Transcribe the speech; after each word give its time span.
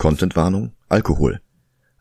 Contentwarnung, 0.00 0.72
Alkohol. 0.88 1.42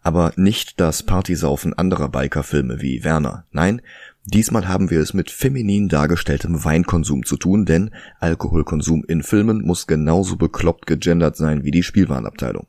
Aber 0.01 0.31
nicht 0.37 0.79
das 0.79 1.03
Partysaufen 1.03 1.73
anderer 1.73 2.07
Bikerfilme 2.07 2.81
wie 2.81 3.03
Werner. 3.03 3.45
Nein, 3.51 3.81
diesmal 4.23 4.69
haben 4.69 4.89
wir 4.89 5.01
es 5.01 5.13
mit 5.13 5.29
feminin 5.29 5.89
dargestelltem 5.89 6.63
Weinkonsum 6.63 7.25
zu 7.25 7.35
tun, 7.35 7.65
denn 7.65 7.93
Alkoholkonsum 8.21 9.03
in 9.05 9.21
Filmen 9.21 9.65
muss 9.65 9.85
genauso 9.85 10.37
bekloppt 10.37 10.87
gegendert 10.87 11.35
sein 11.35 11.65
wie 11.65 11.71
die 11.71 11.83
Spielwarenabteilung. 11.83 12.67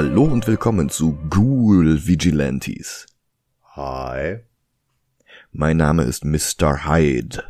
Hallo 0.00 0.22
und 0.26 0.46
willkommen 0.46 0.90
zu 0.90 1.18
Ghoul 1.28 2.06
Vigilantes. 2.06 3.06
Hi. 3.74 4.38
Mein 5.50 5.76
Name 5.76 6.04
ist 6.04 6.24
Mr. 6.24 6.86
Hyde. 6.86 7.42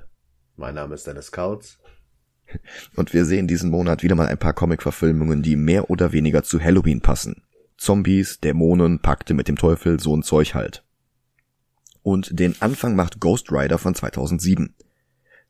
Mein 0.56 0.74
Name 0.76 0.94
ist 0.94 1.06
Dennis 1.06 1.30
Kautz. 1.30 1.78
Und 2.96 3.12
wir 3.12 3.26
sehen 3.26 3.48
diesen 3.48 3.68
Monat 3.68 4.02
wieder 4.02 4.14
mal 4.14 4.28
ein 4.28 4.38
paar 4.38 4.54
Comic-Verfilmungen, 4.54 5.42
die 5.42 5.56
mehr 5.56 5.90
oder 5.90 6.12
weniger 6.12 6.42
zu 6.42 6.58
Halloween 6.58 7.02
passen. 7.02 7.42
Zombies, 7.76 8.40
Dämonen, 8.40 9.00
Pakte 9.00 9.34
mit 9.34 9.46
dem 9.46 9.56
Teufel, 9.56 10.00
so 10.00 10.16
ein 10.16 10.22
Zeug 10.22 10.54
halt. 10.54 10.82
Und 12.02 12.40
den 12.40 12.56
Anfang 12.62 12.96
macht 12.96 13.20
Ghost 13.20 13.52
Rider 13.52 13.76
von 13.76 13.94
2007. 13.94 14.74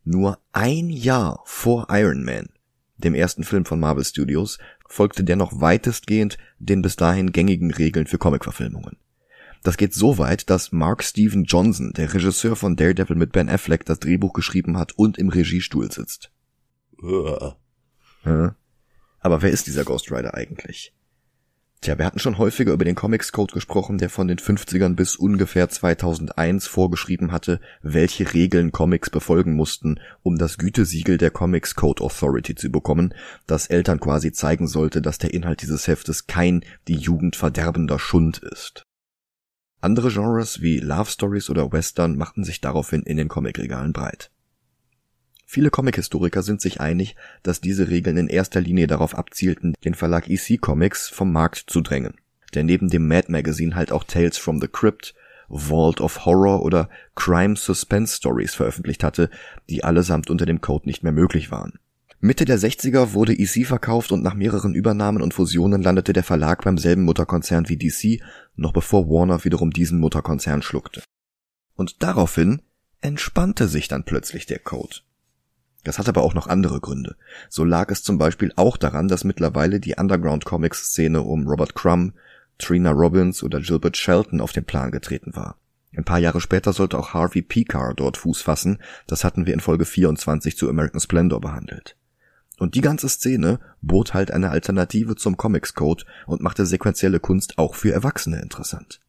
Nur 0.02 0.40
ein 0.50 0.90
Jahr 0.90 1.42
vor 1.44 1.86
Iron 1.90 2.24
Man, 2.24 2.48
dem 2.96 3.14
ersten 3.14 3.44
Film 3.44 3.64
von 3.64 3.78
Marvel 3.78 4.04
Studios, 4.04 4.58
folgte 4.88 5.22
dennoch 5.22 5.60
weitestgehend 5.60 6.38
den 6.58 6.82
bis 6.82 6.96
dahin 6.96 7.30
gängigen 7.30 7.70
Regeln 7.70 8.06
für 8.06 8.18
Comicverfilmungen. 8.18 8.96
Das 9.62 9.76
geht 9.76 9.94
so 9.94 10.18
weit, 10.18 10.50
dass 10.50 10.72
Mark 10.72 11.04
Steven 11.04 11.44
Johnson, 11.44 11.92
der 11.92 12.12
Regisseur 12.14 12.56
von 12.56 12.76
Daredevil 12.76 13.16
mit 13.16 13.32
Ben 13.32 13.48
Affleck, 13.48 13.84
das 13.84 14.00
Drehbuch 14.00 14.32
geschrieben 14.32 14.78
hat 14.78 14.92
und 14.92 15.18
im 15.18 15.28
Regiestuhl 15.28 15.90
sitzt. 15.90 16.30
Uah. 17.02 17.56
Aber 19.20 19.42
wer 19.42 19.50
ist 19.50 19.66
dieser 19.66 19.84
Ghost 19.84 20.10
Rider 20.10 20.34
eigentlich? 20.34 20.94
Tja, 21.80 21.96
wir 21.96 22.06
hatten 22.06 22.18
schon 22.18 22.38
häufiger 22.38 22.72
über 22.72 22.84
den 22.84 22.96
Comics 22.96 23.30
Code 23.30 23.54
gesprochen, 23.54 23.98
der 23.98 24.10
von 24.10 24.26
den 24.26 24.38
50ern 24.38 24.96
bis 24.96 25.14
ungefähr 25.14 25.68
2001 25.68 26.66
vorgeschrieben 26.66 27.30
hatte, 27.30 27.60
welche 27.82 28.34
Regeln 28.34 28.72
Comics 28.72 29.10
befolgen 29.10 29.54
mussten, 29.54 30.00
um 30.22 30.38
das 30.38 30.58
Gütesiegel 30.58 31.18
der 31.18 31.30
Comics 31.30 31.76
Code 31.76 32.02
Authority 32.02 32.56
zu 32.56 32.70
bekommen, 32.70 33.14
das 33.46 33.68
Eltern 33.68 34.00
quasi 34.00 34.32
zeigen 34.32 34.66
sollte, 34.66 35.00
dass 35.00 35.18
der 35.18 35.32
Inhalt 35.32 35.62
dieses 35.62 35.86
Heftes 35.86 36.26
kein 36.26 36.64
die 36.88 36.96
Jugend 36.96 37.36
verderbender 37.36 38.00
Schund 38.00 38.38
ist. 38.38 38.82
Andere 39.80 40.10
Genres 40.10 40.60
wie 40.60 40.80
Love 40.80 41.08
Stories 41.08 41.48
oder 41.48 41.70
Western 41.70 42.16
machten 42.16 42.42
sich 42.42 42.60
daraufhin 42.60 43.04
in 43.04 43.16
den 43.16 43.28
Comicregalen 43.28 43.92
breit. 43.92 44.32
Viele 45.50 45.70
Comic-Historiker 45.70 46.42
sind 46.42 46.60
sich 46.60 46.78
einig, 46.78 47.16
dass 47.42 47.62
diese 47.62 47.88
Regeln 47.88 48.18
in 48.18 48.28
erster 48.28 48.60
Linie 48.60 48.86
darauf 48.86 49.16
abzielten, 49.16 49.72
den 49.82 49.94
Verlag 49.94 50.28
EC 50.28 50.60
Comics 50.60 51.08
vom 51.08 51.32
Markt 51.32 51.64
zu 51.68 51.80
drängen, 51.80 52.16
der 52.52 52.64
neben 52.64 52.90
dem 52.90 53.08
Mad 53.08 53.32
Magazine 53.32 53.74
halt 53.74 53.90
auch 53.90 54.04
Tales 54.04 54.36
from 54.36 54.60
the 54.60 54.68
Crypt, 54.68 55.14
Vault 55.48 56.02
of 56.02 56.26
Horror 56.26 56.62
oder 56.62 56.90
Crime 57.14 57.56
Suspense 57.56 58.14
Stories 58.14 58.54
veröffentlicht 58.54 59.02
hatte, 59.02 59.30
die 59.70 59.84
allesamt 59.84 60.28
unter 60.28 60.44
dem 60.44 60.60
Code 60.60 60.86
nicht 60.86 61.02
mehr 61.02 61.12
möglich 61.12 61.50
waren. 61.50 61.78
Mitte 62.20 62.44
der 62.44 62.58
60er 62.58 63.14
wurde 63.14 63.32
EC 63.32 63.66
verkauft 63.66 64.12
und 64.12 64.22
nach 64.22 64.34
mehreren 64.34 64.74
Übernahmen 64.74 65.22
und 65.22 65.32
Fusionen 65.32 65.80
landete 65.80 66.12
der 66.12 66.24
Verlag 66.24 66.62
beim 66.62 66.76
selben 66.76 67.04
Mutterkonzern 67.04 67.70
wie 67.70 67.78
DC, 67.78 68.22
noch 68.54 68.74
bevor 68.74 69.08
Warner 69.08 69.42
wiederum 69.44 69.70
diesen 69.70 69.98
Mutterkonzern 69.98 70.60
schluckte. 70.60 71.02
Und 71.74 72.02
daraufhin 72.02 72.60
entspannte 73.00 73.66
sich 73.66 73.88
dann 73.88 74.04
plötzlich 74.04 74.44
der 74.44 74.58
Code. 74.58 74.96
Das 75.88 75.98
hat 75.98 76.06
aber 76.06 76.22
auch 76.22 76.34
noch 76.34 76.48
andere 76.48 76.80
Gründe. 76.80 77.16
So 77.48 77.64
lag 77.64 77.90
es 77.90 78.02
zum 78.02 78.18
Beispiel 78.18 78.52
auch 78.56 78.76
daran, 78.76 79.08
dass 79.08 79.24
mittlerweile 79.24 79.80
die 79.80 79.94
Underground-Comics-Szene 79.94 81.22
um 81.22 81.48
Robert 81.48 81.74
Crumb, 81.74 82.12
Trina 82.58 82.90
Robbins 82.90 83.42
oder 83.42 83.62
Gilbert 83.62 83.96
Shelton 83.96 84.42
auf 84.42 84.52
den 84.52 84.66
Plan 84.66 84.90
getreten 84.90 85.34
war. 85.34 85.56
Ein 85.96 86.04
paar 86.04 86.18
Jahre 86.18 86.42
später 86.42 86.74
sollte 86.74 86.98
auch 86.98 87.14
Harvey 87.14 87.40
Pekar 87.40 87.94
dort 87.94 88.18
Fuß 88.18 88.42
fassen, 88.42 88.82
das 89.06 89.24
hatten 89.24 89.46
wir 89.46 89.54
in 89.54 89.60
Folge 89.60 89.86
24 89.86 90.58
zu 90.58 90.68
American 90.68 91.00
Splendor 91.00 91.40
behandelt. 91.40 91.96
Und 92.58 92.74
die 92.74 92.82
ganze 92.82 93.08
Szene 93.08 93.58
bot 93.80 94.12
halt 94.12 94.30
eine 94.30 94.50
Alternative 94.50 95.16
zum 95.16 95.38
Comics 95.38 95.72
Code 95.72 96.04
und 96.26 96.42
machte 96.42 96.66
sequenzielle 96.66 97.18
Kunst 97.18 97.56
auch 97.56 97.74
für 97.74 97.94
Erwachsene 97.94 98.42
interessant. 98.42 99.00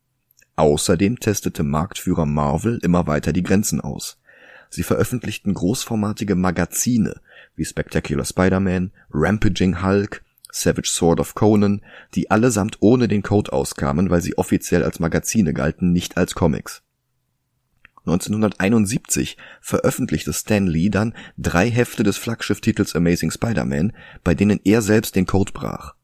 Außerdem 0.55 1.19
testete 1.19 1.63
Marktführer 1.63 2.25
Marvel 2.25 2.79
immer 2.81 3.05
weiter 3.05 3.33
die 3.33 3.43
Grenzen 3.43 3.81
aus. 3.81 4.18
Sie 4.69 4.83
veröffentlichten 4.83 5.53
großformatige 5.53 6.35
Magazine 6.35 7.19
wie 7.55 7.65
Spectacular 7.65 8.25
Spider-Man, 8.25 8.91
Rampaging 9.11 9.83
Hulk, 9.83 10.23
Savage 10.51 10.89
Sword 10.89 11.19
of 11.19 11.35
Conan, 11.35 11.81
die 12.15 12.31
allesamt 12.31 12.77
ohne 12.79 13.07
den 13.07 13.21
Code 13.21 13.51
auskamen, 13.51 14.09
weil 14.09 14.21
sie 14.21 14.37
offiziell 14.37 14.83
als 14.83 14.99
Magazine 14.99 15.53
galten, 15.53 15.91
nicht 15.91 16.17
als 16.17 16.35
Comics. 16.35 16.83
1971 18.05 19.37
veröffentlichte 19.61 20.33
Stan 20.33 20.65
Lee 20.65 20.89
dann 20.89 21.13
drei 21.37 21.69
Hefte 21.69 22.03
des 22.03 22.17
Flaggschiff-Titels 22.17 22.95
Amazing 22.95 23.31
Spider-Man, 23.31 23.93
bei 24.23 24.33
denen 24.33 24.59
er 24.63 24.81
selbst 24.81 25.15
den 25.15 25.25
Code 25.25 25.51
brach. 25.51 25.95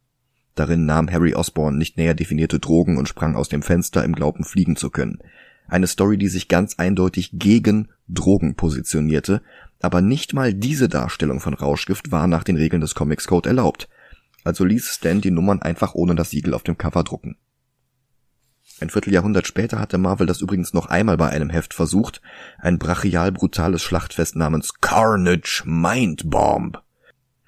Darin 0.56 0.86
nahm 0.86 1.12
Harry 1.12 1.34
Osborn 1.34 1.78
nicht 1.78 1.98
näher 1.98 2.14
definierte 2.14 2.60
Drogen 2.60 2.98
und 2.98 3.10
sprang 3.10 3.36
aus 3.36 3.50
dem 3.50 3.62
Fenster 3.62 4.04
im 4.04 4.14
Glauben 4.14 4.44
fliegen 4.44 4.76
zu 4.76 4.90
können. 4.90 5.20
Eine 5.68 5.88
Story, 5.88 6.18
die 6.18 6.28
sich 6.28 6.48
ganz 6.48 6.76
eindeutig 6.78 7.32
gegen 7.34 7.90
Drogen 8.08 8.56
positionierte, 8.56 9.42
aber 9.82 10.02
nicht 10.02 10.34
mal 10.34 10.54
diese 10.54 10.90
Darstellung 10.90 11.40
von 11.40 11.54
Rauschgift 11.54 12.12
war 12.12 12.28
nach 12.28 12.44
den 12.44 12.56
Regeln 12.56 12.82
des 12.82 12.96
Comics 12.96 13.28
Code 13.28 13.50
erlaubt. 13.50 13.90
Also 14.44 14.64
ließ 14.64 14.88
Stan 14.88 15.22
die 15.22 15.32
Nummern 15.32 15.62
einfach 15.62 15.96
ohne 15.96 16.16
das 16.16 16.30
Siegel 16.30 16.54
auf 16.54 16.64
dem 16.64 16.78
Cover 16.78 17.04
drucken. 17.04 17.38
Ein 18.82 18.90
Vierteljahrhundert 18.90 19.48
später 19.48 19.80
hatte 19.80 19.98
Marvel 19.98 20.28
das 20.28 20.42
übrigens 20.42 20.74
noch 20.74 20.88
einmal 20.88 21.18
bei 21.18 21.30
einem 21.30 21.50
Heft 21.50 21.74
versucht, 21.74 22.22
ein 22.60 22.78
brachial 22.78 23.32
brutales 23.32 23.82
Schlachtfest 23.82 24.36
namens 24.36 24.74
Carnage 24.82 25.64
Mind 25.66 26.30
Bomb. 26.30 26.82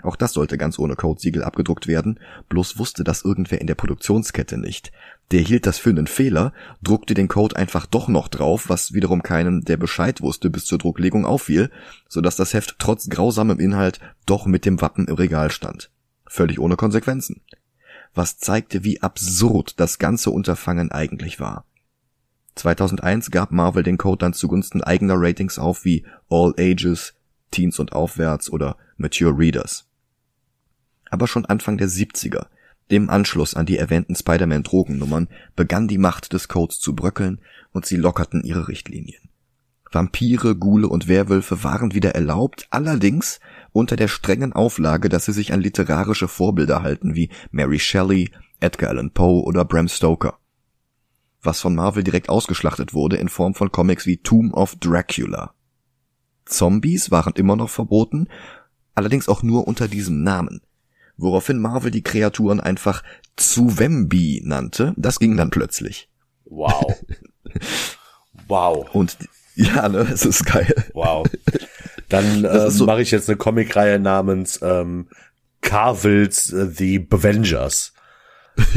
Auch 0.08 0.16
das 0.16 0.32
sollte 0.32 0.58
ganz 0.58 0.80
ohne 0.80 0.96
Codesiegel 0.96 1.44
abgedruckt 1.44 1.86
werden, 1.86 2.18
bloß 2.48 2.80
wusste 2.80 3.04
das 3.04 3.26
irgendwer 3.26 3.60
in 3.60 3.68
der 3.68 3.76
Produktionskette 3.76 4.58
nicht. 4.58 4.94
Der 5.32 5.42
hielt 5.42 5.66
das 5.66 5.80
für 5.80 5.90
einen 5.90 6.08
Fehler, 6.08 6.54
druckte 6.82 7.14
den 7.14 7.28
Code 7.28 7.58
einfach 7.58 7.86
doch 7.86 8.08
noch 8.08 8.30
drauf, 8.30 8.70
was 8.70 8.94
wiederum 8.94 9.22
keinem, 9.22 9.66
der 9.66 9.76
Bescheid 9.76 10.22
wusste, 10.22 10.50
bis 10.50 10.64
zur 10.64 10.78
Drucklegung 10.78 11.26
auffiel, 11.26 11.70
so 12.08 12.22
dass 12.22 12.38
das 12.38 12.54
Heft 12.54 12.78
trotz 12.80 13.10
grausamem 13.10 13.60
Inhalt 13.60 14.00
doch 14.26 14.46
mit 14.46 14.64
dem 14.64 14.80
Wappen 14.80 15.10
im 15.10 15.16
Regal 15.16 15.52
stand. 15.52 15.92
Völlig 16.26 16.58
ohne 16.58 16.78
Konsequenzen. 16.78 17.42
Was 18.14 18.38
zeigte, 18.38 18.86
wie 18.86 19.02
absurd 19.02 19.78
das 19.78 20.00
ganze 20.00 20.32
Unterfangen 20.32 20.90
eigentlich 20.90 21.42
war. 21.42 21.66
2001 22.56 23.30
gab 23.32 23.52
Marvel 23.52 23.84
den 23.84 23.98
Code 23.98 24.20
dann 24.20 24.32
zugunsten 24.32 24.82
eigener 24.82 25.16
Ratings 25.18 25.60
auf 25.60 25.84
wie 25.84 26.06
All 26.30 26.54
Ages, 26.58 27.14
Teens 27.52 27.78
und 27.78 27.92
aufwärts 27.92 28.50
oder 28.50 28.78
Mature 28.96 29.38
Readers. 29.38 29.87
Aber 31.10 31.28
schon 31.28 31.46
Anfang 31.46 31.78
der 31.78 31.90
70er, 31.90 32.48
dem 32.92 33.10
Anschluss 33.10 33.54
an 33.54 33.66
die 33.66 33.78
erwähnten 33.78 34.16
Spider-Man-Drogennummern, 34.16 35.28
begann 35.56 35.88
die 35.88 35.98
Macht 35.98 36.34
des 36.34 36.48
Codes 36.48 36.80
zu 36.80 36.96
bröckeln 36.96 37.40
und 37.72 37.86
sie 37.86 37.98
lockerten 37.98 38.44
ihre 38.44 38.68
Richtlinien. 38.68 39.30
Vampire, 39.92 40.56
Ghule 40.56 40.88
und 40.88 41.08
Werwölfe 41.08 41.64
waren 41.64 41.94
wieder 41.94 42.14
erlaubt, 42.16 42.68
allerdings 42.72 43.40
unter 43.72 43.96
der 43.96 44.08
strengen 44.08 44.54
Auflage, 44.54 45.10
dass 45.10 45.26
sie 45.26 45.34
sich 45.34 45.54
an 45.54 45.62
literarische 45.62 46.28
Vorbilder 46.28 46.82
halten 46.82 47.16
wie 47.16 47.30
Mary 47.52 47.80
Shelley, 47.80 48.32
Edgar 48.60 48.90
Allan 48.90 49.12
Poe 49.12 49.44
oder 49.44 49.66
Bram 49.66 49.88
Stoker. 49.88 50.38
Was 51.42 51.62
von 51.62 51.76
Marvel 51.76 52.04
direkt 52.04 52.30
ausgeschlachtet 52.30 52.94
wurde 52.94 53.18
in 53.18 53.30
Form 53.30 53.54
von 53.54 53.72
Comics 53.72 54.06
wie 54.06 54.18
Tomb 54.18 54.54
of 54.54 54.76
Dracula. 54.78 55.54
Zombies 56.46 57.12
waren 57.12 57.34
immer 57.34 57.56
noch 57.56 57.70
verboten, 57.70 58.28
allerdings 58.96 59.30
auch 59.30 59.44
nur 59.44 59.68
unter 59.68 59.88
diesem 59.88 60.24
Namen 60.24 60.62
woraufhin 61.18 61.60
Marvel 61.60 61.92
die 61.92 62.04
Kreaturen 62.04 62.60
einfach 62.60 63.04
Zuwembi 63.36 64.42
nannte. 64.44 64.94
Das 64.98 65.20
ging 65.20 65.38
dann 65.38 65.50
plötzlich. 65.50 66.10
Wow. 66.46 66.96
wow. 68.48 68.90
Und 68.94 69.18
ja, 69.56 69.90
ne, 69.90 70.00
es 70.00 70.26
ist 70.26 70.46
geil. 70.46 70.74
Wow. 70.94 71.28
Dann 72.10 72.46
ähm, 72.52 72.70
so 72.70 72.86
mache 72.86 73.02
ich 73.02 73.12
jetzt 73.12 73.30
eine 73.30 73.38
Comicreihe 73.38 74.00
namens 74.00 74.60
ähm, 74.62 75.10
Carvels 75.62 76.54
uh, 76.54 76.70
The 76.70 77.00
Bevengers. 77.00 77.94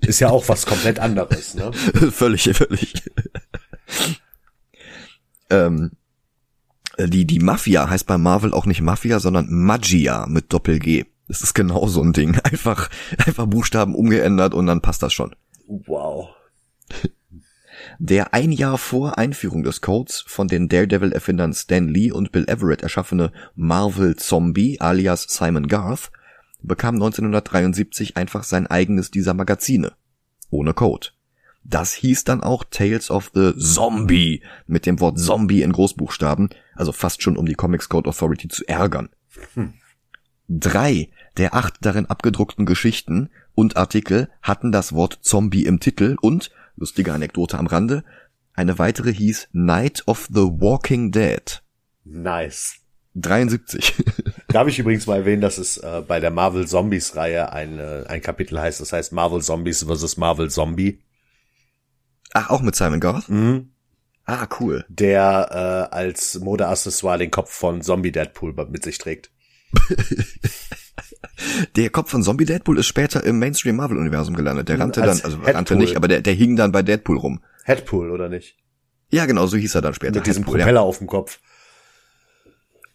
ist 0.00 0.20
ja 0.20 0.30
auch 0.30 0.48
was 0.48 0.66
komplett 0.66 0.98
anderes, 0.98 1.54
ne? 1.54 1.72
völlig, 2.12 2.50
völlig. 2.54 2.94
ähm, 5.50 5.92
Äh, 6.96 7.08
die, 7.08 7.26
die 7.26 7.38
Mafia 7.38 7.88
heißt 7.88 8.06
bei 8.06 8.18
Marvel 8.18 8.52
auch 8.52 8.66
nicht 8.66 8.80
Mafia, 8.80 9.20
sondern 9.20 9.46
Magia 9.50 10.26
mit 10.26 10.52
Doppel-G. 10.52 11.06
Das 11.28 11.42
ist 11.42 11.54
genau 11.54 11.86
so 11.86 12.02
ein 12.02 12.12
Ding. 12.12 12.38
Einfach, 12.44 12.90
einfach 13.18 13.46
Buchstaben 13.46 13.94
umgeändert 13.94 14.54
und 14.54 14.66
dann 14.66 14.80
passt 14.80 15.02
das 15.02 15.12
schon. 15.12 15.34
Wow. 15.66 16.30
Der 17.98 18.34
ein 18.34 18.52
Jahr 18.52 18.78
vor 18.78 19.18
Einführung 19.18 19.62
des 19.62 19.80
Codes 19.80 20.24
von 20.26 20.48
den 20.48 20.68
Daredevil-Erfindern 20.68 21.54
Stan 21.54 21.88
Lee 21.88 22.12
und 22.12 22.32
Bill 22.32 22.44
Everett 22.48 22.82
erschaffene 22.82 23.32
Marvel 23.54 24.16
Zombie 24.16 24.80
alias 24.80 25.26
Simon 25.28 25.68
Garth 25.68 26.10
bekam 26.62 26.96
1973 26.96 28.16
einfach 28.16 28.44
sein 28.44 28.66
eigenes 28.66 29.10
dieser 29.10 29.34
Magazine. 29.34 29.92
Ohne 30.50 30.74
Code. 30.74 31.08
Das 31.64 31.92
hieß 31.92 32.24
dann 32.24 32.42
auch 32.42 32.64
Tales 32.68 33.10
of 33.10 33.30
the 33.34 33.56
Zombie 33.56 34.42
mit 34.66 34.84
dem 34.86 35.00
Wort 35.00 35.18
Zombie 35.18 35.62
in 35.62 35.72
Großbuchstaben, 35.72 36.50
also 36.74 36.92
fast 36.92 37.22
schon 37.22 37.36
um 37.36 37.46
die 37.46 37.54
Comics 37.54 37.88
Code 37.88 38.08
Authority 38.08 38.48
zu 38.48 38.66
ärgern. 38.66 39.10
Hm. 39.54 39.74
Drei 40.54 41.08
der 41.38 41.54
acht 41.54 41.76
darin 41.80 42.04
abgedruckten 42.06 42.66
Geschichten 42.66 43.30
und 43.54 43.78
Artikel 43.78 44.28
hatten 44.42 44.70
das 44.70 44.92
Wort 44.92 45.20
Zombie 45.22 45.64
im 45.64 45.80
Titel 45.80 46.16
und, 46.20 46.50
lustige 46.76 47.14
Anekdote 47.14 47.58
am 47.58 47.66
Rande, 47.66 48.04
eine 48.52 48.78
weitere 48.78 49.14
hieß 49.14 49.48
Night 49.52 50.02
of 50.06 50.28
the 50.30 50.42
Walking 50.42 51.10
Dead. 51.10 51.62
Nice. 52.04 52.76
73. 53.14 53.94
Darf 54.48 54.68
ich 54.68 54.78
übrigens 54.78 55.06
mal 55.06 55.20
erwähnen, 55.20 55.40
dass 55.40 55.56
es 55.56 55.78
äh, 55.78 56.02
bei 56.06 56.20
der 56.20 56.30
Marvel 56.30 56.66
Zombies 56.66 57.16
Reihe 57.16 57.50
ein, 57.52 57.78
äh, 57.78 58.04
ein 58.08 58.20
Kapitel 58.20 58.60
heißt, 58.60 58.80
das 58.80 58.92
heißt 58.92 59.12
Marvel 59.12 59.40
Zombies 59.40 59.84
vs. 59.84 60.18
Marvel 60.18 60.50
Zombie. 60.50 61.00
Ach, 62.34 62.50
auch 62.50 62.60
mit 62.60 62.76
Simon 62.76 63.00
Garth? 63.00 63.28
Mhm. 63.30 63.70
Ah, 64.26 64.46
cool. 64.60 64.84
Der 64.88 65.88
äh, 65.90 65.94
als 65.94 66.38
Modeaccessoire 66.40 67.18
den 67.18 67.30
Kopf 67.30 67.50
von 67.50 67.80
Zombie 67.80 68.12
Deadpool 68.12 68.52
mit 68.70 68.82
sich 68.82 68.98
trägt. 68.98 69.30
der 71.76 71.90
Kopf 71.90 72.10
von 72.10 72.22
Zombie 72.22 72.44
Deadpool 72.44 72.78
ist 72.78 72.86
später 72.86 73.24
im 73.24 73.38
Mainstream 73.38 73.76
Marvel 73.76 73.98
Universum 73.98 74.34
gelandet. 74.34 74.68
Der 74.68 74.78
rannte 74.78 75.02
als 75.02 75.18
dann, 75.18 75.24
also 75.24 75.38
Headpool. 75.38 75.54
rannte 75.54 75.76
nicht, 75.76 75.96
aber 75.96 76.08
der, 76.08 76.20
der 76.20 76.34
hing 76.34 76.56
dann 76.56 76.72
bei 76.72 76.82
Deadpool 76.82 77.18
rum. 77.18 77.40
Headpool, 77.64 78.10
oder 78.10 78.28
nicht? 78.28 78.56
Ja, 79.10 79.26
genau, 79.26 79.46
so 79.46 79.56
hieß 79.56 79.74
er 79.74 79.82
dann 79.82 79.94
später. 79.94 80.16
Mit 80.16 80.26
diesem 80.26 80.44
Headpool, 80.44 80.58
Propeller 80.58 80.80
ja. 80.80 80.86
auf 80.86 80.98
dem 80.98 81.06
Kopf. 81.06 81.38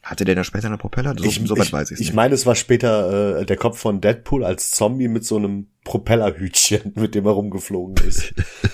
Hatte 0.07 0.23
der 0.23 0.35
dann 0.35 0.45
später 0.45 0.67
einen 0.67 0.77
Propeller? 0.77 1.13
So, 1.17 1.25
ich, 1.25 1.41
so 1.43 1.57
weit 1.57 1.73
weiß 1.73 1.91
ich 1.91 1.99
Ich 1.99 2.13
meine, 2.13 2.33
es 2.33 2.45
war 2.45 2.55
später 2.55 3.39
äh, 3.39 3.45
der 3.45 3.57
Kopf 3.57 3.77
von 3.77 3.99
Deadpool 3.99 4.45
als 4.45 4.71
Zombie 4.71 5.09
mit 5.09 5.25
so 5.25 5.35
einem 5.35 5.67
Propellerhütchen, 5.83 6.93
mit 6.95 7.13
dem 7.13 7.25
er 7.25 7.33
rumgeflogen 7.33 7.97
ist. 8.07 8.33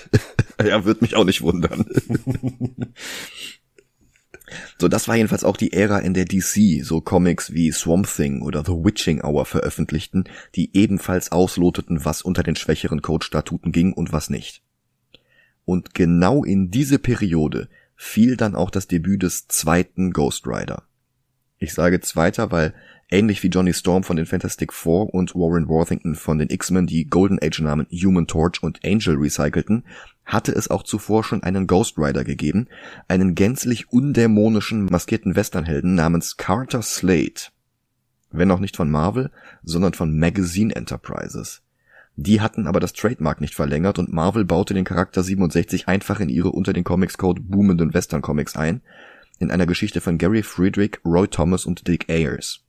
ja, 0.63 0.85
wird 0.85 1.01
mich 1.01 1.15
auch 1.15 1.23
nicht 1.23 1.41
wundern. 1.41 1.87
So, 4.79 4.87
das 4.87 5.07
war 5.07 5.15
jedenfalls 5.15 5.43
auch 5.43 5.57
die 5.57 5.73
Ära, 5.73 5.99
in 5.99 6.13
der 6.13 6.25
DC 6.25 6.83
so 6.83 7.01
Comics 7.01 7.53
wie 7.53 7.71
Swamp 7.71 8.07
Thing 8.07 8.41
oder 8.41 8.63
The 8.65 8.71
Witching 8.71 9.21
Hour 9.21 9.45
veröffentlichten, 9.45 10.25
die 10.55 10.75
ebenfalls 10.75 11.31
ausloteten, 11.31 12.05
was 12.05 12.21
unter 12.21 12.43
den 12.43 12.55
schwächeren 12.55 13.01
Code-Statuten 13.01 13.71
ging 13.71 13.93
und 13.93 14.11
was 14.11 14.29
nicht. 14.29 14.61
Und 15.65 15.93
genau 15.93 16.43
in 16.43 16.71
diese 16.71 16.99
Periode 16.99 17.69
fiel 17.95 18.35
dann 18.37 18.55
auch 18.55 18.69
das 18.69 18.87
Debüt 18.87 19.23
des 19.23 19.47
zweiten 19.47 20.11
Ghost 20.11 20.45
Rider. 20.45 20.83
Ich 21.57 21.73
sage 21.73 22.01
zweiter, 22.01 22.51
weil 22.51 22.73
ähnlich 23.09 23.41
wie 23.43 23.47
Johnny 23.47 23.73
Storm 23.73 24.03
von 24.03 24.17
den 24.17 24.25
Fantastic 24.25 24.73
Four 24.73 25.13
und 25.13 25.35
Warren 25.35 25.69
Worthington 25.69 26.15
von 26.15 26.37
den 26.37 26.49
X-Men 26.49 26.87
die 26.87 27.05
Golden 27.05 27.39
Age 27.41 27.61
Namen 27.61 27.87
Human 27.91 28.27
Torch 28.27 28.61
und 28.61 28.83
Angel 28.83 29.15
recycelten, 29.15 29.85
hatte 30.25 30.51
es 30.53 30.69
auch 30.69 30.83
zuvor 30.83 31.23
schon 31.23 31.43
einen 31.43 31.67
Ghost 31.67 31.97
Rider 31.97 32.23
gegeben, 32.23 32.67
einen 33.07 33.35
gänzlich 33.35 33.91
undämonischen 33.91 34.85
maskierten 34.85 35.35
Westernhelden 35.35 35.95
namens 35.95 36.37
Carter 36.37 36.81
Slade. 36.81 37.49
Wenn 38.31 38.51
auch 38.51 38.59
nicht 38.59 38.75
von 38.75 38.89
Marvel, 38.89 39.31
sondern 39.63 39.93
von 39.93 40.17
Magazine 40.17 40.75
Enterprises. 40.75 41.61
Die 42.15 42.41
hatten 42.41 42.67
aber 42.67 42.79
das 42.79 42.93
Trademark 42.93 43.41
nicht 43.41 43.55
verlängert 43.55 43.97
und 43.97 44.13
Marvel 44.13 44.45
baute 44.45 44.73
den 44.73 44.85
Charakter 44.85 45.23
67 45.23 45.87
einfach 45.87 46.19
in 46.19 46.29
ihre 46.29 46.51
unter 46.51 46.73
den 46.73 46.83
Comics 46.83 47.17
Code 47.17 47.41
boomenden 47.41 47.93
Western 47.93 48.21
Comics 48.21 48.55
ein, 48.55 48.81
in 49.39 49.51
einer 49.51 49.65
Geschichte 49.65 49.99
von 49.99 50.17
Gary 50.17 50.43
Friedrich, 50.43 50.99
Roy 51.05 51.27
Thomas 51.27 51.65
und 51.65 51.87
Dick 51.87 52.09
Ayers. 52.09 52.62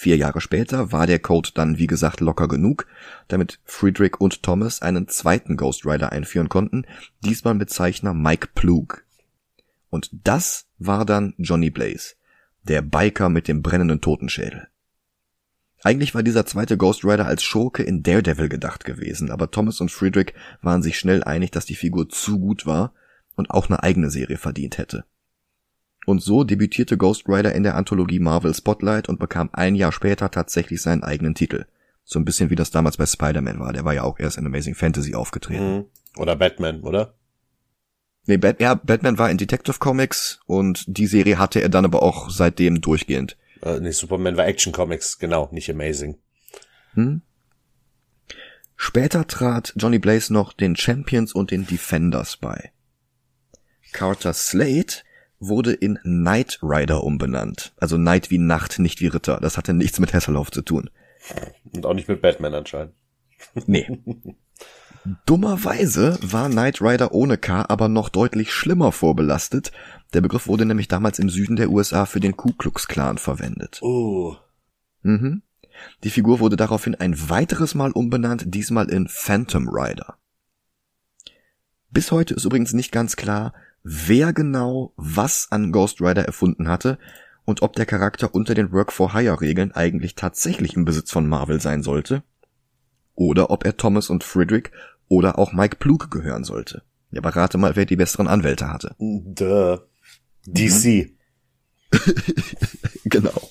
Vier 0.00 0.16
Jahre 0.16 0.40
später 0.40 0.92
war 0.92 1.08
der 1.08 1.18
Code 1.18 1.50
dann 1.54 1.78
wie 1.78 1.88
gesagt 1.88 2.20
locker 2.20 2.46
genug, 2.46 2.86
damit 3.26 3.58
Friedrich 3.64 4.20
und 4.20 4.44
Thomas 4.44 4.80
einen 4.80 5.08
zweiten 5.08 5.56
Ghost 5.56 5.84
Rider 5.84 6.12
einführen 6.12 6.48
konnten, 6.48 6.86
diesmal 7.24 7.54
mit 7.54 7.68
Zeichner 7.68 8.14
Mike 8.14 8.50
Plug. 8.54 9.02
Und 9.90 10.08
das 10.12 10.68
war 10.78 11.04
dann 11.04 11.34
Johnny 11.36 11.70
Blaze, 11.70 12.14
der 12.62 12.80
Biker 12.82 13.28
mit 13.28 13.48
dem 13.48 13.60
brennenden 13.60 14.00
Totenschädel. 14.00 14.68
Eigentlich 15.82 16.14
war 16.14 16.22
dieser 16.22 16.46
zweite 16.46 16.76
Ghost 16.76 17.04
Rider 17.04 17.26
als 17.26 17.42
Schurke 17.42 17.82
in 17.82 18.04
Daredevil 18.04 18.48
gedacht 18.48 18.84
gewesen, 18.84 19.32
aber 19.32 19.50
Thomas 19.50 19.80
und 19.80 19.90
Friedrich 19.90 20.32
waren 20.62 20.84
sich 20.84 20.96
schnell 20.96 21.24
einig, 21.24 21.50
dass 21.50 21.66
die 21.66 21.74
Figur 21.74 22.08
zu 22.08 22.38
gut 22.38 22.66
war 22.66 22.92
und 23.34 23.50
auch 23.50 23.68
eine 23.68 23.82
eigene 23.82 24.10
Serie 24.10 24.38
verdient 24.38 24.78
hätte. 24.78 25.06
Und 26.08 26.22
so 26.22 26.42
debütierte 26.42 26.96
Ghost 26.96 27.28
Rider 27.28 27.54
in 27.54 27.64
der 27.64 27.74
Anthologie 27.74 28.18
Marvel 28.18 28.54
Spotlight 28.54 29.10
und 29.10 29.18
bekam 29.18 29.50
ein 29.52 29.74
Jahr 29.74 29.92
später 29.92 30.30
tatsächlich 30.30 30.80
seinen 30.80 31.02
eigenen 31.02 31.34
Titel. 31.34 31.66
So 32.02 32.18
ein 32.18 32.24
bisschen 32.24 32.48
wie 32.48 32.54
das 32.54 32.70
damals 32.70 32.96
bei 32.96 33.04
Spider-Man 33.04 33.60
war. 33.60 33.74
Der 33.74 33.84
war 33.84 33.92
ja 33.92 34.04
auch 34.04 34.18
erst 34.18 34.38
in 34.38 34.46
Amazing 34.46 34.74
Fantasy 34.74 35.14
aufgetreten. 35.14 35.76
Mhm. 35.76 35.84
Oder 36.16 36.34
Batman, 36.34 36.80
oder? 36.80 37.12
Nee, 38.24 38.38
Bat 38.38 38.58
ja, 38.58 38.74
Batman 38.74 39.18
war 39.18 39.30
in 39.30 39.36
Detective 39.36 39.76
Comics 39.78 40.40
und 40.46 40.82
die 40.86 41.06
Serie 41.06 41.38
hatte 41.38 41.60
er 41.60 41.68
dann 41.68 41.84
aber 41.84 42.02
auch 42.02 42.30
seitdem 42.30 42.80
durchgehend. 42.80 43.36
Äh, 43.60 43.78
nee, 43.80 43.90
Superman 43.90 44.38
war 44.38 44.46
Action 44.46 44.72
Comics, 44.72 45.18
genau, 45.18 45.50
nicht 45.52 45.68
Amazing. 45.70 46.16
Hm? 46.94 47.20
Später 48.76 49.26
trat 49.26 49.74
Johnny 49.76 49.98
Blaze 49.98 50.32
noch 50.32 50.54
den 50.54 50.74
Champions 50.74 51.34
und 51.34 51.50
den 51.50 51.66
Defenders 51.66 52.38
bei. 52.38 52.72
Carter 53.92 54.32
Slade 54.32 55.02
wurde 55.40 55.72
in 55.72 55.98
Knight 56.02 56.58
Rider 56.62 57.04
umbenannt. 57.04 57.72
Also 57.76 57.96
Knight 57.96 58.30
wie 58.30 58.38
Nacht, 58.38 58.78
nicht 58.78 59.00
wie 59.00 59.06
Ritter. 59.06 59.38
Das 59.40 59.56
hatte 59.56 59.74
nichts 59.74 60.00
mit 60.00 60.12
Hasselhoff 60.12 60.50
zu 60.50 60.62
tun. 60.62 60.90
Und 61.72 61.86
auch 61.86 61.94
nicht 61.94 62.08
mit 62.08 62.22
Batman 62.22 62.54
anscheinend. 62.54 62.94
Nee. 63.66 63.86
Dummerweise 65.26 66.18
war 66.22 66.50
Knight 66.50 66.82
Rider 66.82 67.12
ohne 67.12 67.38
K 67.38 67.64
aber 67.68 67.88
noch 67.88 68.08
deutlich 68.08 68.52
schlimmer 68.52 68.90
vorbelastet. 68.92 69.70
Der 70.12 70.20
Begriff 70.20 70.48
wurde 70.48 70.64
nämlich 70.64 70.88
damals 70.88 71.18
im 71.18 71.30
Süden 71.30 71.56
der 71.56 71.70
USA 71.70 72.04
für 72.04 72.20
den 72.20 72.36
Ku 72.36 72.52
Klux 72.52 72.88
Klan 72.88 73.16
verwendet. 73.16 73.78
Oh. 73.80 74.36
Mhm. 75.02 75.42
Die 76.02 76.10
Figur 76.10 76.40
wurde 76.40 76.56
daraufhin 76.56 76.96
ein 76.96 77.30
weiteres 77.30 77.74
Mal 77.74 77.92
umbenannt, 77.92 78.44
diesmal 78.46 78.90
in 78.90 79.06
Phantom 79.08 79.68
Rider. 79.68 80.18
Bis 81.90 82.10
heute 82.10 82.34
ist 82.34 82.44
übrigens 82.44 82.72
nicht 82.72 82.92
ganz 82.92 83.16
klar, 83.16 83.54
wer 83.82 84.32
genau 84.32 84.92
was 84.96 85.48
an 85.50 85.72
Ghost 85.72 86.00
Rider 86.00 86.24
erfunden 86.24 86.68
hatte 86.68 86.98
und 87.44 87.62
ob 87.62 87.74
der 87.74 87.86
Charakter 87.86 88.34
unter 88.34 88.54
den 88.54 88.72
Work-for-Hire-Regeln 88.72 89.72
eigentlich 89.72 90.14
tatsächlich 90.14 90.74
im 90.74 90.84
Besitz 90.84 91.10
von 91.10 91.26
Marvel 91.26 91.60
sein 91.60 91.82
sollte 91.82 92.22
oder 93.14 93.50
ob 93.50 93.64
er 93.64 93.76
Thomas 93.76 94.10
und 94.10 94.22
Friedrich 94.22 94.70
oder 95.08 95.38
auch 95.38 95.52
Mike 95.52 95.76
Plug 95.76 96.10
gehören 96.10 96.44
sollte. 96.44 96.82
Ja, 97.10 97.20
aber 97.20 97.34
rate 97.34 97.58
mal, 97.58 97.74
wer 97.74 97.86
die 97.86 97.96
besseren 97.96 98.28
Anwälte 98.28 98.70
hatte. 98.70 98.94
Duh. 98.98 99.78
DC. 100.46 101.10
genau. 103.04 103.50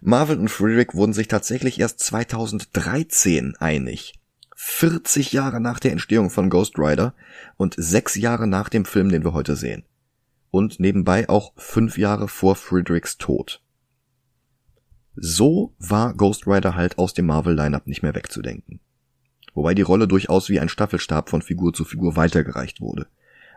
Marvel 0.00 0.38
und 0.38 0.48
Friedrich 0.48 0.94
wurden 0.94 1.12
sich 1.12 1.28
tatsächlich 1.28 1.80
erst 1.80 2.00
2013 2.00 3.56
einig, 3.58 4.19
40 4.62 5.32
Jahre 5.32 5.58
nach 5.58 5.80
der 5.80 5.90
Entstehung 5.90 6.28
von 6.28 6.50
Ghost 6.50 6.78
Rider 6.78 7.14
und 7.56 7.74
sechs 7.78 8.14
Jahre 8.14 8.46
nach 8.46 8.68
dem 8.68 8.84
Film, 8.84 9.08
den 9.08 9.24
wir 9.24 9.32
heute 9.32 9.56
sehen. 9.56 9.84
Und 10.50 10.78
nebenbei 10.78 11.30
auch 11.30 11.54
fünf 11.56 11.96
Jahre 11.96 12.28
vor 12.28 12.56
Friedrichs 12.56 13.16
Tod. 13.16 13.62
So 15.16 15.74
war 15.78 16.12
Ghost 16.12 16.46
Rider 16.46 16.74
halt 16.74 16.98
aus 16.98 17.14
dem 17.14 17.24
Marvel-Lineup 17.24 17.86
nicht 17.86 18.02
mehr 18.02 18.14
wegzudenken. 18.14 18.80
Wobei 19.54 19.72
die 19.72 19.80
Rolle 19.80 20.06
durchaus 20.06 20.50
wie 20.50 20.60
ein 20.60 20.68
Staffelstab 20.68 21.30
von 21.30 21.40
Figur 21.40 21.72
zu 21.72 21.86
Figur 21.86 22.16
weitergereicht 22.16 22.82
wurde. 22.82 23.06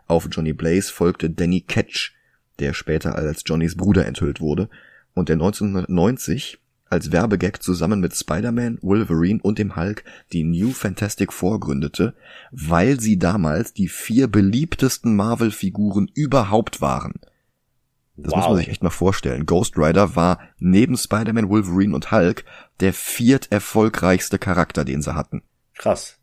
Auf 0.07 0.29
Johnny 0.31 0.53
Blaze 0.53 0.89
folgte 0.89 1.29
Danny 1.29 1.60
Ketch, 1.60 2.15
der 2.60 2.74
später 2.74 3.15
als 3.15 3.43
Johnnys 3.45 3.75
Bruder 3.75 4.05
enthüllt 4.05 4.39
wurde, 4.39 4.69
und 5.13 5.27
der 5.27 5.36
1990 5.36 6.62
als 6.93 7.12
Werbegag 7.12 7.62
zusammen 7.62 8.00
mit 8.00 8.15
Spider-Man, 8.15 8.79
Wolverine 8.81 9.39
und 9.41 9.59
dem 9.59 9.75
Hulk 9.75 10.03
die 10.31 10.43
New 10.43 10.71
Fantastic 10.71 11.33
Four 11.33 11.59
gründete, 11.59 12.15
weil 12.51 13.00
sie 13.00 13.19
damals 13.19 13.73
die 13.73 13.88
vier 13.88 14.27
beliebtesten 14.27 15.15
Marvel-Figuren 15.15 16.09
überhaupt 16.13 16.81
waren. 16.81 17.13
Das 18.15 18.31
wow. 18.31 18.38
muss 18.38 18.47
man 18.47 18.57
sich 18.57 18.69
echt 18.69 18.83
mal 18.83 18.89
vorstellen. 18.89 19.45
Ghost 19.45 19.77
Rider 19.77 20.15
war 20.15 20.39
neben 20.59 20.97
Spider-Man, 20.97 21.50
Wolverine 21.50 21.95
und 21.95 22.12
Hulk 22.12 22.45
der 22.79 22.93
viert 22.93 23.51
erfolgreichste 23.51 24.39
Charakter, 24.39 24.83
den 24.83 25.01
sie 25.01 25.15
hatten. 25.15 25.43
Krass. 25.75 26.17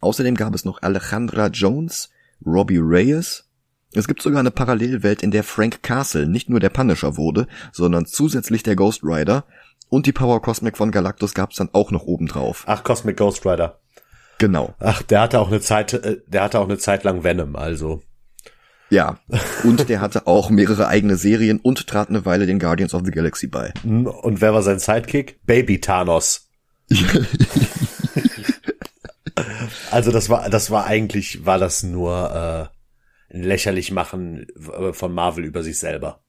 Außerdem 0.00 0.34
gab 0.34 0.54
es 0.54 0.64
noch 0.64 0.82
Alejandra 0.82 1.48
Jones, 1.48 2.10
Robbie 2.44 2.80
Reyes, 2.80 3.45
Es 3.92 4.08
gibt 4.08 4.20
sogar 4.22 4.40
eine 4.40 4.50
Parallelwelt, 4.50 5.22
in 5.22 5.30
der 5.30 5.44
Frank 5.44 5.82
Castle 5.82 6.26
nicht 6.26 6.50
nur 6.50 6.60
der 6.60 6.70
Punisher 6.70 7.16
wurde, 7.16 7.46
sondern 7.72 8.06
zusätzlich 8.06 8.62
der 8.62 8.76
Ghost 8.76 9.02
Rider 9.02 9.44
und 9.88 10.06
die 10.06 10.12
Power 10.12 10.42
Cosmic 10.42 10.76
von 10.76 10.90
Galactus 10.90 11.34
gab's 11.34 11.56
dann 11.56 11.70
auch 11.72 11.90
noch 11.90 12.02
obendrauf. 12.02 12.64
Ach, 12.66 12.82
Cosmic 12.82 13.16
Ghost 13.16 13.46
Rider. 13.46 13.80
Genau. 14.38 14.74
Ach, 14.80 15.02
der 15.02 15.22
hatte 15.22 15.40
auch 15.40 15.48
eine 15.48 15.60
Zeit, 15.60 15.94
äh, 15.94 16.18
der 16.26 16.42
hatte 16.42 16.58
auch 16.58 16.64
eine 16.64 16.78
Zeit 16.78 17.04
lang 17.04 17.24
Venom, 17.24 17.56
also. 17.56 18.02
Ja. 18.90 19.18
Und 19.64 19.88
der 19.88 20.00
hatte 20.00 20.26
auch 20.26 20.50
mehrere 20.50 20.88
eigene 20.88 21.16
Serien 21.16 21.58
und 21.58 21.86
trat 21.86 22.08
eine 22.08 22.24
Weile 22.24 22.46
den 22.46 22.58
Guardians 22.58 22.94
of 22.94 23.02
the 23.04 23.10
Galaxy 23.10 23.46
bei. 23.46 23.72
Hm, 23.82 24.06
und 24.06 24.40
wer 24.40 24.54
war 24.54 24.62
sein 24.62 24.78
Sidekick? 24.78 25.40
Baby 25.44 25.80
Thanos. 25.80 26.48
also 29.90 30.12
das 30.12 30.28
war, 30.28 30.48
das 30.50 30.70
war 30.70 30.86
eigentlich, 30.86 31.44
war 31.44 31.58
das 31.58 31.82
nur 31.82 32.70
äh, 32.72 32.75
lächerlich 33.42 33.90
machen 33.92 34.46
äh, 34.78 34.92
von 34.92 35.12
Marvel 35.12 35.44
über 35.44 35.62
sich 35.62 35.78
selber. 35.78 36.20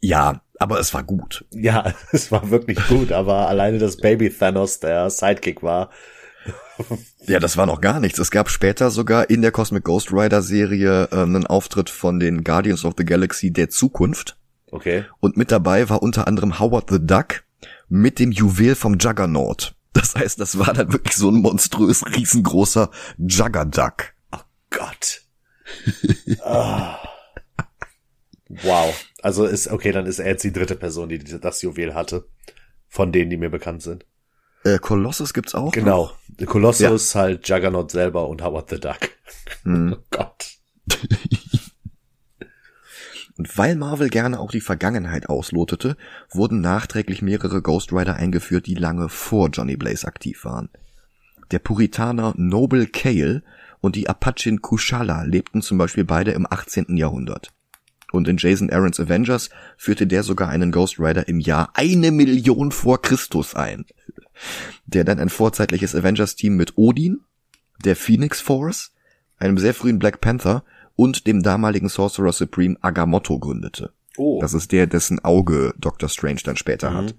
Ja, 0.00 0.42
aber 0.58 0.80
es 0.80 0.92
war 0.92 1.04
gut. 1.04 1.44
Ja, 1.52 1.94
es 2.12 2.32
war 2.32 2.50
wirklich 2.50 2.78
gut, 2.88 3.12
aber 3.12 3.48
alleine, 3.48 3.78
dass 3.78 3.96
Baby 3.96 4.30
Thanos 4.30 4.80
der 4.80 5.10
Sidekick 5.10 5.62
war. 5.62 5.90
ja, 7.26 7.38
das 7.38 7.56
war 7.56 7.66
noch 7.66 7.80
gar 7.80 8.00
nichts. 8.00 8.18
Es 8.18 8.30
gab 8.30 8.50
später 8.50 8.90
sogar 8.90 9.30
in 9.30 9.42
der 9.42 9.52
Cosmic 9.52 9.84
Ghost 9.84 10.12
Rider 10.12 10.42
Serie 10.42 11.08
äh, 11.12 11.22
einen 11.22 11.46
Auftritt 11.46 11.88
von 11.88 12.18
den 12.18 12.42
Guardians 12.42 12.84
of 12.84 12.94
the 12.98 13.04
Galaxy 13.04 13.52
der 13.52 13.68
Zukunft. 13.70 14.36
Okay. 14.72 15.04
Und 15.20 15.36
mit 15.36 15.52
dabei 15.52 15.88
war 15.88 16.02
unter 16.02 16.26
anderem 16.26 16.58
Howard 16.58 16.90
the 16.90 16.98
Duck 16.98 17.44
mit 17.88 18.18
dem 18.18 18.32
Juwel 18.32 18.74
vom 18.74 18.98
Juggernaut. 18.98 19.74
Das 19.92 20.14
heißt, 20.14 20.40
das 20.40 20.58
war 20.58 20.72
dann 20.72 20.92
wirklich 20.92 21.16
so 21.16 21.30
ein 21.30 21.42
monströs 21.42 22.04
riesengroßer 22.06 22.90
Juggerduck. 23.18 24.14
Oh 24.32 24.40
Gott. 24.70 25.22
Oh. 26.44 26.94
Wow. 28.48 29.06
Also 29.22 29.46
ist, 29.46 29.68
okay, 29.68 29.92
dann 29.92 30.06
ist 30.06 30.18
er 30.18 30.26
jetzt 30.26 30.44
die 30.44 30.52
dritte 30.52 30.76
Person, 30.76 31.08
die 31.08 31.18
das 31.18 31.62
Juwel 31.62 31.94
hatte. 31.94 32.28
Von 32.88 33.12
denen, 33.12 33.30
die 33.30 33.38
mir 33.38 33.50
bekannt 33.50 33.82
sind. 33.82 34.04
Äh, 34.64 34.78
Colossus 34.78 35.32
gibt's 35.32 35.54
auch. 35.54 35.72
Genau. 35.72 36.12
Noch? 36.38 36.46
Colossus, 36.46 37.14
ja. 37.14 37.20
halt 37.20 37.48
Juggernaut 37.48 37.90
selber 37.90 38.28
und 38.28 38.42
Howard 38.42 38.70
the 38.70 38.80
Duck. 38.80 39.10
Hm. 39.64 39.96
Oh 39.98 40.04
Gott. 40.10 40.50
Und 43.38 43.56
weil 43.56 43.76
Marvel 43.76 44.10
gerne 44.10 44.38
auch 44.38 44.50
die 44.50 44.60
Vergangenheit 44.60 45.28
auslotete, 45.28 45.96
wurden 46.30 46.60
nachträglich 46.60 47.22
mehrere 47.22 47.62
Ghost 47.62 47.92
Rider 47.92 48.14
eingeführt, 48.14 48.66
die 48.66 48.74
lange 48.74 49.08
vor 49.08 49.48
Johnny 49.50 49.76
Blaze 49.76 50.06
aktiv 50.06 50.44
waren. 50.44 50.68
Der 51.50 51.58
Puritaner 51.58 52.34
Noble 52.36 52.86
Cale 52.86 53.42
und 53.82 53.96
die 53.96 54.08
Apachin 54.08 54.62
Kushala 54.62 55.24
lebten 55.24 55.60
zum 55.60 55.76
Beispiel 55.76 56.04
beide 56.04 56.30
im 56.30 56.46
18. 56.48 56.96
Jahrhundert. 56.96 57.52
Und 58.12 58.28
in 58.28 58.36
Jason 58.38 58.70
Aaron's 58.70 59.00
Avengers 59.00 59.50
führte 59.76 60.06
der 60.06 60.22
sogar 60.22 60.48
einen 60.48 60.70
Ghost 60.70 60.98
Rider 60.98 61.28
im 61.28 61.40
Jahr 61.40 61.70
eine 61.74 62.10
Million 62.12 62.70
vor 62.70 63.02
Christus 63.02 63.54
ein. 63.54 63.84
Der 64.86 65.04
dann 65.04 65.18
ein 65.18 65.28
vorzeitliches 65.28 65.94
Avengers-Team 65.94 66.56
mit 66.56 66.78
Odin, 66.78 67.20
der 67.84 67.96
Phoenix 67.96 68.40
Force, 68.40 68.92
einem 69.38 69.58
sehr 69.58 69.74
frühen 69.74 69.98
Black 69.98 70.20
Panther 70.20 70.64
und 70.94 71.26
dem 71.26 71.42
damaligen 71.42 71.88
Sorcerer 71.88 72.32
Supreme 72.32 72.76
Agamotto 72.80 73.38
gründete. 73.38 73.92
Oh. 74.16 74.40
Das 74.40 74.54
ist 74.54 74.72
der, 74.72 74.86
dessen 74.86 75.24
Auge 75.24 75.74
Doctor 75.78 76.08
Strange 76.08 76.40
dann 76.44 76.56
später 76.56 76.90
mhm. 76.90 76.96
hat. 76.96 77.14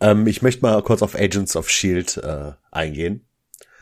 Ähm, 0.00 0.26
ich 0.26 0.42
möchte 0.42 0.62
mal 0.62 0.80
kurz 0.82 1.02
auf 1.02 1.16
Agents 1.16 1.56
of 1.56 1.68
Shield 1.68 2.18
äh, 2.18 2.52
eingehen, 2.70 3.24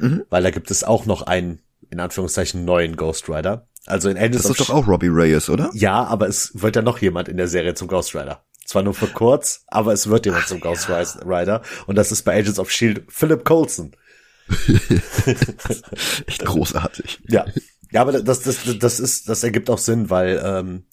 mhm. 0.01 0.25
weil 0.31 0.43
da 0.43 0.51
gibt 0.51 0.71
es 0.71 0.85
auch 0.85 1.07
noch 1.07 1.23
einen, 1.23 1.61
in 1.91 2.01
Anführungszeichen, 2.01 2.65
neuen 2.65 2.97
Ghost 2.97 3.29
Rider. 3.29 3.69
Also 3.87 4.09
in 4.09 4.17
Agents 4.17 4.43
das 4.43 4.51
ist 4.51 4.61
doch 4.61 4.75
auch 4.75 4.87
Robbie 4.87 5.09
Reyes, 5.09 5.49
oder? 5.49 5.71
Ja, 5.75 6.05
aber 6.05 6.29
es 6.29 6.51
wird 6.55 6.77
ja 6.77 6.83
noch 6.83 6.99
jemand 6.99 7.29
in 7.29 7.37
der 7.37 7.49
Serie 7.49 7.75
zum 7.75 7.89
Ghost 7.89 8.15
Rider. 8.15 8.45
Zwar 8.65 8.83
nur 8.83 8.95
für 8.95 9.09
kurz, 9.09 9.65
aber 9.67 9.93
es 9.93 10.09
wird 10.09 10.27
jemand 10.27 10.45
Ach, 10.45 10.49
zum 10.49 10.61
Ghost 10.61 10.89
ja. 10.89 11.03
Rider. 11.25 11.63
Und 11.87 11.97
das 11.97 12.13
ist 12.13 12.23
bei 12.23 12.39
Agents 12.39 12.59
of 12.59 12.71
Shield 12.71 13.05
Philip 13.09 13.45
Coulson. 13.45 13.97
Echt 16.27 16.45
großartig. 16.45 17.21
Ja. 17.29 17.47
Ja, 17.93 18.03
aber 18.03 18.21
das, 18.23 18.43
das, 18.43 18.59
das 18.79 19.01
ist, 19.01 19.29
das 19.29 19.43
ergibt 19.43 19.69
auch 19.69 19.79
Sinn, 19.79 20.11
weil 20.11 20.41
ähm, 20.45 20.85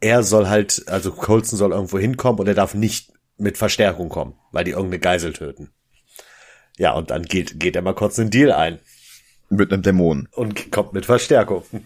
er 0.00 0.22
soll 0.22 0.48
halt, 0.48 0.84
also 0.86 1.10
Coulson 1.10 1.58
soll 1.58 1.72
irgendwo 1.72 1.98
hinkommen 1.98 2.40
und 2.40 2.46
er 2.46 2.54
darf 2.54 2.74
nicht 2.74 3.12
mit 3.38 3.58
Verstärkung 3.58 4.08
kommen, 4.08 4.34
weil 4.52 4.64
die 4.64 4.70
irgendeine 4.70 5.00
Geisel 5.00 5.32
töten. 5.32 5.72
Ja, 6.78 6.92
und 6.92 7.10
dann 7.10 7.22
geht, 7.22 7.58
geht 7.58 7.76
er 7.76 7.82
mal 7.82 7.94
kurz 7.94 8.18
einen 8.18 8.30
Deal 8.30 8.52
ein. 8.52 8.78
Mit 9.48 9.72
einem 9.72 9.82
Dämon. 9.82 10.28
Und 10.32 10.72
kommt 10.72 10.92
mit 10.92 11.06
Verstärkung. 11.06 11.62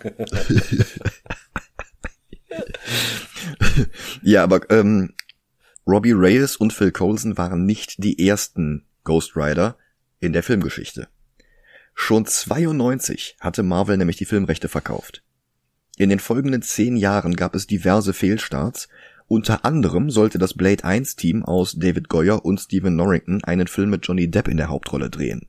ja, 4.22 4.42
aber 4.42 4.70
ähm, 4.70 5.14
Robbie 5.86 6.12
Reyes 6.12 6.56
und 6.56 6.72
Phil 6.72 6.90
Coulson 6.90 7.36
waren 7.36 7.66
nicht 7.66 8.02
die 8.02 8.26
ersten 8.26 8.86
Ghost 9.04 9.36
Rider 9.36 9.76
in 10.20 10.32
der 10.32 10.42
Filmgeschichte. 10.42 11.08
Schon 11.94 12.24
92 12.24 13.36
hatte 13.40 13.62
Marvel 13.62 13.96
nämlich 13.96 14.16
die 14.16 14.24
Filmrechte 14.24 14.68
verkauft. 14.68 15.22
In 15.96 16.08
den 16.08 16.18
folgenden 16.18 16.62
zehn 16.62 16.96
Jahren 16.96 17.36
gab 17.36 17.54
es 17.54 17.66
diverse 17.66 18.14
Fehlstarts. 18.14 18.88
Unter 19.32 19.64
anderem 19.64 20.10
sollte 20.10 20.38
das 20.38 20.54
Blade 20.54 20.82
1 20.82 21.14
Team 21.14 21.44
aus 21.44 21.76
David 21.78 22.08
Goyer 22.08 22.44
und 22.44 22.58
Stephen 22.58 22.96
Norrington 22.96 23.44
einen 23.44 23.68
Film 23.68 23.90
mit 23.90 24.04
Johnny 24.04 24.28
Depp 24.28 24.48
in 24.48 24.56
der 24.56 24.68
Hauptrolle 24.68 25.08
drehen. 25.08 25.46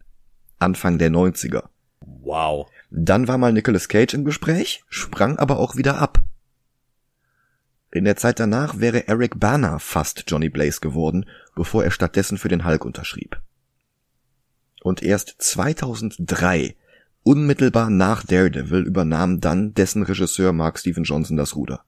Anfang 0.60 1.00
der 1.00 1.10
90er. 1.10 1.64
Wow. 2.00 2.70
Dann 2.92 3.28
war 3.28 3.40
mal 3.40 3.52
Nicolas 3.52 3.88
Cage 3.88 4.14
im 4.14 4.24
Gespräch, 4.24 4.84
sprang 4.88 5.40
aber 5.40 5.58
auch 5.58 5.78
wieder 5.78 5.98
ab. 5.98 6.22
In 7.90 8.06
der 8.06 8.18
Zeit 8.18 8.40
danach 8.40 8.80
wäre 8.80 9.08
Eric 9.08 9.40
Bana 9.40 9.80
fast 9.80 10.26
Johnny 10.28 10.50
Blaze 10.50 10.80
geworden, 10.80 11.26
bevor 11.56 11.84
er 11.84 11.90
stattdessen 11.90 12.38
für 12.38 12.50
den 12.50 12.64
Hulk 12.64 12.86
unterschrieb. 12.86 13.42
Und 14.84 15.02
erst 15.02 15.38
2003, 15.40 16.76
unmittelbar 17.24 17.90
nach 17.90 18.24
Daredevil, 18.24 18.84
übernahm 18.84 19.42
dann 19.42 19.74
dessen 19.74 20.04
Regisseur 20.04 20.54
Mark 20.54 20.78
Steven 20.78 21.04
Johnson 21.04 21.36
das 21.36 21.56
Ruder. 21.56 21.84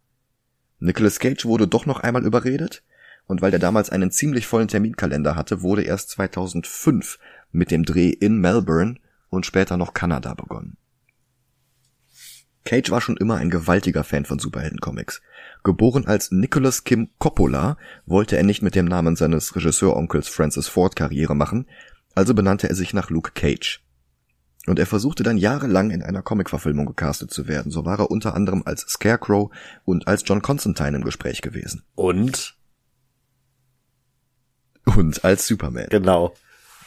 Nicolas 0.84 1.20
Cage 1.20 1.46
wurde 1.46 1.66
doch 1.66 1.86
noch 1.86 2.02
einmal 2.02 2.26
überredet, 2.26 2.84
und 3.26 3.42
weil 3.42 3.52
der 3.52 3.60
damals 3.62 3.90
einen 3.90 4.12
ziemlich 4.12 4.48
vollen 4.48 4.68
Terminkalender 4.68 5.38
hatte, 5.38 5.62
wurde 5.62 5.84
erst 5.84 6.10
2005 6.10 7.20
mit 7.54 7.72
dem 7.72 7.86
Dreh 7.86 8.10
in 8.10 8.40
Melbourne 8.40 8.96
und 9.30 9.46
später 9.46 9.78
noch 9.78 9.94
Kanada 9.94 10.34
begonnen. 10.34 10.76
Cage 12.66 12.92
war 12.92 13.00
schon 13.00 13.16
immer 13.16 13.38
ein 13.38 13.50
gewaltiger 13.50 14.04
Fan 14.04 14.26
von 14.26 14.40
Superheldencomics. 14.40 15.22
Geboren 15.64 16.06
als 16.06 16.32
Nicholas 16.32 16.84
Kim 16.84 17.10
Coppola 17.18 17.78
wollte 18.06 18.36
er 18.36 18.44
nicht 18.44 18.62
mit 18.62 18.76
dem 18.76 18.86
Namen 18.86 19.16
seines 19.16 19.56
Regisseuronkels 19.56 20.28
Francis 20.28 20.68
Ford 20.68 20.98
Karriere 20.98 21.36
machen, 21.36 21.66
also 22.14 22.34
benannte 22.34 22.68
er 22.68 22.76
sich 22.76 22.94
nach 22.94 23.10
Luke 23.10 23.32
Cage. 23.34 23.82
Und 24.66 24.80
er 24.80 24.86
versuchte 24.86 25.24
dann 25.24 25.38
jahrelang 25.38 25.92
in 25.92 26.02
einer 26.02 26.22
Comicverfilmung 26.22 26.86
gecastet 26.86 27.32
zu 27.32 27.48
werden. 27.48 27.72
So 27.72 27.86
war 27.86 28.00
er 28.00 28.12
unter 28.12 28.34
anderem 28.34 28.64
als 28.66 28.82
Scarecrow 28.82 29.52
und 29.84 30.08
als 30.08 30.24
John 30.26 30.42
Constantine 30.42 30.96
im 30.96 31.04
Gespräch 31.04 31.42
gewesen. 31.42 31.84
Und? 31.96 32.56
Und 34.86 35.24
als 35.26 35.48
Superman. 35.48 35.88
Genau. 35.90 36.34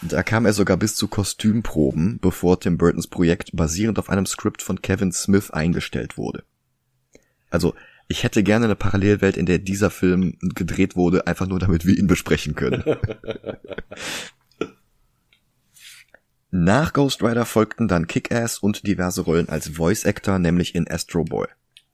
Da 0.02 0.23
kam 0.23 0.47
er 0.47 0.52
sogar 0.52 0.76
bis 0.76 0.95
zu 0.95 1.09
Kostümproben, 1.09 2.18
bevor 2.21 2.61
Tim 2.61 2.78
Burtons 2.78 3.09
Projekt 3.09 3.50
basierend 3.54 3.99
auf 3.99 4.11
einem 4.11 4.26
Skript 4.26 4.62
von 4.62 4.80
Kevin 4.80 5.12
Smith 5.12 5.50
eingestellt 5.50 6.16
wurde. 6.16 6.45
Also, 7.50 7.75
ich 8.09 8.23
hätte 8.23 8.42
gerne 8.42 8.66
eine 8.66 8.76
Parallelwelt, 8.76 9.37
in 9.37 9.47
der 9.47 9.59
dieser 9.59 9.90
Film 9.90 10.38
gedreht 10.54 10.97
wurde, 10.97 11.26
einfach 11.26 11.47
nur 11.47 11.59
damit 11.59 11.87
wir 11.87 11.99
ihn 11.99 12.06
besprechen 12.06 12.54
können. 12.54 12.85
Nach 16.58 16.94
Ghost 16.94 17.22
Rider 17.22 17.44
folgten 17.44 17.86
dann 17.86 18.06
Kick-Ass 18.06 18.60
und 18.60 18.86
diverse 18.86 19.20
Rollen 19.20 19.50
als 19.50 19.68
Voice 19.68 20.06
Actor, 20.06 20.38
nämlich 20.38 20.75
in 20.75 20.90
Astro 20.90 21.22
Boy, 21.22 21.46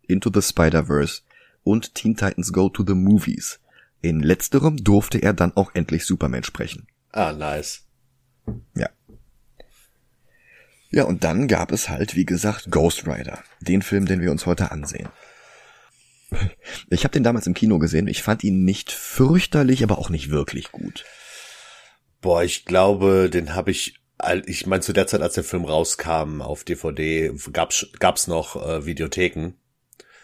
Into 0.07 0.31
the 0.33 0.41
Spider-Verse 0.41 1.23
und 1.65 1.97
Teen 1.97 2.17
Titans 2.17 2.53
Go 2.53 2.69
to 2.69 2.85
the 2.87 2.95
Movies. 2.95 3.59
In 4.03 4.21
letzterem 4.21 4.77
durfte 4.77 5.19
er 5.19 5.33
dann 5.33 5.57
auch 5.57 5.73
endlich 5.75 6.07
Superman 6.07 6.45
sprechen. 6.45 6.87
Ah, 7.11 7.33
nice. 7.33 7.89
Ja. 8.77 8.89
Ja, 10.91 11.05
und 11.05 11.25
dann 11.25 11.49
gab 11.49 11.73
es 11.73 11.89
halt, 11.89 12.15
wie 12.15 12.25
gesagt, 12.25 12.71
Ghost 12.71 13.05
Rider, 13.05 13.43
den 13.61 13.83
Film, 13.83 14.07
den 14.07 14.21
wir 14.21 14.31
uns 14.31 14.47
heute 14.47 14.71
ansehen. 14.71 15.09
Ich 16.89 17.03
habe 17.03 17.13
den 17.13 17.25
damals 17.25 17.49
im 17.49 17.55
Kino 17.55 17.81
gesehen. 17.81 18.07
Ich 18.07 18.23
fand 18.23 18.45
ihn 18.45 18.65
nicht 18.65 18.93
fürchterlich, 18.93 19.83
aber 19.83 19.99
auch 19.99 20.09
nicht 20.09 20.31
wirklich 20.31 20.71
gut. 20.71 21.05
Boah, 22.21 22.45
ich 22.45 22.65
glaube, 22.65 23.29
den 23.29 23.57
habe 23.57 23.73
ich, 23.73 24.02
ich 24.47 24.67
meine 24.67 24.83
zu 24.83 24.93
der 24.93 25.07
Zeit, 25.07 25.23
als 25.23 25.35
der 25.35 25.45
Film 25.45 25.65
rauskam 25.65 26.41
auf 26.41 26.65
DVD, 26.65 27.33
gab's 27.53 27.87
gab's 27.99 28.27
noch 28.27 28.57
äh, 28.57 28.87
Videotheken. 28.87 29.55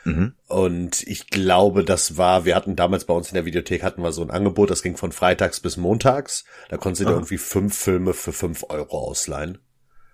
Mhm. 0.04 0.34
Und 0.46 1.02
ich 1.06 1.28
glaube, 1.28 1.84
das 1.84 2.16
war, 2.16 2.44
wir 2.44 2.56
hatten 2.56 2.76
damals 2.76 3.04
bei 3.04 3.14
uns 3.14 3.28
in 3.28 3.34
der 3.34 3.44
Videothek 3.44 3.82
hatten 3.82 4.02
wir 4.02 4.12
so 4.12 4.22
ein 4.22 4.30
Angebot, 4.30 4.70
das 4.70 4.82
ging 4.82 4.96
von 4.96 5.12
freitags 5.12 5.60
bis 5.60 5.76
montags. 5.76 6.44
Da 6.68 6.76
konntest 6.76 7.02
du 7.02 7.04
dir 7.06 7.12
irgendwie 7.12 7.38
fünf 7.38 7.76
Filme 7.76 8.14
für 8.14 8.32
fünf 8.32 8.64
Euro 8.68 8.98
ausleihen. 8.98 9.58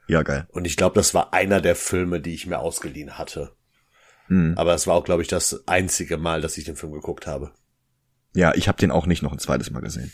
Ja, 0.07 0.23
geil. 0.23 0.47
Und 0.51 0.67
ich 0.67 0.77
glaube, 0.77 0.97
das 0.97 1.15
war 1.15 1.33
einer 1.33 1.61
der 1.61 1.77
Filme, 1.77 2.21
die 2.21 2.35
ich 2.35 2.47
mir 2.47 2.59
ausgeliehen 2.59 3.17
hatte. 3.19 3.53
Mhm. 4.29 4.55
Aber 4.57 4.75
es 4.75 4.87
war 4.87 4.95
auch, 4.95 5.05
glaube 5.05 5.23
ich, 5.23 5.29
das 5.29 5.67
einzige 5.67 6.19
Mal, 6.19 6.41
dass 6.41 6.59
ich 6.59 6.65
den 6.65 6.77
Film 6.77 6.93
geguckt 6.93 7.27
habe. 7.27 7.53
Ja, 8.35 8.53
ich 8.55 8.69
habe 8.69 8.79
den 8.79 8.91
auch 8.91 9.07
nicht 9.07 9.23
noch 9.23 9.33
ein 9.33 9.39
zweites 9.39 9.71
Mal 9.71 9.81
gesehen. 9.81 10.13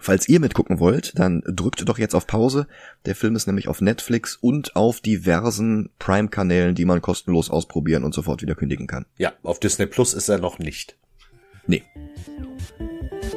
Falls 0.00 0.28
ihr 0.28 0.40
mitgucken 0.40 0.78
wollt, 0.78 1.18
dann 1.18 1.42
drückt 1.46 1.88
doch 1.88 1.98
jetzt 1.98 2.14
auf 2.14 2.26
Pause. 2.26 2.66
Der 3.06 3.14
Film 3.14 3.36
ist 3.36 3.46
nämlich 3.46 3.68
auf 3.68 3.80
Netflix 3.80 4.36
und 4.36 4.76
auf 4.76 5.00
diversen 5.00 5.90
Prime-Kanälen, 5.98 6.74
die 6.74 6.84
man 6.84 7.02
kostenlos 7.02 7.50
ausprobieren 7.50 8.04
und 8.04 8.14
sofort 8.14 8.42
wieder 8.42 8.54
kündigen 8.54 8.86
kann. 8.86 9.06
Ja, 9.16 9.32
auf 9.42 9.58
Disney 9.60 9.86
Plus 9.86 10.14
ist 10.14 10.28
er 10.28 10.38
noch 10.38 10.58
nicht. 10.58 10.96
Nee. 11.66 11.82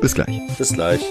Bis 0.01 0.13
gleich. 0.13 0.39
Bis 0.57 0.73
gleich. 0.73 1.01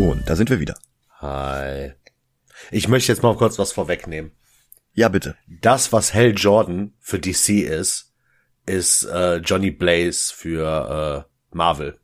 Und 0.00 0.30
da 0.30 0.34
sind 0.34 0.48
wir 0.48 0.60
wieder. 0.60 0.78
Hi. 1.18 1.92
Ich 2.70 2.88
möchte 2.88 3.12
jetzt 3.12 3.22
mal 3.22 3.36
kurz 3.36 3.58
was 3.58 3.72
vorwegnehmen. 3.72 4.30
Ja, 4.94 5.10
bitte. 5.10 5.36
Das, 5.60 5.92
was 5.92 6.14
Hell 6.14 6.32
Jordan 6.34 6.94
für 7.00 7.18
DC 7.18 7.50
ist, 7.68 8.14
ist 8.64 9.04
äh, 9.04 9.36
Johnny 9.36 9.70
Blaze 9.70 10.32
für 10.34 11.26
äh, 11.28 11.54
Marvel. 11.54 12.00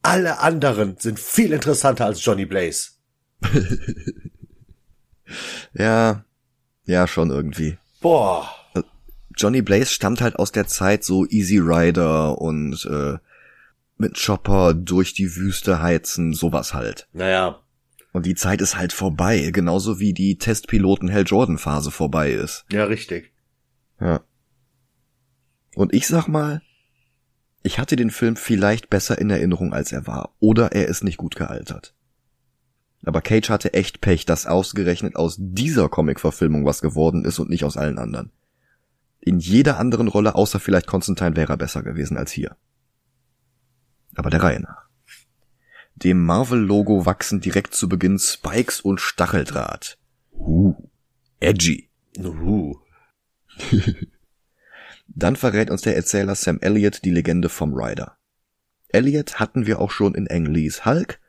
Alle 0.00 0.38
anderen 0.38 0.96
sind 0.98 1.20
viel 1.20 1.52
interessanter 1.52 2.06
als 2.06 2.24
Johnny 2.24 2.46
Blaze. 2.46 2.92
ja, 5.74 6.24
ja, 6.86 7.06
schon 7.06 7.30
irgendwie. 7.30 7.76
Boah. 8.00 8.48
Johnny 9.36 9.60
Blaze 9.60 9.92
stammt 9.92 10.22
halt 10.22 10.36
aus 10.36 10.50
der 10.50 10.66
Zeit 10.66 11.04
so 11.04 11.26
Easy 11.26 11.58
Rider 11.58 12.38
und 12.40 12.86
äh, 12.86 13.18
mit 13.96 14.20
Chopper 14.22 14.74
durch 14.74 15.14
die 15.14 15.36
Wüste 15.36 15.80
heizen, 15.80 16.34
sowas 16.34 16.74
halt. 16.74 17.08
Naja. 17.12 17.60
Und 18.12 18.26
die 18.26 18.34
Zeit 18.34 18.60
ist 18.60 18.76
halt 18.76 18.92
vorbei, 18.92 19.50
genauso 19.52 19.98
wie 19.98 20.12
die 20.12 20.38
Testpiloten 20.38 21.08
Hell 21.08 21.24
Jordan 21.26 21.58
Phase 21.58 21.90
vorbei 21.90 22.30
ist. 22.32 22.64
Ja, 22.70 22.84
richtig. 22.84 23.32
Ja. 24.00 24.20
Und 25.74 25.92
ich 25.92 26.06
sag 26.06 26.28
mal, 26.28 26.62
ich 27.62 27.78
hatte 27.78 27.96
den 27.96 28.10
Film 28.10 28.36
vielleicht 28.36 28.90
besser 28.90 29.18
in 29.18 29.30
Erinnerung, 29.30 29.72
als 29.72 29.90
er 29.90 30.06
war, 30.06 30.34
oder 30.38 30.72
er 30.72 30.86
ist 30.86 31.02
nicht 31.02 31.16
gut 31.16 31.34
gealtert. 31.34 31.94
Aber 33.04 33.20
Cage 33.20 33.50
hatte 33.50 33.74
echt 33.74 34.00
Pech, 34.00 34.24
dass 34.24 34.46
ausgerechnet 34.46 35.16
aus 35.16 35.36
dieser 35.38 35.88
Comic-Verfilmung 35.88 36.64
was 36.64 36.80
geworden 36.80 37.24
ist 37.24 37.38
und 37.38 37.50
nicht 37.50 37.64
aus 37.64 37.76
allen 37.76 37.98
anderen. 37.98 38.30
In 39.20 39.38
jeder 39.38 39.78
anderen 39.78 40.08
Rolle, 40.08 40.34
außer 40.34 40.60
vielleicht 40.60 40.86
Constantine, 40.86 41.36
wäre 41.36 41.54
er 41.54 41.56
besser 41.56 41.82
gewesen 41.82 42.16
als 42.16 42.30
hier 42.30 42.56
aber 44.16 44.30
der 44.30 44.42
Reihe 44.42 44.60
nach. 44.60 44.84
Dem 45.96 46.24
Marvel-Logo 46.24 47.06
wachsen 47.06 47.40
direkt 47.40 47.74
zu 47.74 47.88
Beginn 47.88 48.18
Spikes 48.18 48.80
und 48.80 49.00
Stacheldraht. 49.00 49.96
Uh, 50.32 50.74
edgy. 51.40 51.88
Uh. 52.18 52.76
Dann 55.06 55.36
verrät 55.36 55.70
uns 55.70 55.82
der 55.82 55.94
Erzähler 55.94 56.34
Sam 56.34 56.58
Elliott 56.60 57.04
die 57.04 57.10
Legende 57.10 57.48
vom 57.48 57.74
Rider. 57.74 58.16
Elliott 58.88 59.38
hatten 59.38 59.66
wir 59.66 59.80
auch 59.80 59.90
schon 59.90 60.14
in 60.14 60.28
Ang 60.30 60.46
Lees 60.46 60.84
Hulk 60.84 61.20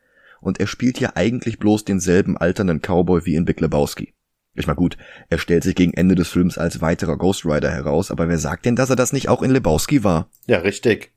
und 0.41 0.59
er 0.59 0.67
spielt 0.67 0.97
hier 0.97 1.15
eigentlich 1.15 1.59
bloß 1.59 1.85
denselben 1.85 2.37
alternden 2.37 2.81
Cowboy 2.81 3.25
wie 3.25 3.35
in 3.35 3.45
Big 3.45 3.59
Lebowski. 3.59 4.13
Ich 4.53 4.67
mal 4.67 4.73
gut, 4.73 4.97
er 5.29 5.37
stellt 5.37 5.63
sich 5.63 5.75
gegen 5.75 5.93
Ende 5.93 6.15
des 6.15 6.29
Films 6.29 6.57
als 6.57 6.79
weiterer 6.79 7.17
Ghost 7.17 7.45
Rider 7.45 7.71
heraus, 7.71 8.09
aber 8.09 8.29
wer 8.29 8.37
sagt 8.37 8.65
denn, 8.65 8.75
dass 8.75 8.89
er 8.89 8.95
das 8.95 9.11
nicht 9.11 9.27
auch 9.27 9.43
in 9.43 9.51
Lebowski 9.51 10.03
war? 10.03 10.29
Ja, 10.47 10.59
richtig. 10.59 11.11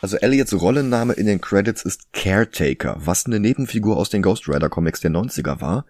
Also 0.00 0.16
Elliots 0.16 0.52
Rollenname 0.52 1.14
in 1.14 1.26
den 1.26 1.40
Credits 1.40 1.82
ist 1.82 2.12
Caretaker, 2.12 2.96
was 2.98 3.26
eine 3.26 3.40
Nebenfigur 3.40 3.96
aus 3.96 4.10
den 4.10 4.22
Ghost 4.22 4.48
Rider 4.48 4.68
Comics 4.68 5.00
der 5.00 5.10
90er 5.10 5.60
war. 5.60 5.86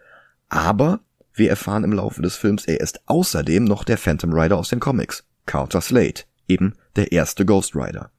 Aber 0.48 1.00
wir 1.32 1.50
erfahren 1.50 1.84
im 1.84 1.92
Laufe 1.92 2.22
des 2.22 2.36
Films, 2.36 2.64
er 2.64 2.80
ist 2.80 3.00
außerdem 3.06 3.64
noch 3.64 3.84
der 3.84 3.98
Phantom 3.98 4.32
Rider 4.32 4.56
aus 4.56 4.68
den 4.68 4.80
Comics, 4.80 5.24
Carter 5.46 5.80
Slade, 5.80 6.22
eben 6.46 6.74
der 6.94 7.12
erste 7.12 7.44
Ghost 7.44 7.74
Rider. 7.74 8.10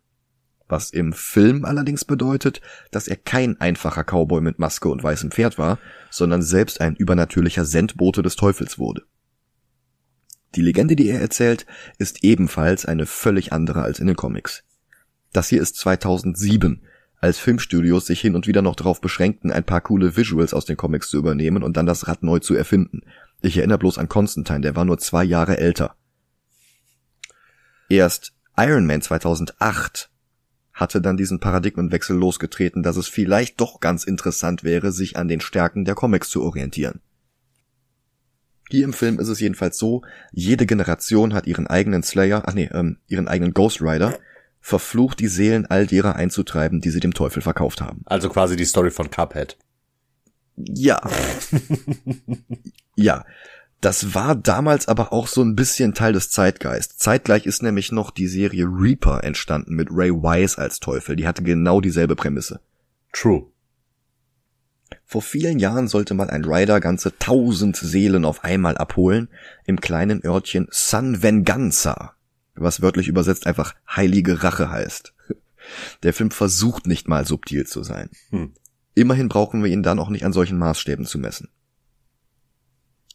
Was 0.67 0.89
im 0.89 1.13
Film 1.13 1.63
allerdings 1.63 2.04
bedeutet, 2.04 2.60
dass 2.91 3.08
er 3.08 3.15
kein 3.15 3.62
einfacher 3.62 4.04
Cowboy 4.04 4.41
mit 4.41 4.60
Maske 4.60 4.89
und 4.89 5.02
weißem 5.02 5.32
Pferd 5.32 5.58
war, 5.58 5.80
sondern 6.10 6.41
selbst 6.41 6.82
ein 6.82 6.95
übernatürlicher 6.95 7.65
Sendbote 7.65 8.21
des 8.21 8.36
Teufels 8.36 8.78
wurde. 8.78 9.04
Die 10.56 10.62
Legende, 10.62 10.97
die 10.97 11.08
er 11.08 11.21
erzählt, 11.21 11.65
ist 11.99 12.23
ebenfalls 12.23 12.86
eine 12.86 13.06
völlig 13.06 13.54
andere 13.54 13.84
als 13.84 13.99
in 13.99 14.08
den 14.08 14.17
Comics. 14.17 14.64
Das 15.36 15.50
hier 15.50 15.62
ist 15.62 15.76
2007, 15.76 16.82
als 17.19 17.39
Filmstudios 17.39 18.06
sich 18.06 18.21
hin 18.21 18.36
und 18.36 18.48
wieder 18.48 18.62
noch 18.62 18.78
darauf 18.78 19.02
beschränkten, 19.02 19.52
ein 19.52 19.65
paar 19.65 19.82
coole 19.82 20.15
Visuals 20.15 20.54
aus 20.54 20.63
den 20.63 20.78
Comics 20.78 21.10
zu 21.10 21.17
übernehmen 21.17 21.62
und 21.62 21.76
dann 21.76 21.86
das 21.86 22.08
Rad 22.08 22.24
neu 22.24 22.39
zu 22.39 22.56
erfinden. 22.56 23.02
Ich 23.41 23.58
erinnere 23.58 23.80
bloß 23.80 23.98
an 23.98 24.08
Constantine, 24.08 24.62
der 24.62 24.78
war 24.78 24.86
nur 24.86 24.98
zwei 24.98 25.26
Jahre 25.26 25.58
älter. 25.58 25.98
Erst 27.89 28.34
Iron 28.56 28.86
Man 28.86 29.02
2008 29.02 30.10
hatte 30.71 31.02
dann 31.02 31.17
diesen 31.17 31.41
Paradigmenwechsel 31.41 32.15
losgetreten, 32.15 32.82
dass 32.82 32.95
es 32.95 33.10
vielleicht 33.10 33.60
doch 33.60 33.82
ganz 33.82 34.06
interessant 34.06 34.63
wäre, 34.63 34.93
sich 34.93 35.17
an 35.17 35.28
den 35.28 35.41
Stärken 35.41 35.84
der 35.84 35.95
Comics 35.95 36.30
zu 36.30 36.43
orientieren. 36.43 37.02
Hier 38.69 38.86
im 38.86 38.93
Film 38.93 39.19
ist 39.19 39.28
es 39.28 39.41
jedenfalls 39.41 39.78
so, 39.78 40.02
jede 40.32 40.65
Generation 40.65 41.34
hat 41.34 41.45
ihren 41.45 41.67
eigenen 41.67 42.04
Slayer, 42.04 42.43
ach 42.45 42.54
nee, 42.54 42.69
ähm, 42.71 43.00
ihren 43.08 43.28
eigenen 43.28 43.54
Ghost 43.54 43.82
Rider 43.82 44.17
verflucht 44.65 45.19
die 45.19 45.28
Seelen 45.28 45.67
all 45.67 45.86
derer 45.86 46.15
einzutreiben, 46.15 46.82
die 46.82 46.89
sie 46.89 46.99
dem 46.99 47.13
Teufel 47.13 47.43
verkauft 47.43 47.82
haben. 47.82 48.01
Also 48.06 48.30
quasi 48.30 48.56
die 48.56 48.65
Story 48.65 48.89
von 48.89 49.12
Cuphead. 49.12 49.58
Ja. 50.56 50.99
ja. 52.95 53.25
Das 53.80 54.15
war 54.15 54.34
damals 54.36 54.88
aber 54.88 55.13
auch 55.13 55.28
so 55.28 55.43
ein 55.43 55.56
bisschen 55.56 55.93
Teil 55.93 56.13
des 56.13 56.32
Zeitgeist. 56.32 56.99
Zeitgleich 56.99 57.45
ist 57.45 57.62
nämlich 57.62 57.91
noch 57.91 58.10
die 58.10 58.28
Serie 58.28 58.65
Reaper 58.65 59.23
entstanden 59.23 59.75
mit 59.75 59.89
Ray 59.91 60.10
Wise 60.10 60.58
als 60.58 60.80
Teufel. 60.80 61.15
Die 61.15 61.28
hatte 61.28 61.43
genau 61.43 61.80
dieselbe 61.80 62.15
Prämisse. 62.15 62.60
True. 63.13 63.45
Vor 65.06 65.21
vielen 65.21 65.60
Jahren 65.60 65.88
sollte 65.88 66.15
mal 66.15 66.32
ein 66.32 66.43
Rider 66.43 66.80
ganze 66.80 67.15
tausend 67.19 67.78
Seelen 67.78 68.25
auf 68.25 68.43
einmal 68.43 68.78
abholen 68.78 69.30
im 69.65 69.80
kleinen 69.80 70.25
Örtchen 70.25 70.67
San 70.71 71.21
Venganza 71.21 72.14
was 72.56 72.82
wörtlich 72.82 73.08
übersetzt 73.08 73.48
einfach 73.48 73.76
heilige 73.88 74.44
Rache 74.44 74.70
heißt. 74.70 75.13
Der 76.04 76.13
Film 76.13 76.32
versucht 76.32 76.88
nicht 76.88 77.08
mal 77.08 77.26
subtil 77.26 77.65
zu 77.65 77.84
sein. 77.84 78.10
Hm. 78.30 78.54
Immerhin 78.94 79.30
brauchen 79.30 79.63
wir 79.63 79.72
ihn 79.72 79.84
dann 79.84 80.00
auch 80.00 80.10
nicht 80.10 80.26
an 80.26 80.34
solchen 80.34 80.58
Maßstäben 80.58 81.06
zu 81.06 81.18
messen. 81.18 81.50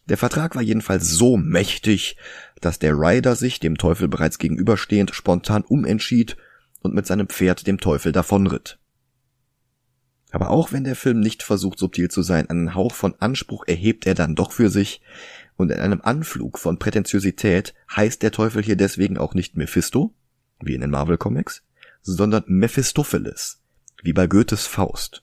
Der 0.08 0.18
Vertrag 0.18 0.56
war 0.56 0.62
jedenfalls 0.62 1.08
so 1.08 1.36
mächtig, 1.36 2.16
dass 2.60 2.78
der 2.78 2.94
Rider 2.94 3.36
sich, 3.36 3.60
dem 3.60 3.78
Teufel 3.78 4.08
bereits 4.08 4.38
gegenüberstehend, 4.38 5.14
spontan 5.14 5.64
umentschied 5.64 6.36
und 6.80 6.94
mit 6.94 7.06
seinem 7.06 7.28
Pferd 7.28 7.66
dem 7.66 7.78
Teufel 7.78 8.12
davonritt. 8.12 8.78
Aber 10.32 10.50
auch 10.50 10.72
wenn 10.72 10.84
der 10.84 10.96
Film 10.96 11.20
nicht 11.20 11.42
versucht 11.42 11.78
subtil 11.78 12.10
zu 12.10 12.22
sein, 12.22 12.48
einen 12.50 12.74
Hauch 12.74 12.94
von 12.94 13.14
Anspruch 13.20 13.64
erhebt 13.66 14.06
er 14.06 14.14
dann 14.14 14.34
doch 14.34 14.52
für 14.52 14.70
sich, 14.70 15.00
und 15.60 15.70
in 15.70 15.78
einem 15.78 16.00
Anflug 16.02 16.58
von 16.58 16.78
Prätentiosität 16.78 17.74
heißt 17.94 18.22
der 18.22 18.32
Teufel 18.32 18.62
hier 18.62 18.76
deswegen 18.76 19.18
auch 19.18 19.34
nicht 19.34 19.56
Mephisto, 19.56 20.14
wie 20.60 20.74
in 20.74 20.80
den 20.80 20.90
Marvel 20.90 21.18
Comics, 21.18 21.62
sondern 22.00 22.44
Mephistopheles, 22.46 23.62
wie 24.02 24.14
bei 24.14 24.26
Goethes 24.26 24.66
Faust. 24.66 25.22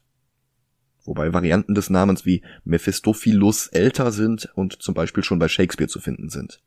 Wobei 1.06 1.34
Varianten 1.34 1.74
des 1.74 1.90
Namens 1.90 2.26
wie 2.26 2.44
Mephistophilus 2.66 3.68
älter 3.68 4.12
sind 4.12 4.52
und 4.54 4.82
zum 4.82 4.94
Beispiel 4.94 5.24
schon 5.24 5.40
bei 5.40 5.48
Shakespeare 5.48 5.90
zu 5.90 6.00
finden 6.00 6.30
sind. 6.30 6.62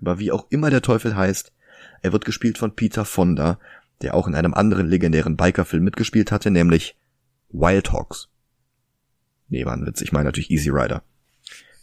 Aber 0.00 0.18
wie 0.18 0.30
auch 0.30 0.46
immer 0.50 0.68
der 0.68 0.82
Teufel 0.82 1.16
heißt, 1.16 1.52
er 2.02 2.12
wird 2.12 2.24
gespielt 2.24 2.58
von 2.58 2.76
Peter 2.76 3.04
Fonda, 3.04 3.58
der 4.02 4.14
auch 4.14 4.26
in 4.26 4.34
einem 4.34 4.52
anderen 4.52 4.86
legendären 4.86 5.36
Bikerfilm 5.36 5.84
mitgespielt 5.84 6.30
hatte, 6.30 6.50
nämlich 6.50 6.98
Wild 7.50 7.92
Hogs. 7.92 8.28
Nee, 9.48 9.64
war 9.64 9.72
ein 9.72 9.86
Witz, 9.86 10.02
ich 10.02 10.12
meine 10.12 10.26
natürlich 10.26 10.50
Easy 10.50 10.68
Rider 10.68 11.02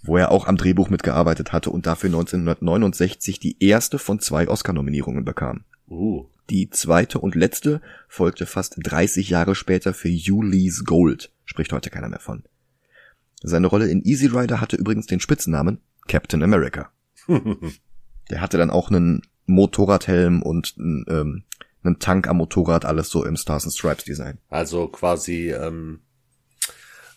wo 0.03 0.17
er 0.17 0.31
auch 0.31 0.47
am 0.47 0.57
Drehbuch 0.57 0.89
mitgearbeitet 0.89 1.53
hatte 1.53 1.69
und 1.69 1.85
dafür 1.85 2.07
1969 2.09 3.39
die 3.39 3.63
erste 3.63 3.99
von 3.99 4.19
zwei 4.19 4.47
Oscar-Nominierungen 4.47 5.25
bekam. 5.25 5.63
Uh. 5.89 6.25
Die 6.49 6.69
zweite 6.69 7.19
und 7.19 7.35
letzte 7.35 7.81
folgte 8.07 8.45
fast 8.45 8.75
30 8.77 9.29
Jahre 9.29 9.55
später 9.55 9.93
für 9.93 10.09
Ulysses 10.09 10.83
Gold, 10.85 11.31
spricht 11.45 11.71
heute 11.71 11.89
keiner 11.89 12.09
mehr 12.09 12.19
von. 12.19 12.43
Seine 13.43 13.67
Rolle 13.67 13.89
in 13.89 14.03
Easy 14.03 14.27
Rider 14.27 14.61
hatte 14.61 14.75
übrigens 14.75 15.07
den 15.07 15.19
Spitznamen 15.19 15.79
Captain 16.07 16.43
America. 16.43 16.91
Der 18.29 18.41
hatte 18.41 18.57
dann 18.57 18.69
auch 18.69 18.89
einen 18.89 19.21
Motorradhelm 19.45 20.41
und 20.41 20.75
einen, 20.77 21.05
ähm, 21.09 21.43
einen 21.83 21.99
Tank 21.99 22.27
am 22.27 22.37
Motorrad, 22.37 22.85
alles 22.85 23.09
so 23.09 23.25
im 23.25 23.35
Stars 23.35 23.63
and 23.63 23.73
Stripes 23.73 24.03
Design. 24.03 24.37
Also 24.49 24.87
quasi, 24.87 25.51
ähm, 25.51 26.01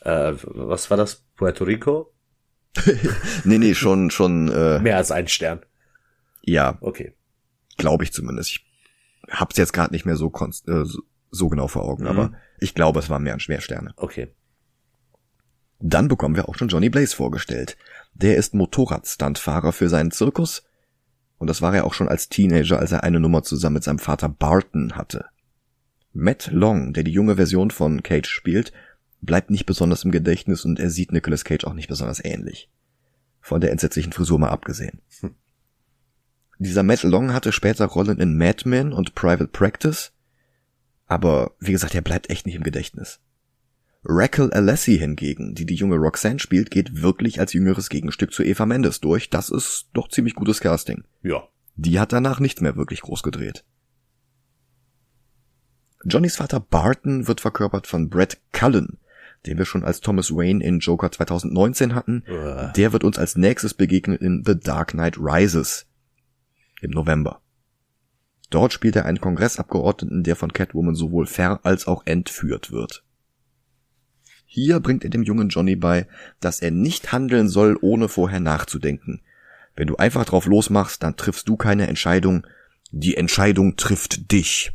äh, 0.01 0.33
was 0.42 0.90
war 0.90 0.97
das? 0.97 1.25
Puerto 1.37 1.64
Rico? 1.64 2.13
nee, 3.44 3.58
nee, 3.58 3.74
schon, 3.74 4.10
schon. 4.10 4.50
Äh, 4.50 4.80
Mehr 4.80 4.96
als 4.96 5.10
ein 5.10 5.28
Stern. 5.28 5.60
Ja. 6.42 6.78
Okay. 6.80 7.14
Glaube 7.76 8.04
ich 8.04 8.12
zumindest. 8.12 8.50
Ich 8.50 8.66
hab's 9.30 9.56
jetzt 9.56 9.72
gerade 9.72 9.92
nicht 9.92 10.04
mehr 10.04 10.16
so, 10.16 10.32
äh, 10.66 10.84
so 11.30 11.48
genau 11.48 11.68
vor 11.68 11.84
Augen, 11.84 12.04
mhm. 12.04 12.10
aber 12.10 12.32
ich 12.58 12.74
glaube, 12.74 13.00
es 13.00 13.10
waren 13.10 13.22
mehr 13.22 13.38
Schwersterne. 13.40 13.92
Okay. 13.96 14.28
Dann 15.80 16.08
bekommen 16.08 16.37
wir 16.37 16.48
auch 16.48 16.56
schon 16.56 16.68
Johnny 16.68 16.88
Blaze 16.88 17.16
vorgestellt. 17.16 17.76
Der 18.14 18.37
ist 18.37 18.54
Motorradstandfahrer 18.54 19.72
für 19.72 19.88
seinen 19.88 20.12
Zirkus. 20.12 20.64
Und 21.38 21.48
das 21.48 21.62
war 21.62 21.74
er 21.74 21.84
auch 21.84 21.94
schon 21.94 22.08
als 22.08 22.28
Teenager, 22.28 22.78
als 22.78 22.92
er 22.92 23.02
eine 23.02 23.20
Nummer 23.20 23.42
zusammen 23.42 23.74
mit 23.74 23.84
seinem 23.84 23.98
Vater 23.98 24.28
Barton 24.28 24.92
hatte. 24.94 25.26
Matt 26.12 26.48
Long, 26.52 26.92
der 26.92 27.02
die 27.02 27.10
junge 27.10 27.37
Version 27.37 27.70
von 27.70 28.02
Cage 28.02 28.28
spielt, 28.28 28.72
bleibt 29.24 29.50
nicht 29.50 29.66
besonders 29.66 30.04
im 30.04 30.10
Gedächtnis 30.10 30.64
und 30.64 30.78
er 30.78 30.90
sieht 30.90 31.12
Nicolas 31.12 31.44
Cage 31.44 31.64
auch 31.64 31.74
nicht 31.74 31.88
besonders 31.88 32.24
ähnlich. 32.24 32.70
Von 33.40 33.60
der 33.60 33.72
entsetzlichen 33.72 34.12
Frisur 34.12 34.38
mal 34.38 34.50
abgesehen. 34.50 35.00
Hm. 35.20 35.34
Dieser 36.58 36.82
Matt 36.82 37.02
Long 37.02 37.32
hatte 37.32 37.52
später 37.52 37.87
Rollen 37.87 38.20
in 38.20 38.37
Mad 38.37 38.68
Men 38.68 38.92
und 38.92 39.14
Private 39.14 39.48
Practice, 39.48 40.12
aber 41.06 41.52
wie 41.60 41.72
gesagt, 41.72 41.94
er 41.94 42.02
bleibt 42.02 42.30
echt 42.30 42.46
nicht 42.46 42.54
im 42.54 42.62
Gedächtnis. 42.62 43.20
Raquel 44.04 44.52
Alessi 44.52 44.98
hingegen, 44.98 45.54
die 45.54 45.64
die 45.64 45.74
junge 45.74 45.96
Roxanne 45.96 46.38
spielt, 46.38 46.70
geht 46.70 47.02
wirklich 47.02 47.40
als 47.40 47.54
jüngeres 47.54 47.88
Gegenstück 47.88 48.32
zu 48.32 48.42
Eva 48.42 48.66
Mendes 48.66 49.00
durch. 49.00 49.30
Das 49.30 49.48
ist 49.48 49.88
doch 49.94 50.08
ziemlich 50.08 50.34
gutes 50.34 50.60
Casting. 50.60 51.04
Ja. 51.22 51.48
Die 51.76 51.98
hat 51.98 52.12
danach 52.12 52.38
nichts 52.38 52.60
mehr 52.60 52.76
wirklich 52.76 53.00
groß 53.00 53.22
gedreht. 53.22 53.64
Johnnys 56.04 56.37
Vater 56.37 56.60
Barton 56.60 57.26
wird 57.26 57.40
verkörpert 57.40 57.87
von 57.87 58.10
Brett 58.10 58.38
Cullen, 58.52 58.98
den 59.46 59.59
wir 59.59 59.64
schon 59.64 59.85
als 59.85 60.00
Thomas 60.00 60.30
Wayne 60.30 60.64
in 60.64 60.78
Joker 60.78 61.11
2019 61.11 61.94
hatten. 61.94 62.24
Uh. 62.28 62.72
Der 62.76 62.92
wird 62.92 63.04
uns 63.04 63.18
als 63.18 63.37
nächstes 63.37 63.74
begegnen 63.74 64.18
in 64.18 64.42
The 64.44 64.59
Dark 64.59 64.92
Knight 64.92 65.18
Rises 65.18 65.87
im 66.80 66.90
November. 66.90 67.40
Dort 68.50 68.72
spielt 68.72 68.96
er 68.96 69.07
einen 69.07 69.20
Kongressabgeordneten, 69.20 70.22
der 70.22 70.37
von 70.37 70.52
Catwoman 70.52 70.94
sowohl 70.94 71.26
ver- 71.26 71.61
als 71.64 71.87
auch 71.87 72.07
entführt 72.07 72.70
wird. 72.70 73.02
Hier 74.46 74.78
bringt 74.78 75.02
er 75.02 75.11
dem 75.11 75.24
jungen 75.24 75.48
Johnny 75.48 75.74
bei, 75.74 76.07
dass 76.38 76.61
er 76.61 76.70
nicht 76.70 77.11
handeln 77.11 77.48
soll, 77.48 77.76
ohne 77.80 78.09
vorher 78.09 78.40
nachzudenken. 78.40 79.22
Wenn 79.74 79.88
du 79.88 79.96
einfach 79.96 80.24
drauf 80.24 80.46
losmachst, 80.46 81.02
dann 81.02 81.16
triffst 81.16 81.48
du 81.48 81.57
keine 81.57 81.88
Entscheidung, 81.88 82.46
die 82.92 83.16
Entscheidung 83.16 83.74
trifft 83.74 84.30
dich. 84.30 84.70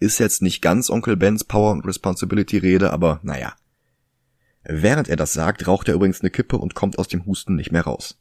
Ist 0.00 0.18
jetzt 0.18 0.42
nicht 0.42 0.60
ganz 0.60 0.90
Onkel 0.90 1.16
Bens 1.16 1.44
Power 1.44 1.72
und 1.72 1.86
Responsibility 1.86 2.58
Rede, 2.58 2.92
aber 2.92 3.20
naja. 3.22 3.54
Während 4.64 5.08
er 5.08 5.16
das 5.16 5.32
sagt, 5.32 5.66
raucht 5.66 5.88
er 5.88 5.94
übrigens 5.94 6.20
eine 6.20 6.30
Kippe 6.30 6.56
und 6.56 6.74
kommt 6.74 6.98
aus 6.98 7.08
dem 7.08 7.26
Husten 7.26 7.54
nicht 7.54 7.70
mehr 7.70 7.82
raus. 7.82 8.18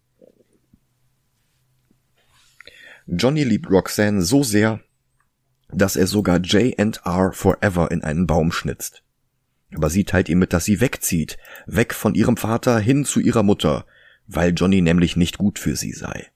Johnny 3.08 3.44
liebt 3.44 3.70
Roxanne 3.70 4.22
so 4.22 4.44
sehr, 4.44 4.82
dass 5.70 5.96
er 5.96 6.08
sogar 6.08 6.38
J&R 6.40 7.32
Forever 7.34 7.92
in 7.92 8.04
einen 8.04 8.28
Baum 8.28 8.52
schnitzt. 8.52 9.04
Aber 9.76 9.90
sie 9.90 10.04
teilt 10.04 10.30
ihm 10.30 10.40
mit, 10.40 10.54
dass 10.54 10.66
sie 10.66 10.82
wegzieht, 10.82 11.38
weg 11.66 11.94
von 11.94 12.14
ihrem 12.14 12.38
Vater 12.38 12.80
hin 12.80 13.06
zu 13.06 13.20
ihrer 13.20 13.44
Mutter, 13.44 13.86
weil 14.28 14.54
Johnny 14.54 14.82
nämlich 14.82 15.16
nicht 15.16 15.38
gut 15.38 15.60
für 15.60 15.76
sie 15.76 15.94
sei. 15.94 16.28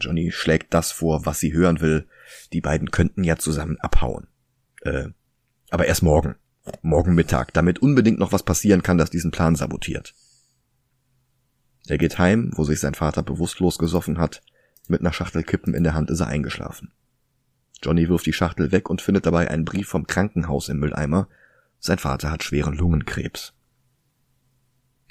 Johnny 0.00 0.32
schlägt 0.32 0.74
das 0.74 0.90
vor, 0.90 1.26
was 1.26 1.38
sie 1.38 1.52
hören 1.52 1.80
will. 1.80 2.06
Die 2.52 2.60
beiden 2.60 2.90
könnten 2.90 3.24
ja 3.24 3.36
zusammen 3.36 3.78
abhauen. 3.80 4.28
Äh, 4.82 5.08
aber 5.70 5.86
erst 5.86 6.02
morgen. 6.02 6.36
Morgen 6.82 7.14
Mittag, 7.14 7.52
damit 7.54 7.80
unbedingt 7.80 8.18
noch 8.18 8.32
was 8.32 8.44
passieren 8.44 8.82
kann, 8.82 8.98
das 8.98 9.10
diesen 9.10 9.32
Plan 9.32 9.56
sabotiert. 9.56 10.14
Er 11.88 11.98
geht 11.98 12.18
heim, 12.18 12.52
wo 12.54 12.64
sich 12.64 12.78
sein 12.78 12.94
Vater 12.94 13.22
bewusstlos 13.22 13.78
gesoffen 13.78 14.18
hat. 14.18 14.42
Mit 14.88 15.00
einer 15.00 15.12
Schachtel 15.12 15.42
Kippen 15.42 15.74
in 15.74 15.82
der 15.82 15.94
Hand 15.94 16.10
ist 16.10 16.20
er 16.20 16.28
eingeschlafen. 16.28 16.92
Johnny 17.82 18.08
wirft 18.08 18.26
die 18.26 18.32
Schachtel 18.32 18.70
weg 18.70 18.88
und 18.88 19.02
findet 19.02 19.26
dabei 19.26 19.50
einen 19.50 19.64
Brief 19.64 19.88
vom 19.88 20.06
Krankenhaus 20.06 20.68
im 20.68 20.78
Mülleimer, 20.78 21.28
sein 21.84 21.98
Vater 21.98 22.30
hat 22.30 22.44
schweren 22.44 22.74
Lungenkrebs. 22.74 23.54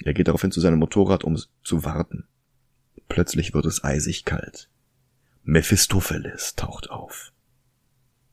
Er 0.02 0.14
geht 0.14 0.28
daraufhin 0.28 0.52
zu 0.52 0.60
seinem 0.60 0.78
Motorrad, 0.78 1.22
um 1.22 1.38
zu 1.62 1.84
warten. 1.84 2.26
Plötzlich 3.08 3.52
wird 3.52 3.66
es 3.66 3.84
eisig 3.84 4.24
kalt. 4.24 4.70
Mephistopheles 5.44 6.54
taucht 6.54 6.90
auf. 6.90 7.32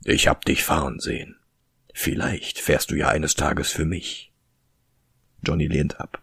Ich 0.04 0.28
hab 0.28 0.46
dich 0.46 0.64
fahren 0.64 1.00
sehen. 1.00 1.38
Vielleicht 1.92 2.60
fährst 2.60 2.92
du 2.92 2.96
ja 2.96 3.10
eines 3.10 3.34
Tages 3.34 3.72
für 3.72 3.86
mich. 3.86 4.32
Johnny 5.42 5.66
lehnt 5.66 6.00
ab. 6.00 6.22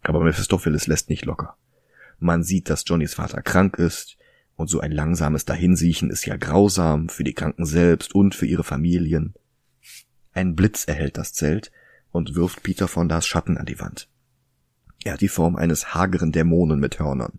Aber 0.00 0.24
Mephistopheles 0.24 0.86
lässt 0.86 1.10
nicht 1.10 1.26
locker. 1.26 1.58
Man 2.18 2.42
sieht, 2.42 2.70
dass 2.70 2.84
Johnnys 2.86 3.12
Vater 3.12 3.42
krank 3.42 3.78
ist, 3.78 4.16
und 4.54 4.70
so 4.70 4.80
ein 4.80 4.90
langsames 4.90 5.44
Dahinsiechen 5.44 6.08
ist 6.08 6.24
ja 6.24 6.38
grausam 6.38 7.10
für 7.10 7.24
die 7.24 7.34
Kranken 7.34 7.66
selbst 7.66 8.14
und 8.14 8.34
für 8.34 8.46
ihre 8.46 8.64
Familien. 8.64 9.34
Ein 10.32 10.56
Blitz 10.56 10.84
erhellt 10.84 11.18
das 11.18 11.34
Zelt 11.34 11.70
und 12.10 12.34
wirft 12.34 12.62
Peter 12.62 12.88
von 12.88 13.10
das 13.10 13.26
Schatten 13.26 13.58
an 13.58 13.66
die 13.66 13.78
Wand. 13.80 14.08
Er 15.04 15.12
hat 15.12 15.20
die 15.20 15.28
Form 15.28 15.56
eines 15.56 15.92
hageren 15.92 16.32
Dämonen 16.32 16.80
mit 16.80 16.98
Hörnern. 16.98 17.38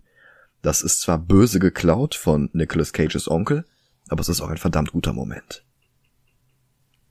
Das 0.68 0.82
ist 0.82 1.00
zwar 1.00 1.18
böse 1.18 1.60
geklaut 1.60 2.14
von 2.14 2.50
Nicolas 2.52 2.92
Cages 2.92 3.32
Onkel, 3.32 3.64
aber 4.10 4.20
es 4.20 4.28
ist 4.28 4.42
auch 4.42 4.50
ein 4.50 4.58
verdammt 4.58 4.92
guter 4.92 5.14
Moment. 5.14 5.64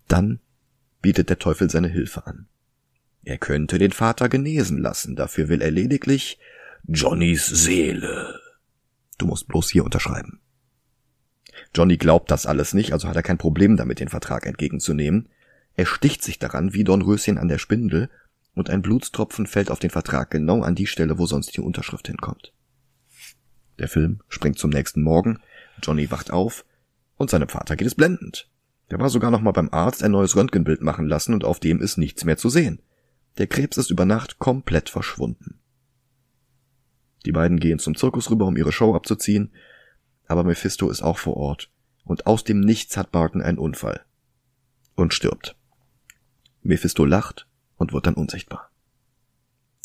Dann 0.08 0.40
bietet 1.00 1.30
der 1.30 1.38
Teufel 1.38 1.70
seine 1.70 1.88
Hilfe 1.88 2.26
an. 2.26 2.48
Er 3.24 3.38
könnte 3.38 3.78
den 3.78 3.92
Vater 3.92 4.28
genesen 4.28 4.76
lassen, 4.76 5.16
dafür 5.16 5.48
will 5.48 5.62
er 5.62 5.70
lediglich 5.70 6.38
Johnnys 6.86 7.46
Seele. 7.46 8.38
Du 9.16 9.24
musst 9.24 9.48
bloß 9.48 9.70
hier 9.70 9.86
unterschreiben. 9.86 10.42
Johnny 11.74 11.96
glaubt 11.96 12.30
das 12.30 12.44
alles 12.44 12.74
nicht, 12.74 12.92
also 12.92 13.08
hat 13.08 13.16
er 13.16 13.22
kein 13.22 13.38
Problem 13.38 13.78
damit, 13.78 14.00
den 14.00 14.10
Vertrag 14.10 14.44
entgegenzunehmen, 14.44 15.30
er 15.76 15.86
sticht 15.86 16.22
sich 16.22 16.38
daran 16.38 16.74
wie 16.74 16.84
Dornröschen 16.84 17.38
an 17.38 17.48
der 17.48 17.56
Spindel 17.56 18.10
und 18.54 18.68
ein 18.68 18.82
Blutstropfen 18.82 19.46
fällt 19.46 19.70
auf 19.70 19.78
den 19.78 19.88
Vertrag 19.88 20.30
genau 20.30 20.60
an 20.60 20.74
die 20.74 20.86
Stelle, 20.86 21.18
wo 21.18 21.24
sonst 21.24 21.56
die 21.56 21.62
Unterschrift 21.62 22.08
hinkommt. 22.08 22.52
Der 23.78 23.88
Film 23.88 24.20
springt 24.28 24.58
zum 24.58 24.70
nächsten 24.70 25.02
Morgen, 25.02 25.40
Johnny 25.82 26.10
wacht 26.10 26.30
auf 26.30 26.64
und 27.16 27.30
seinem 27.30 27.48
Vater 27.48 27.76
geht 27.76 27.86
es 27.86 27.94
blendend. 27.94 28.48
Der 28.90 29.00
war 29.00 29.10
sogar 29.10 29.30
noch 29.30 29.40
mal 29.40 29.52
beim 29.52 29.68
Arzt 29.70 30.02
ein 30.02 30.12
neues 30.12 30.36
Röntgenbild 30.36 30.80
machen 30.80 31.06
lassen 31.06 31.34
und 31.34 31.44
auf 31.44 31.60
dem 31.60 31.80
ist 31.80 31.98
nichts 31.98 32.24
mehr 32.24 32.36
zu 32.36 32.48
sehen. 32.48 32.80
Der 33.38 33.46
Krebs 33.46 33.76
ist 33.76 33.90
über 33.90 34.04
Nacht 34.04 34.38
komplett 34.38 34.88
verschwunden. 34.88 35.58
Die 37.26 37.32
beiden 37.32 37.58
gehen 37.58 37.78
zum 37.78 37.96
Zirkus 37.96 38.30
rüber, 38.30 38.46
um 38.46 38.56
ihre 38.56 38.72
Show 38.72 38.94
abzuziehen, 38.94 39.52
aber 40.26 40.44
Mephisto 40.44 40.88
ist 40.90 41.02
auch 41.02 41.18
vor 41.18 41.36
Ort 41.36 41.70
und 42.04 42.26
aus 42.26 42.44
dem 42.44 42.60
Nichts 42.60 42.96
hat 42.96 43.10
Barton 43.10 43.42
einen 43.42 43.58
Unfall 43.58 44.04
und 44.94 45.12
stirbt. 45.12 45.56
Mephisto 46.62 47.04
lacht 47.04 47.46
und 47.76 47.92
wird 47.92 48.06
dann 48.06 48.14
unsichtbar. 48.14 48.70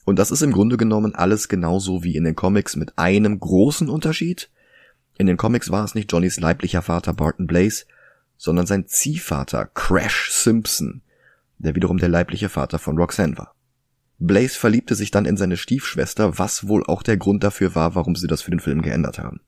Und 0.06 0.18
das 0.18 0.32
ist 0.32 0.42
im 0.42 0.52
Grunde 0.52 0.78
genommen 0.78 1.16
alles 1.16 1.48
genauso 1.48 2.04
wie 2.04 2.16
in 2.16 2.24
den 2.24 2.36
Comics 2.36 2.76
mit 2.76 2.98
einem 2.98 3.40
großen 3.40 3.90
Unterschied. 3.90 4.50
In 5.18 5.28
den 5.28 5.38
Comics 5.38 5.70
war 5.70 5.84
es 5.84 5.96
nicht 5.96 6.12
Johnnys 6.12 6.40
leiblicher 6.40 6.82
Vater 6.82 7.14
Barton 7.14 7.48
Blaze, 7.48 7.86
sondern 8.38 8.66
sein 8.66 8.88
Ziehvater 8.88 9.68
Crash 9.68 10.32
Simpson, 10.32 11.02
der 11.60 11.76
wiederum 11.76 12.00
der 12.00 12.10
leibliche 12.10 12.50
Vater 12.50 12.80
von 12.80 12.98
Roxanne 12.98 13.38
war. 13.38 13.54
Blaze 14.18 14.58
verliebte 14.58 14.96
sich 14.96 15.12
dann 15.12 15.26
in 15.26 15.38
seine 15.38 15.58
Stiefschwester, 15.58 16.38
was 16.38 16.68
wohl 16.68 16.84
auch 16.86 17.04
der 17.04 17.18
Grund 17.18 17.44
dafür 17.44 17.76
war, 17.76 17.96
warum 17.96 18.16
sie 18.16 18.28
das 18.28 18.42
für 18.42 18.52
den 18.52 18.60
Film 18.60 18.82
geändert 18.82 19.20
haben. 19.20 19.42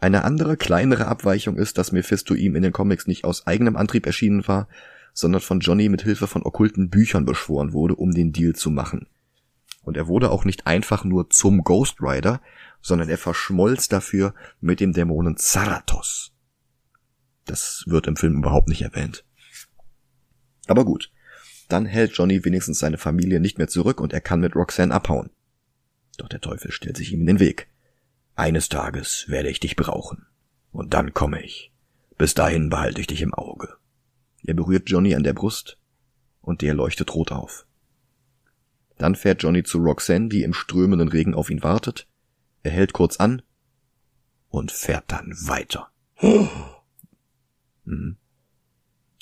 Eine 0.00 0.24
andere, 0.24 0.56
kleinere 0.56 1.06
Abweichung 1.06 1.56
ist, 1.56 1.78
dass 1.78 1.92
Mephisto 1.92 2.34
ihm 2.34 2.56
in 2.56 2.64
den 2.64 2.72
Comics 2.72 3.06
nicht 3.06 3.24
aus 3.24 3.46
eigenem 3.46 3.76
Antrieb 3.76 4.04
erschienen 4.04 4.46
war, 4.48 4.66
sondern 5.14 5.40
von 5.40 5.60
Johnny 5.60 5.88
mit 5.88 6.02
Hilfe 6.02 6.26
von 6.26 6.42
okkulten 6.42 6.90
Büchern 6.90 7.24
beschworen 7.24 7.72
wurde, 7.72 7.94
um 7.94 8.12
den 8.12 8.32
Deal 8.32 8.54
zu 8.54 8.70
machen. 8.70 9.06
Und 9.82 9.96
er 9.96 10.06
wurde 10.06 10.30
auch 10.30 10.44
nicht 10.44 10.66
einfach 10.66 11.04
nur 11.04 11.30
zum 11.30 11.64
Ghost 11.64 11.96
Rider, 12.00 12.40
sondern 12.80 13.08
er 13.08 13.18
verschmolz 13.18 13.88
dafür 13.88 14.34
mit 14.60 14.80
dem 14.80 14.92
Dämonen 14.92 15.36
Zarathos. 15.36 16.32
Das 17.44 17.84
wird 17.86 18.06
im 18.06 18.16
Film 18.16 18.38
überhaupt 18.38 18.68
nicht 18.68 18.82
erwähnt. 18.82 19.24
Aber 20.68 20.84
gut, 20.84 21.10
dann 21.68 21.86
hält 21.86 22.12
Johnny 22.12 22.44
wenigstens 22.44 22.78
seine 22.78 22.98
Familie 22.98 23.40
nicht 23.40 23.58
mehr 23.58 23.68
zurück 23.68 24.00
und 24.00 24.12
er 24.12 24.20
kann 24.20 24.40
mit 24.40 24.54
Roxanne 24.54 24.94
abhauen. 24.94 25.30
Doch 26.18 26.28
der 26.28 26.40
Teufel 26.40 26.70
stellt 26.70 26.96
sich 26.96 27.12
ihm 27.12 27.20
in 27.20 27.26
den 27.26 27.40
Weg. 27.40 27.68
Eines 28.34 28.68
Tages 28.68 29.26
werde 29.28 29.48
ich 29.48 29.60
dich 29.60 29.76
brauchen. 29.76 30.26
Und 30.70 30.94
dann 30.94 31.14
komme 31.14 31.42
ich. 31.42 31.72
Bis 32.18 32.34
dahin 32.34 32.68
behalte 32.68 33.00
ich 33.00 33.06
dich 33.06 33.22
im 33.22 33.34
Auge. 33.34 33.76
Er 34.44 34.54
berührt 34.54 34.88
Johnny 34.88 35.14
an 35.14 35.22
der 35.22 35.34
Brust 35.34 35.78
und 36.40 36.62
der 36.62 36.74
leuchtet 36.74 37.14
rot 37.14 37.32
auf. 37.32 37.66
Dann 39.02 39.16
fährt 39.16 39.42
Johnny 39.42 39.64
zu 39.64 39.78
Roxanne, 39.78 40.28
die 40.28 40.44
im 40.44 40.52
strömenden 40.52 41.08
Regen 41.08 41.34
auf 41.34 41.50
ihn 41.50 41.64
wartet. 41.64 42.06
Er 42.62 42.70
hält 42.70 42.92
kurz 42.92 43.16
an 43.16 43.42
und 44.48 44.70
fährt 44.70 45.06
dann 45.08 45.34
weiter. 45.48 45.88
Mhm. 47.84 48.16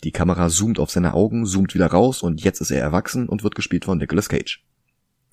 Die 0.05 0.13
Kamera 0.13 0.51
zoomt 0.51 0.79
auf 0.79 0.91
seine 0.91 1.15
Augen, 1.15 1.47
zoomt 1.47 1.73
wieder 1.73 1.87
raus 1.87 2.23
und 2.23 2.45
jetzt 2.45 2.61
ist 2.61 2.71
er 2.71 2.83
erwachsen 2.83 3.27
und 3.27 3.43
wird 3.43 3.55
gespielt 3.55 3.87
von 3.87 3.97
Nicolas 3.97 4.29
Cage. 4.29 4.63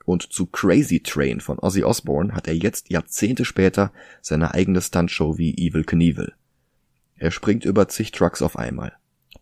und 0.05 0.31
zu 0.31 0.45
Crazy 0.45 1.01
Train 1.01 1.41
von 1.41 1.59
Ozzy 1.59 1.83
Osbourne 1.83 2.33
hat 2.33 2.47
er 2.47 2.55
jetzt 2.55 2.89
Jahrzehnte 2.89 3.43
später 3.43 3.91
seine 4.21 4.53
eigene 4.53 4.81
Stuntshow 4.81 5.37
wie 5.37 5.57
Evil 5.57 5.83
Knievel. 5.83 6.35
Er 7.15 7.31
springt 7.31 7.65
über 7.65 7.89
zig 7.89 8.11
Trucks 8.11 8.41
auf 8.41 8.57
einmal. 8.57 8.93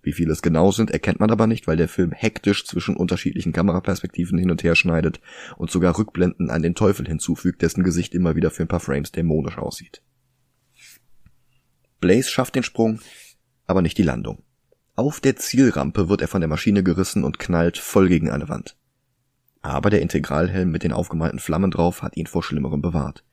Wie 0.06 0.14
viele 0.14 0.34
es 0.34 0.44
genau 0.44 0.72
sind, 0.72 0.92
erkennt 0.92 1.20
man 1.20 1.32
aber 1.32 1.48
nicht, 1.48 1.66
weil 1.66 1.78
der 1.78 1.88
Film 1.88 2.12
hektisch 2.12 2.68
zwischen 2.68 2.96
unterschiedlichen 2.96 3.54
Kameraperspektiven 3.54 4.38
hin 4.38 4.52
und 4.52 4.64
her 4.64 4.76
schneidet 4.76 5.20
und 5.58 5.72
sogar 5.72 5.98
Rückblenden 5.98 6.52
an 6.52 6.62
den 6.62 6.76
Teufel 6.76 7.08
hinzufügt, 7.08 7.64
dessen 7.64 7.84
Gesicht 7.84 8.14
immer 8.14 8.36
wieder 8.36 8.52
für 8.52 8.62
ein 8.62 8.68
paar 8.68 8.80
Frames 8.80 9.12
dämonisch 9.12 9.58
aussieht. 9.58 10.04
Blaze 12.00 12.30
schafft 12.30 12.54
den 12.54 12.62
Sprung, 12.62 13.00
aber 13.66 13.82
nicht 13.82 13.98
die 13.98 14.04
Landung. 14.04 14.44
Auf 14.94 15.20
der 15.22 15.38
Zielrampe 15.38 16.08
wird 16.08 16.22
er 16.22 16.28
von 16.28 16.42
der 16.42 16.50
Maschine 16.50 16.84
gerissen 16.84 17.24
und 17.24 17.40
knallt 17.40 17.80
voll 17.80 18.08
gegen 18.08 18.30
eine 18.30 18.48
Wand. 18.48 18.78
Aber 19.64 19.90
der 19.90 20.04
Integralhelm 20.04 20.70
mit 20.70 20.84
den 20.84 20.94
aufgemalten 20.94 21.40
Flammen 21.40 21.72
drauf 21.72 22.04
hat 22.04 22.16
ihn 22.16 22.28
vor 22.28 22.44
Schlimmerem 22.44 22.84
bewahrt. 22.84 23.24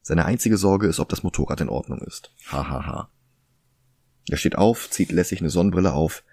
Seine 0.00 0.24
einzige 0.24 0.56
Sorge 0.56 0.86
ist, 0.86 0.98
ob 0.98 1.10
das 1.10 1.22
Motorrad 1.22 1.60
in 1.60 1.68
Ordnung 1.68 2.00
ist. 2.00 2.32
Hahaha. 2.46 2.70
Ha, 2.70 2.86
ha. 2.86 3.10
Er 4.28 4.36
steht 4.36 4.56
auf, 4.56 4.90
zieht 4.90 5.12
lässig 5.12 5.40
eine 5.40 5.50
Sonnenbrille 5.50 5.92
auf 5.92 6.24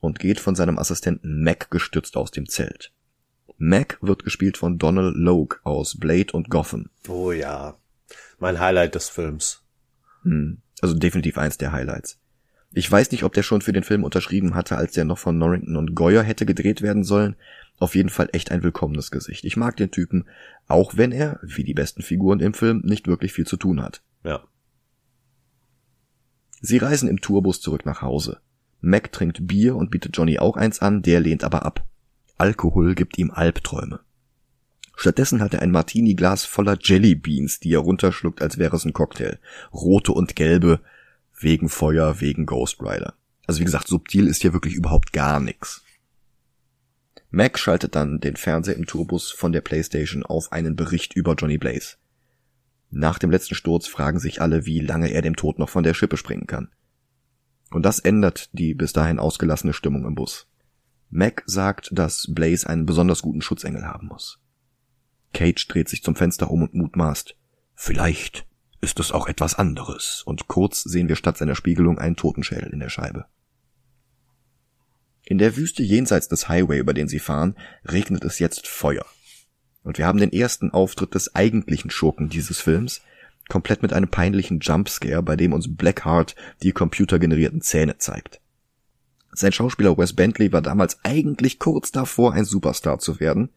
und 0.00 0.18
geht 0.18 0.40
von 0.40 0.54
seinem 0.54 0.78
Assistenten 0.78 1.42
Mac 1.42 1.70
gestützt 1.70 2.16
aus 2.16 2.30
dem 2.30 2.48
Zelt. 2.48 2.92
Mac 3.56 3.98
wird 4.00 4.24
gespielt 4.24 4.56
von 4.56 4.78
Donald 4.78 5.16
Logue 5.16 5.58
aus 5.64 5.98
Blade 5.98 6.32
und 6.32 6.50
Gotham. 6.50 6.90
Oh 7.08 7.32
ja, 7.32 7.76
mein 8.38 8.60
Highlight 8.60 8.94
des 8.94 9.08
Films. 9.08 9.62
Hm, 10.22 10.58
also 10.80 10.94
definitiv 10.94 11.38
eins 11.38 11.58
der 11.58 11.72
Highlights. 11.72 12.18
Ich 12.72 12.90
weiß 12.90 13.10
nicht, 13.12 13.24
ob 13.24 13.32
der 13.32 13.42
schon 13.42 13.62
für 13.62 13.72
den 13.72 13.82
Film 13.82 14.04
unterschrieben 14.04 14.54
hatte, 14.54 14.76
als 14.76 14.92
der 14.92 15.04
noch 15.04 15.18
von 15.18 15.38
Norrington 15.38 15.76
und 15.76 15.94
Goyer 15.94 16.22
hätte 16.22 16.44
gedreht 16.44 16.82
werden 16.82 17.02
sollen. 17.02 17.34
Auf 17.78 17.94
jeden 17.94 18.10
Fall 18.10 18.28
echt 18.32 18.50
ein 18.50 18.62
willkommenes 18.62 19.10
Gesicht. 19.10 19.44
Ich 19.44 19.56
mag 19.56 19.76
den 19.76 19.90
Typen, 19.90 20.26
auch 20.66 20.96
wenn 20.96 21.12
er, 21.12 21.40
wie 21.42 21.64
die 21.64 21.74
besten 21.74 22.02
Figuren 22.02 22.40
im 22.40 22.54
Film, 22.54 22.82
nicht 22.84 23.06
wirklich 23.06 23.32
viel 23.32 23.46
zu 23.46 23.56
tun 23.56 23.82
hat. 23.82 24.02
Ja. 24.22 24.44
Sie 26.60 26.78
reisen 26.78 27.08
im 27.08 27.20
Tourbus 27.20 27.60
zurück 27.60 27.86
nach 27.86 28.02
Hause. 28.02 28.40
Mac 28.80 29.12
trinkt 29.12 29.46
Bier 29.46 29.76
und 29.76 29.90
bietet 29.90 30.16
Johnny 30.16 30.38
auch 30.38 30.56
eins 30.56 30.80
an, 30.80 31.02
der 31.02 31.20
lehnt 31.20 31.44
aber 31.44 31.64
ab. 31.64 31.84
Alkohol 32.36 32.94
gibt 32.94 33.18
ihm 33.18 33.30
Albträume. 33.30 34.00
Stattdessen 34.96 35.40
hat 35.40 35.54
er 35.54 35.62
ein 35.62 35.70
Martini-Glas 35.70 36.44
voller 36.44 36.76
Jellybeans, 36.80 37.60
die 37.60 37.72
er 37.72 37.80
runterschluckt, 37.80 38.42
als 38.42 38.58
wäre 38.58 38.76
es 38.76 38.84
ein 38.84 38.92
Cocktail. 38.92 39.38
Rote 39.72 40.12
und 40.12 40.34
gelbe, 40.34 40.80
wegen 41.38 41.68
Feuer, 41.68 42.20
wegen 42.20 42.46
Ghost 42.46 42.80
Rider. 42.80 43.14
Also 43.46 43.60
wie 43.60 43.64
gesagt, 43.64 43.88
subtil 43.88 44.26
ist 44.26 44.42
hier 44.42 44.52
wirklich 44.52 44.74
überhaupt 44.74 45.12
gar 45.12 45.40
nichts. 45.40 45.82
Mac 47.30 47.58
schaltet 47.58 47.94
dann 47.94 48.20
den 48.20 48.36
Fernseher 48.36 48.76
im 48.76 48.86
Tourbus 48.86 49.30
von 49.30 49.52
der 49.52 49.60
Playstation 49.60 50.24
auf 50.24 50.50
einen 50.50 50.76
Bericht 50.76 51.14
über 51.14 51.34
Johnny 51.34 51.58
Blaze. 51.58 51.96
Nach 52.90 53.18
dem 53.18 53.30
letzten 53.30 53.54
Sturz 53.54 53.86
fragen 53.86 54.18
sich 54.18 54.40
alle, 54.40 54.66
wie 54.66 54.80
lange 54.80 55.10
er 55.10 55.22
dem 55.22 55.36
Tod 55.36 55.58
noch 55.58 55.68
von 55.68 55.82
der 55.82 55.94
Schippe 55.94 56.16
springen 56.16 56.46
kann. 56.46 56.70
Und 57.70 57.82
das 57.84 57.98
ändert 57.98 58.48
die 58.52 58.74
bis 58.74 58.92
dahin 58.92 59.18
ausgelassene 59.18 59.74
Stimmung 59.74 60.06
im 60.06 60.14
Bus. 60.14 60.46
Mac 61.10 61.42
sagt, 61.46 61.90
dass 61.92 62.26
Blaze 62.30 62.68
einen 62.68 62.86
besonders 62.86 63.22
guten 63.22 63.42
Schutzengel 63.42 63.86
haben 63.86 64.08
muss. 64.08 64.40
Cage 65.32 65.68
dreht 65.68 65.88
sich 65.88 66.02
zum 66.02 66.16
Fenster 66.16 66.50
um 66.50 66.62
und 66.62 66.74
mutmaßt. 66.74 67.36
Vielleicht 67.74 68.46
ist 68.80 69.00
es 69.00 69.12
auch 69.12 69.26
etwas 69.26 69.54
anderes, 69.54 70.22
und 70.24 70.48
kurz 70.48 70.82
sehen 70.82 71.08
wir 71.08 71.16
statt 71.16 71.36
seiner 71.36 71.54
Spiegelung 71.54 71.98
einen 71.98 72.16
Totenschädel 72.16 72.72
in 72.72 72.80
der 72.80 72.88
Scheibe. 72.88 73.26
In 75.24 75.38
der 75.38 75.56
Wüste 75.56 75.82
jenseits 75.82 76.28
des 76.28 76.48
Highway, 76.48 76.78
über 76.78 76.94
den 76.94 77.08
sie 77.08 77.18
fahren, 77.18 77.56
regnet 77.84 78.24
es 78.24 78.38
jetzt 78.38 78.66
Feuer. 78.66 79.04
Und 79.88 79.96
wir 79.96 80.06
haben 80.06 80.18
den 80.18 80.34
ersten 80.34 80.70
Auftritt 80.70 81.14
des 81.14 81.34
eigentlichen 81.34 81.90
Schurken 81.90 82.28
dieses 82.28 82.60
Films, 82.60 83.00
komplett 83.48 83.80
mit 83.80 83.94
einem 83.94 84.08
peinlichen 84.08 84.60
Jumpscare, 84.60 85.22
bei 85.22 85.34
dem 85.34 85.54
uns 85.54 85.74
Blackheart 85.78 86.36
die 86.62 86.72
computergenerierten 86.72 87.62
Zähne 87.62 87.96
zeigt. 87.96 88.38
Sein 89.32 89.50
Schauspieler 89.50 89.96
Wes 89.96 90.12
Bentley 90.12 90.52
war 90.52 90.60
damals 90.60 91.02
eigentlich 91.04 91.58
kurz 91.58 91.90
davor, 91.90 92.34
ein 92.34 92.44
Superstar 92.44 92.98
zu 92.98 93.18
werden. 93.18 93.48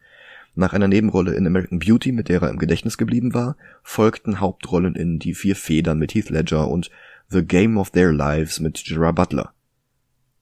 Nach 0.55 0.71
einer 0.71 0.87
Nebenrolle 0.87 1.33
in 1.33 1.45
American 1.45 1.79
Beauty, 1.79 2.13
mit 2.13 2.29
der 2.29 2.41
er 2.41 2.49
im 2.49 2.59
Gedächtnis 2.59 2.97
geblieben 2.97 3.33
war, 3.33 3.57
folgten 3.83 4.39
Hauptrollen 4.39 4.95
in 4.95 5.19
Die 5.19 5.33
vier 5.33 5.57
Federn 5.57 5.99
mit 5.99 6.15
Heath 6.15 6.29
Ledger 6.29 6.69
und 6.69 6.89
The 7.27 7.43
Game 7.43 7.77
of 7.77 7.89
Their 7.89 8.13
Lives 8.13 8.61
mit 8.61 8.81
Gerard 8.85 9.17
Butler. 9.17 9.53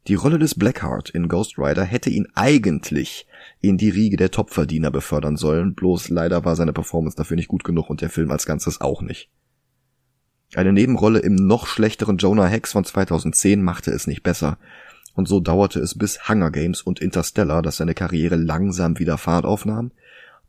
Die 0.07 0.15
Rolle 0.15 0.39
des 0.39 0.55
Blackheart 0.55 1.09
in 1.09 1.27
Ghost 1.27 1.57
Rider 1.57 1.83
hätte 1.83 2.09
ihn 2.09 2.27
eigentlich 2.33 3.27
in 3.59 3.77
die 3.77 3.89
Riege 3.89 4.17
der 4.17 4.31
Topverdiener 4.31 4.91
befördern 4.91 5.37
sollen, 5.37 5.75
bloß 5.75 6.09
leider 6.09 6.45
war 6.45 6.55
seine 6.55 6.73
Performance 6.73 7.17
dafür 7.17 7.35
nicht 7.35 7.49
gut 7.49 7.63
genug 7.63 7.89
und 7.89 8.01
der 8.01 8.09
Film 8.09 8.31
als 8.31 8.45
Ganzes 8.45 8.81
auch 8.81 9.01
nicht. 9.01 9.29
Eine 10.55 10.73
Nebenrolle 10.73 11.19
im 11.19 11.35
noch 11.35 11.67
schlechteren 11.67 12.17
Jonah 12.17 12.47
Hex 12.47 12.71
von 12.71 12.83
2010 12.83 13.61
machte 13.61 13.91
es 13.91 14.07
nicht 14.07 14.23
besser, 14.23 14.57
und 15.13 15.27
so 15.27 15.39
dauerte 15.39 15.79
es 15.79 15.97
bis 15.97 16.27
Hunger 16.29 16.49
Games 16.49 16.81
und 16.81 17.01
Interstellar, 17.01 17.61
dass 17.61 17.77
seine 17.77 17.93
Karriere 17.93 18.35
langsam 18.35 18.99
wieder 18.99 19.17
Fahrt 19.17 19.45
aufnahm. 19.45 19.91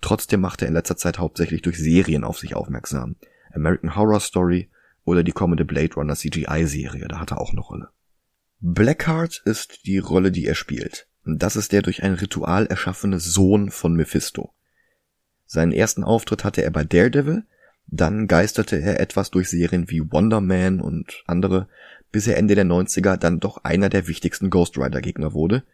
Trotzdem 0.00 0.40
machte 0.40 0.64
er 0.64 0.68
in 0.68 0.74
letzter 0.74 0.96
Zeit 0.96 1.18
hauptsächlich 1.18 1.60
durch 1.60 1.76
Serien 1.76 2.24
auf 2.24 2.38
sich 2.38 2.54
aufmerksam. 2.54 3.16
American 3.52 3.96
Horror 3.96 4.20
Story 4.20 4.70
oder 5.04 5.22
die 5.22 5.32
kommende 5.32 5.64
Blade 5.64 5.94
Runner 5.94 6.14
CGI-Serie, 6.14 7.08
da 7.08 7.18
hat 7.18 7.32
er 7.32 7.40
auch 7.40 7.50
eine 7.50 7.60
Rolle. 7.60 7.88
Blackheart 8.62 9.40
ist 9.46 9.86
die 9.86 9.98
Rolle, 9.98 10.30
die 10.30 10.44
er 10.44 10.54
spielt. 10.54 11.06
Das 11.24 11.56
ist 11.56 11.72
der 11.72 11.80
durch 11.80 12.02
ein 12.02 12.12
Ritual 12.12 12.66
erschaffene 12.66 13.18
Sohn 13.18 13.70
von 13.70 13.94
Mephisto. 13.94 14.52
Seinen 15.46 15.72
ersten 15.72 16.04
Auftritt 16.04 16.44
hatte 16.44 16.62
er 16.62 16.70
bei 16.70 16.84
Daredevil, 16.84 17.44
dann 17.86 18.28
geisterte 18.28 18.76
er 18.76 19.00
etwas 19.00 19.30
durch 19.30 19.48
Serien 19.48 19.88
wie 19.88 20.12
Wonder 20.12 20.42
Man 20.42 20.80
und 20.80 21.24
andere, 21.26 21.68
bis 22.12 22.26
er 22.26 22.36
Ende 22.36 22.54
der 22.54 22.66
90er 22.66 23.16
dann 23.16 23.40
doch 23.40 23.64
einer 23.64 23.88
der 23.88 24.06
wichtigsten 24.06 24.50
Ghost 24.50 24.76
Rider 24.76 25.00
Gegner 25.00 25.32
wurde, 25.32 25.64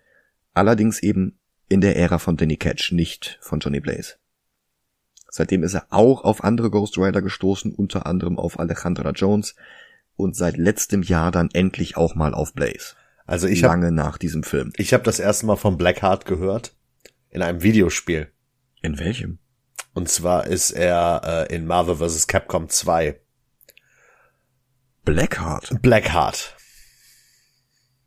allerdings 0.54 1.02
eben 1.02 1.38
in 1.68 1.80
der 1.80 1.96
Ära 1.96 2.18
von 2.18 2.36
Danny 2.36 2.56
Ketch, 2.56 2.92
nicht 2.92 3.38
von 3.42 3.58
Johnny 3.58 3.80
Blaze. 3.80 4.14
Seitdem 5.28 5.64
ist 5.64 5.74
er 5.74 5.86
auch 5.90 6.22
auf 6.22 6.44
andere 6.44 6.70
Ghost 6.70 6.96
Rider 6.96 7.20
gestoßen, 7.20 7.74
unter 7.74 8.06
anderem 8.06 8.38
auf 8.38 8.60
Alejandra 8.60 9.10
Jones, 9.10 9.56
und 10.16 10.36
seit 10.36 10.56
letztem 10.56 11.02
Jahr 11.02 11.30
dann 11.30 11.50
endlich 11.52 11.96
auch 11.96 12.14
mal 12.14 12.34
auf 12.34 12.54
Blaze. 12.54 12.94
Also 13.26 13.48
ich 13.48 13.60
lange 13.60 13.86
hab, 13.86 13.94
nach 13.94 14.18
diesem 14.18 14.42
Film. 14.42 14.72
Ich 14.76 14.92
habe 14.92 15.04
das 15.04 15.18
erste 15.18 15.46
Mal 15.46 15.56
von 15.56 15.76
Blackheart 15.76 16.24
gehört 16.26 16.74
in 17.30 17.42
einem 17.42 17.62
Videospiel. 17.62 18.30
In 18.82 18.98
welchem? 18.98 19.38
Und 19.94 20.08
zwar 20.08 20.46
ist 20.46 20.70
er 20.70 21.48
äh, 21.50 21.54
in 21.54 21.66
Marvel 21.66 21.96
vs. 21.96 22.26
Capcom 22.26 22.68
2. 22.68 23.18
Blackheart. 25.04 25.80
Blackheart. 25.82 26.56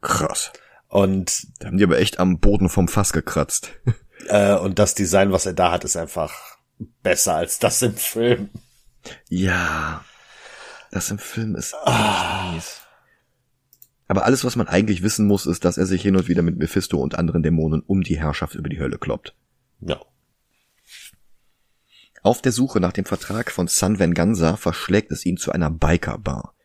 Krass. 0.02 0.52
Und 0.88 1.48
da 1.60 1.68
haben 1.68 1.78
die 1.78 1.84
aber 1.84 2.00
echt 2.00 2.20
am 2.20 2.40
Boden 2.40 2.70
vom 2.70 2.88
Fass 2.88 3.14
gekratzt. 3.14 3.72
Äh, 4.28 4.56
und 4.56 4.80
das 4.80 4.96
Design, 4.96 5.32
was 5.32 5.46
er 5.46 5.54
da 5.54 5.72
hat, 5.72 5.86
ist 5.86 5.96
einfach 5.96 6.58
besser 7.02 7.36
als 7.36 7.58
das 7.58 7.82
im 7.82 7.96
Film. 7.96 8.50
Ja, 9.30 10.04
das 10.92 11.12
im 11.12 11.20
Film 11.20 11.56
ist 11.56 11.76
ah. 11.76 12.52
mies. 12.54 12.82
Aber 14.08 14.26
alles, 14.26 14.44
was 14.44 14.56
man 14.56 14.68
eigentlich 14.68 15.04
wissen 15.04 15.28
muss, 15.28 15.46
ist, 15.46 15.66
dass 15.66 15.78
er 15.78 15.86
sich 15.86 16.02
hin 16.02 16.16
und 16.16 16.28
wieder 16.28 16.42
mit 16.42 16.58
Mephisto 16.58 16.98
und 16.98 17.16
anderen 17.16 17.44
Dämonen 17.44 17.82
um 17.82 18.02
die 18.02 18.20
Herrschaft 18.20 18.56
über 18.56 18.68
die 18.68 18.80
Hölle 18.80 18.98
kloppt. 18.98 19.36
Ja. 19.82 20.02
Auf 22.24 22.42
der 22.42 22.52
Suche 22.52 22.80
nach 22.80 22.92
dem 22.92 23.06
Vertrag 23.06 23.52
von 23.52 23.68
San 23.68 24.00
Venganza 24.00 24.58
verschlägt 24.58 25.12
es 25.12 25.26
ihn 25.26 25.38
zu 25.38 25.52
einer 25.52 25.70
Biker-Bar. 25.70 26.56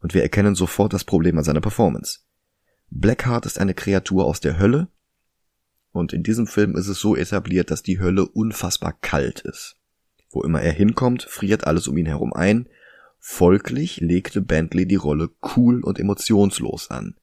Und 0.00 0.12
wir 0.12 0.22
erkennen 0.22 0.54
sofort 0.54 0.92
das 0.92 1.04
Problem 1.04 1.38
an 1.38 1.44
seiner 1.44 1.60
Performance. 1.60 2.20
Blackheart 2.90 3.46
ist 3.46 3.58
eine 3.58 3.74
Kreatur 3.74 4.24
aus 4.24 4.40
der 4.40 4.58
Hölle. 4.58 4.88
Und 5.92 6.12
in 6.12 6.22
diesem 6.24 6.46
Film 6.46 6.76
ist 6.76 6.88
es 6.88 6.98
so 6.98 7.16
etabliert, 7.16 7.70
dass 7.70 7.82
die 7.82 8.00
Hölle 8.00 8.26
unfassbar 8.26 8.92
kalt 9.00 9.40
ist. 9.40 9.76
Wo 10.30 10.42
immer 10.42 10.60
er 10.62 10.72
hinkommt, 10.72 11.22
friert 11.22 11.66
alles 11.66 11.88
um 11.88 11.96
ihn 11.96 12.06
herum 12.06 12.32
ein, 12.32 12.68
Folglich 13.18 13.98
legte 14.00 14.40
Bentley 14.40 14.86
die 14.86 14.96
Rolle 14.96 15.30
cool 15.56 15.82
und 15.82 15.98
emotionslos 15.98 16.90
an. 16.90 17.16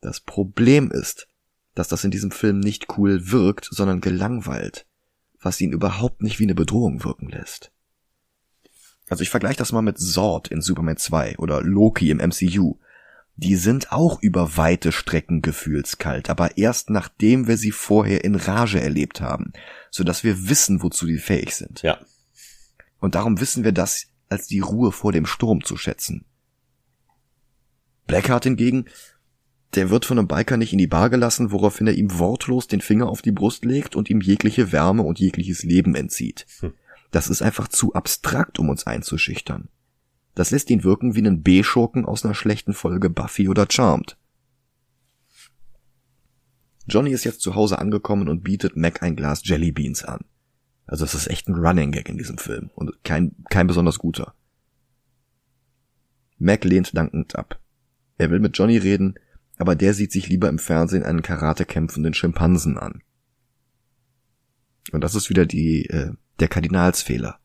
Das 0.00 0.20
Problem 0.20 0.90
ist, 0.90 1.28
dass 1.74 1.88
das 1.88 2.04
in 2.04 2.10
diesem 2.10 2.30
Film 2.30 2.60
nicht 2.60 2.98
cool 2.98 3.30
wirkt, 3.30 3.68
sondern 3.70 4.00
gelangweilt, 4.00 4.86
was 5.40 5.60
ihn 5.60 5.72
überhaupt 5.72 6.22
nicht 6.22 6.38
wie 6.38 6.44
eine 6.44 6.54
Bedrohung 6.54 7.04
wirken 7.04 7.28
lässt. 7.28 7.72
Also 9.08 9.22
ich 9.22 9.30
vergleiche 9.30 9.58
das 9.58 9.72
mal 9.72 9.82
mit 9.82 9.98
Zord 9.98 10.48
in 10.48 10.60
Superman 10.60 10.96
2 10.96 11.38
oder 11.38 11.62
Loki 11.62 12.10
im 12.10 12.18
MCU. 12.18 12.78
Die 13.36 13.56
sind 13.56 13.92
auch 13.92 14.22
über 14.22 14.56
weite 14.56 14.92
Strecken 14.92 15.40
gefühlskalt, 15.40 16.28
aber 16.30 16.58
erst 16.58 16.90
nachdem 16.90 17.46
wir 17.48 17.56
sie 17.56 17.72
vorher 17.72 18.24
in 18.24 18.34
Rage 18.34 18.80
erlebt 18.80 19.20
haben, 19.20 19.52
so 19.90 20.04
dass 20.04 20.24
wir 20.24 20.48
wissen, 20.48 20.82
wozu 20.82 21.06
die 21.06 21.18
fähig 21.18 21.54
sind. 21.54 21.82
Ja. 21.82 21.98
Und 23.00 23.14
darum 23.14 23.40
wissen 23.40 23.64
wir 23.64 23.72
das 23.72 24.11
als 24.32 24.46
die 24.46 24.60
Ruhe 24.60 24.90
vor 24.90 25.12
dem 25.12 25.26
Sturm 25.26 25.62
zu 25.62 25.76
schätzen. 25.76 26.24
Blackheart 28.06 28.44
hingegen, 28.44 28.86
Der 29.74 29.88
wird 29.88 30.04
von 30.04 30.18
einem 30.18 30.28
Biker 30.28 30.58
nicht 30.58 30.72
in 30.72 30.78
die 30.78 30.86
Bar 30.86 31.08
gelassen, 31.08 31.50
woraufhin 31.50 31.86
er 31.86 31.94
ihm 31.94 32.18
wortlos 32.18 32.66
den 32.66 32.82
Finger 32.82 33.08
auf 33.08 33.22
die 33.22 33.32
Brust 33.32 33.64
legt 33.64 33.96
und 33.96 34.10
ihm 34.10 34.20
jegliche 34.20 34.70
Wärme 34.70 35.02
und 35.02 35.18
jegliches 35.18 35.62
Leben 35.62 35.94
entzieht. 35.94 36.46
Hm. 36.60 36.74
Das 37.10 37.28
ist 37.28 37.40
einfach 37.40 37.68
zu 37.68 37.94
abstrakt, 37.94 38.58
um 38.58 38.68
uns 38.68 38.86
einzuschüchtern. 38.86 39.68
Das 40.34 40.50
lässt 40.50 40.68
ihn 40.68 40.84
wirken 40.84 41.14
wie 41.14 41.20
einen 41.20 41.42
B-Schurken 41.42 42.04
aus 42.04 42.24
einer 42.24 42.34
schlechten 42.34 42.74
Folge 42.74 43.08
Buffy 43.08 43.48
oder 43.48 43.66
Charmed. 43.70 44.18
Johnny 46.86 47.10
ist 47.10 47.24
jetzt 47.24 47.40
zu 47.40 47.54
Hause 47.54 47.78
angekommen 47.78 48.28
und 48.28 48.42
bietet 48.42 48.76
Mac 48.76 49.02
ein 49.02 49.16
Glas 49.16 49.42
Jelly 49.44 49.72
Beans 49.72 50.04
an. 50.04 50.24
Also 50.92 51.06
es 51.06 51.14
ist 51.14 51.28
echt 51.28 51.48
ein 51.48 51.54
Running 51.54 51.90
Gag 51.90 52.10
in 52.10 52.18
diesem 52.18 52.36
Film 52.36 52.68
und 52.74 53.02
kein, 53.02 53.34
kein 53.48 53.66
besonders 53.66 53.98
guter. 53.98 54.34
Mac 56.36 56.64
lehnt 56.64 56.94
dankend 56.94 57.34
ab. 57.34 57.58
Er 58.18 58.30
will 58.30 58.40
mit 58.40 58.58
Johnny 58.58 58.76
reden, 58.76 59.14
aber 59.56 59.74
der 59.74 59.94
sieht 59.94 60.12
sich 60.12 60.28
lieber 60.28 60.50
im 60.50 60.58
Fernsehen 60.58 61.02
einen 61.02 61.22
Karate 61.22 61.64
kämpfenden 61.64 62.12
Schimpansen 62.12 62.76
an. 62.76 63.02
Und 64.92 65.02
das 65.02 65.14
ist 65.14 65.30
wieder 65.30 65.46
die, 65.46 65.86
äh, 65.86 66.12
der 66.40 66.48
Kardinalsfehler. 66.48 67.38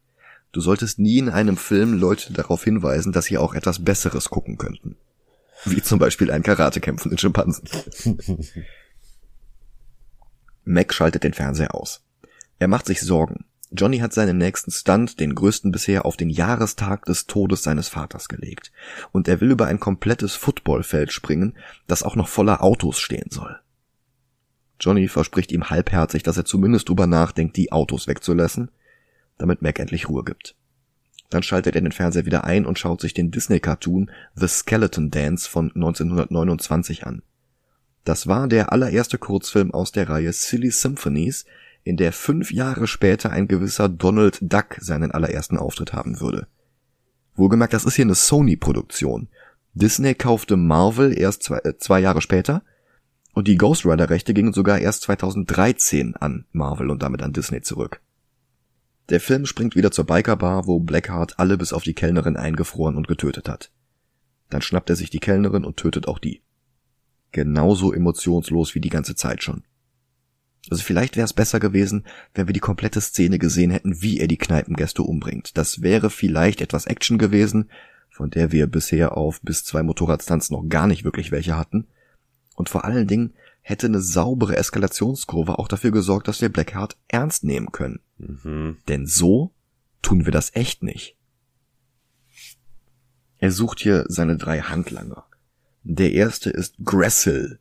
Du 0.51 0.59
solltest 0.59 0.99
nie 0.99 1.19
in 1.19 1.29
einem 1.29 1.55
Film 1.55 1.93
Leute 1.93 2.33
darauf 2.33 2.65
hinweisen, 2.65 3.13
dass 3.13 3.27
sie 3.27 3.37
auch 3.37 3.53
etwas 3.53 3.81
Besseres 3.81 4.29
gucken 4.29 4.57
könnten. 4.57 4.97
Wie 5.63 5.81
zum 5.81 5.99
Beispiel 5.99 6.31
ein 6.31 6.43
Karate 6.43 6.81
kämpfenden 6.81 7.17
Schimpansen. 7.17 7.69
Mac 10.65 10.93
schaltet 10.93 11.23
den 11.23 11.33
Fernseher 11.33 11.73
aus. 11.73 12.03
Er 12.59 12.67
macht 12.67 12.85
sich 12.85 13.01
Sorgen. 13.01 13.45
Johnny 13.71 13.99
hat 13.99 14.13
seinen 14.13 14.37
nächsten 14.37 14.71
Stunt, 14.71 15.19
den 15.19 15.35
größten 15.35 15.71
bisher, 15.71 16.05
auf 16.05 16.15
den 16.15 16.29
Jahrestag 16.29 17.05
des 17.05 17.27
Todes 17.27 17.63
seines 17.63 17.89
Vaters 17.89 18.29
gelegt. 18.29 18.71
Und 19.11 19.27
er 19.27 19.41
will 19.41 19.51
über 19.51 19.65
ein 19.65 19.79
komplettes 19.79 20.35
Footballfeld 20.35 21.11
springen, 21.11 21.55
das 21.85 22.03
auch 22.03 22.15
noch 22.15 22.29
voller 22.29 22.63
Autos 22.63 22.99
stehen 22.99 23.29
soll. 23.29 23.59
Johnny 24.79 25.07
verspricht 25.07 25.51
ihm 25.51 25.69
halbherzig, 25.69 26.23
dass 26.23 26.37
er 26.37 26.45
zumindest 26.45 26.87
drüber 26.87 27.07
nachdenkt, 27.07 27.57
die 27.57 27.71
Autos 27.71 28.07
wegzulassen, 28.07 28.71
damit 29.37 29.61
Mac 29.61 29.79
endlich 29.79 30.07
Ruhe 30.07 30.23
gibt. 30.23 30.55
Dann 31.29 31.43
schaltet 31.43 31.75
er 31.75 31.81
den 31.81 31.91
Fernseher 31.91 32.25
wieder 32.25 32.45
ein 32.45 32.65
und 32.65 32.79
schaut 32.79 33.01
sich 33.01 33.13
den 33.13 33.31
Disney-Cartoon 33.31 34.11
The 34.35 34.47
Skeleton 34.47 35.11
Dance 35.11 35.49
von 35.49 35.71
1929 35.75 37.05
an. 37.05 37.21
Das 38.05 38.27
war 38.27 38.47
der 38.47 38.71
allererste 38.71 39.17
Kurzfilm 39.17 39.71
aus 39.73 39.91
der 39.91 40.07
Reihe 40.07 40.31
Silly 40.31 40.71
Symphonies, 40.71 41.43
in 41.87 41.97
der 41.97 42.11
fünf 42.11 42.51
Jahre 42.51 42.87
später 42.87 43.31
ein 43.31 43.47
gewisser 43.47 43.89
Donald 43.89 44.39
Duck 44.41 44.77
seinen 44.79 45.11
allerersten 45.11 45.57
Auftritt 45.57 45.93
haben 45.93 46.19
würde. 46.19 46.47
Wohlgemerkt, 47.35 47.73
das 47.73 47.85
ist 47.85 47.95
hier 47.95 48.05
eine 48.05 48.15
Sony-Produktion. 48.15 49.27
Disney 49.73 50.15
kaufte 50.15 50.57
Marvel 50.57 51.17
erst 51.17 51.43
zwei, 51.43 51.59
äh, 51.59 51.77
zwei 51.77 51.99
Jahre 51.99 52.21
später 52.21 52.63
und 53.33 53.47
die 53.47 53.57
Ghost 53.57 53.85
Rider-Rechte 53.85 54.33
gingen 54.33 54.53
sogar 54.53 54.79
erst 54.79 55.03
2013 55.03 56.15
an 56.15 56.45
Marvel 56.51 56.89
und 56.89 57.03
damit 57.03 57.21
an 57.21 57.33
Disney 57.33 57.61
zurück. 57.61 58.01
Der 59.09 59.21
Film 59.21 59.45
springt 59.45 59.75
wieder 59.75 59.91
zur 59.91 60.05
Bikerbar, 60.05 60.67
wo 60.67 60.79
Blackheart 60.79 61.39
alle 61.39 61.57
bis 61.57 61.71
auf 61.71 61.83
die 61.83 61.93
Kellnerin 61.93 62.35
eingefroren 62.35 62.97
und 62.97 63.07
getötet 63.07 63.47
hat. 63.47 63.71
Dann 64.49 64.61
schnappt 64.61 64.89
er 64.89 64.95
sich 64.95 65.09
die 65.09 65.19
Kellnerin 65.19 65.63
und 65.63 65.77
tötet 65.77 66.07
auch 66.07 66.19
die. 66.19 66.41
Genauso 67.31 67.93
emotionslos 67.93 68.73
wie 68.75 68.81
die 68.81 68.89
ganze 68.89 69.15
Zeit 69.15 69.43
schon. 69.43 69.63
Also 70.69 70.83
vielleicht 70.83 71.15
wäre 71.15 71.25
es 71.25 71.33
besser 71.33 71.59
gewesen, 71.59 72.05
wenn 72.33 72.47
wir 72.47 72.53
die 72.53 72.59
komplette 72.59 73.01
Szene 73.01 73.39
gesehen 73.39 73.71
hätten, 73.71 74.01
wie 74.01 74.19
er 74.19 74.27
die 74.27 74.37
Kneipengäste 74.37 75.03
umbringt. 75.03 75.57
Das 75.57 75.81
wäre 75.81 76.09
vielleicht 76.09 76.61
etwas 76.61 76.85
Action 76.85 77.17
gewesen, 77.17 77.69
von 78.09 78.29
der 78.29 78.51
wir 78.51 78.67
bisher 78.67 79.15
auf 79.15 79.41
bis 79.41 79.63
zwei 79.63 79.83
Motorradstunts 79.83 80.49
noch 80.49 80.67
gar 80.67 80.87
nicht 80.87 81.03
wirklich 81.03 81.31
welche 81.31 81.55
hatten. 81.55 81.87
Und 82.55 82.69
vor 82.69 82.83
allen 82.83 83.07
Dingen 83.07 83.33
hätte 83.61 83.87
eine 83.87 84.01
saubere 84.01 84.57
Eskalationskurve 84.57 85.59
auch 85.59 85.67
dafür 85.67 85.91
gesorgt, 85.91 86.27
dass 86.27 86.41
wir 86.41 86.49
Blackheart 86.49 86.97
ernst 87.07 87.43
nehmen 87.43 87.71
können. 87.71 87.99
Mhm. 88.17 88.77
Denn 88.87 89.05
so 89.05 89.53
tun 90.01 90.25
wir 90.25 90.31
das 90.31 90.55
echt 90.55 90.83
nicht. 90.83 91.15
Er 93.39 93.51
sucht 93.51 93.79
hier 93.79 94.05
seine 94.07 94.37
drei 94.37 94.61
Handlanger. 94.61 95.25
Der 95.83 96.11
erste 96.13 96.49
ist 96.49 96.75
Gressel, 96.83 97.59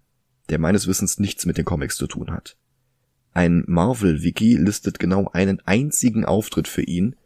der 0.49 0.59
meines 0.59 0.87
Wissens 0.87 1.19
nichts 1.19 1.45
mit 1.45 1.59
den 1.59 1.65
Comics 1.65 1.97
zu 1.97 2.07
tun 2.07 2.31
hat. 2.31 2.57
Ein 3.37 3.65
Marvel-Wiki 3.67 4.57
listet 4.57 4.99
genau 4.99 5.29
einen 5.31 5.61
einzigen 5.67 6.25
Auftritt 6.25 6.69
für 6.69 6.81
ihn, 6.81 7.17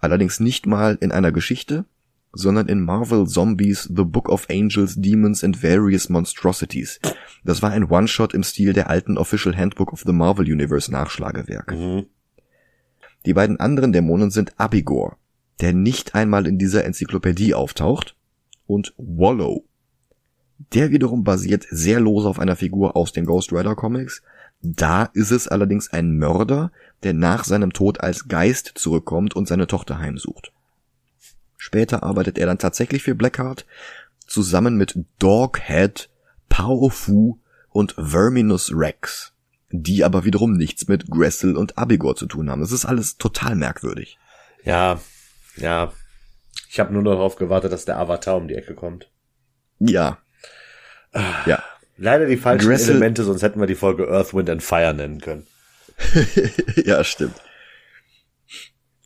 allerdings 0.00 0.40
nicht 0.40 0.66
mal 0.66 0.98
in 1.00 1.12
einer 1.12 1.30
Geschichte, 1.30 1.84
sondern 2.32 2.66
in 2.66 2.80
Marvel 2.80 3.28
Zombies 3.28 3.84
The 3.84 4.02
Book 4.02 4.28
of 4.28 4.48
Angels, 4.50 4.96
Demons 4.96 5.44
and 5.44 5.62
Various 5.62 6.08
Monstrosities. 6.08 6.98
Das 7.44 7.62
war 7.62 7.70
ein 7.70 7.84
One-Shot 7.84 8.34
im 8.34 8.42
Stil 8.42 8.72
der 8.72 8.90
alten 8.90 9.16
Official 9.16 9.56
Handbook 9.56 9.92
of 9.92 10.02
the 10.04 10.12
Marvel 10.12 10.50
Universe 10.50 10.90
Nachschlagewerke. 10.90 11.76
Mhm. 11.76 12.06
Die 13.24 13.32
beiden 13.32 13.60
anderen 13.60 13.92
Dämonen 13.92 14.32
sind 14.32 14.58
Abigor, 14.58 15.16
der 15.60 15.72
nicht 15.72 16.16
einmal 16.16 16.48
in 16.48 16.58
dieser 16.58 16.84
Enzyklopädie 16.84 17.54
auftaucht, 17.54 18.16
und 18.66 18.94
Wallow. 18.96 19.64
Der 20.74 20.90
wiederum 20.90 21.22
basiert 21.22 21.68
sehr 21.70 22.00
lose 22.00 22.28
auf 22.28 22.40
einer 22.40 22.56
Figur 22.56 22.96
aus 22.96 23.12
den 23.12 23.26
Ghost 23.26 23.52
Rider 23.52 23.76
Comics, 23.76 24.22
da 24.62 25.04
ist 25.12 25.32
es 25.32 25.48
allerdings 25.48 25.92
ein 25.92 26.16
Mörder, 26.16 26.70
der 27.02 27.12
nach 27.12 27.44
seinem 27.44 27.72
Tod 27.72 28.00
als 28.00 28.28
Geist 28.28 28.72
zurückkommt 28.76 29.34
und 29.34 29.48
seine 29.48 29.66
Tochter 29.66 29.98
heimsucht. 29.98 30.52
Später 31.58 32.02
arbeitet 32.02 32.38
er 32.38 32.46
dann 32.46 32.58
tatsächlich 32.58 33.02
für 33.02 33.14
Blackheart, 33.14 33.66
zusammen 34.26 34.76
mit 34.76 34.98
Doghead, 35.18 36.10
Powerfu 36.48 37.38
und 37.70 37.94
Verminus 37.98 38.72
Rex, 38.74 39.32
die 39.70 40.04
aber 40.04 40.24
wiederum 40.24 40.52
nichts 40.52 40.86
mit 40.86 41.10
Gressel 41.10 41.56
und 41.56 41.76
Abigor 41.76 42.14
zu 42.14 42.26
tun 42.26 42.50
haben. 42.50 42.62
Es 42.62 42.72
ist 42.72 42.84
alles 42.84 43.16
total 43.16 43.56
merkwürdig. 43.56 44.18
Ja, 44.64 45.00
ja. 45.56 45.92
Ich 46.68 46.78
habe 46.78 46.92
nur 46.92 47.04
darauf 47.04 47.36
gewartet, 47.36 47.72
dass 47.72 47.84
der 47.84 47.98
Avatar 47.98 48.36
um 48.36 48.48
die 48.48 48.54
Ecke 48.54 48.74
kommt. 48.74 49.10
Ja. 49.78 50.18
Ja. 51.46 51.62
Leider 51.96 52.26
die 52.26 52.36
falschen 52.36 52.66
Gressel 52.66 52.96
Elemente, 52.96 53.24
sonst 53.24 53.42
hätten 53.42 53.60
wir 53.60 53.66
die 53.66 53.74
Folge 53.74 54.08
Earth, 54.08 54.34
Wind 54.34 54.50
and 54.50 54.62
Fire 54.62 54.94
nennen 54.94 55.20
können. 55.20 55.46
ja, 56.84 57.04
stimmt. 57.04 57.34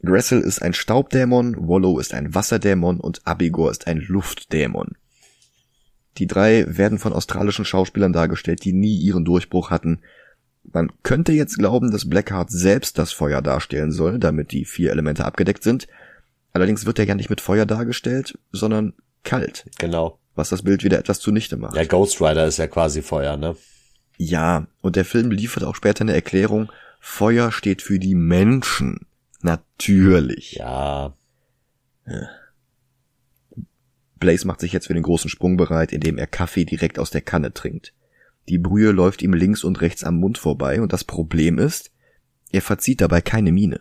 Gressel 0.03 0.41
ist 0.41 0.63
ein 0.63 0.73
Staubdämon, 0.73 1.57
Wallow 1.69 1.99
ist 1.99 2.15
ein 2.15 2.35
Wasserdämon 2.35 3.01
und 3.01 3.27
Abigor 3.27 3.71
ist 3.71 3.87
ein 3.87 3.99
Luftdämon. 3.99 4.93
Die 6.19 6.27
drei 6.27 6.65
werden 6.69 6.99
von 6.99 7.13
australischen 7.13 7.65
Schauspielern 7.65 8.13
dargestellt, 8.13 8.65
die 8.65 8.73
nie 8.73 8.97
ihren 8.99 9.25
Durchbruch 9.25 9.71
hatten. 9.71 10.01
Man 10.63 10.91
könnte 11.03 11.33
jetzt 11.33 11.59
glauben, 11.59 11.91
dass 11.91 12.09
Blackheart 12.09 12.51
selbst 12.51 12.99
das 12.99 13.13
Feuer 13.13 13.43
darstellen 13.43 13.93
soll, 13.93 14.19
damit 14.19 14.53
die 14.53 14.65
vier 14.65 14.93
Elemente 14.93 15.25
abgedeckt 15.25 15.63
sind. 15.63 15.87
Allerdings 16.53 16.87
wird 16.87 16.99
er 16.99 17.05
ja 17.05 17.15
nicht 17.15 17.31
mit 17.31 17.41
Feuer 17.41 17.67
dargestellt, 17.67 18.39
sondern 18.53 18.95
kalt. 19.23 19.67
Genau 19.79 20.19
was 20.37 20.51
das 20.51 20.63
Bild 20.63 20.85
wieder 20.85 20.99
etwas 20.99 21.19
zunichte 21.19 21.57
macht. 21.57 21.75
Der 21.75 21.87
Ghost 21.87 22.21
Rider 22.21 22.47
ist 22.47 22.59
ja 22.59 22.69
quasi 22.69 23.03
Feuer, 23.03 23.37
ne? 23.37 23.57
Ja, 24.19 24.67
und 24.81 24.97
der 24.97 25.05
Film 25.05 25.31
liefert 25.31 25.65
auch 25.65 25.75
später 25.75 26.03
eine 26.03 26.15
Erklärung, 26.15 26.71
Feuer 27.01 27.53
steht 27.53 27.83
für 27.83 27.99
die 27.99 28.15
Menschen. 28.15 29.07
Natürlich. 29.43 30.53
Ja. 30.53 31.15
Blaze 34.19 34.47
macht 34.47 34.61
sich 34.61 34.73
jetzt 34.73 34.87
für 34.87 34.95
den 34.95 35.03
großen 35.03 35.31
Sprung 35.31 35.57
bereit, 35.57 35.93
indem 35.93 36.19
er 36.19 36.27
Kaffee 36.27 36.65
direkt 36.65 36.99
aus 36.99 37.11
der 37.11 37.21
Kanne 37.21 37.53
trinkt. 37.53 37.93
Die 38.49 38.59
Brühe 38.59 38.93
läuft 38.93 39.23
ihm 39.23 39.35
links 39.35 39.65
und 39.65 39.81
rechts 39.81 40.05
am 40.05 40.17
Mund 40.17 40.39
vorbei 40.39 40.81
und 40.81 40.93
das 40.93 41.05
Problem 41.05 41.59
ist, 41.59 41.91
er 42.53 42.63
verzieht 42.63 43.01
dabei 43.01 43.21
keine 43.21 43.53
Miene. 43.53 43.81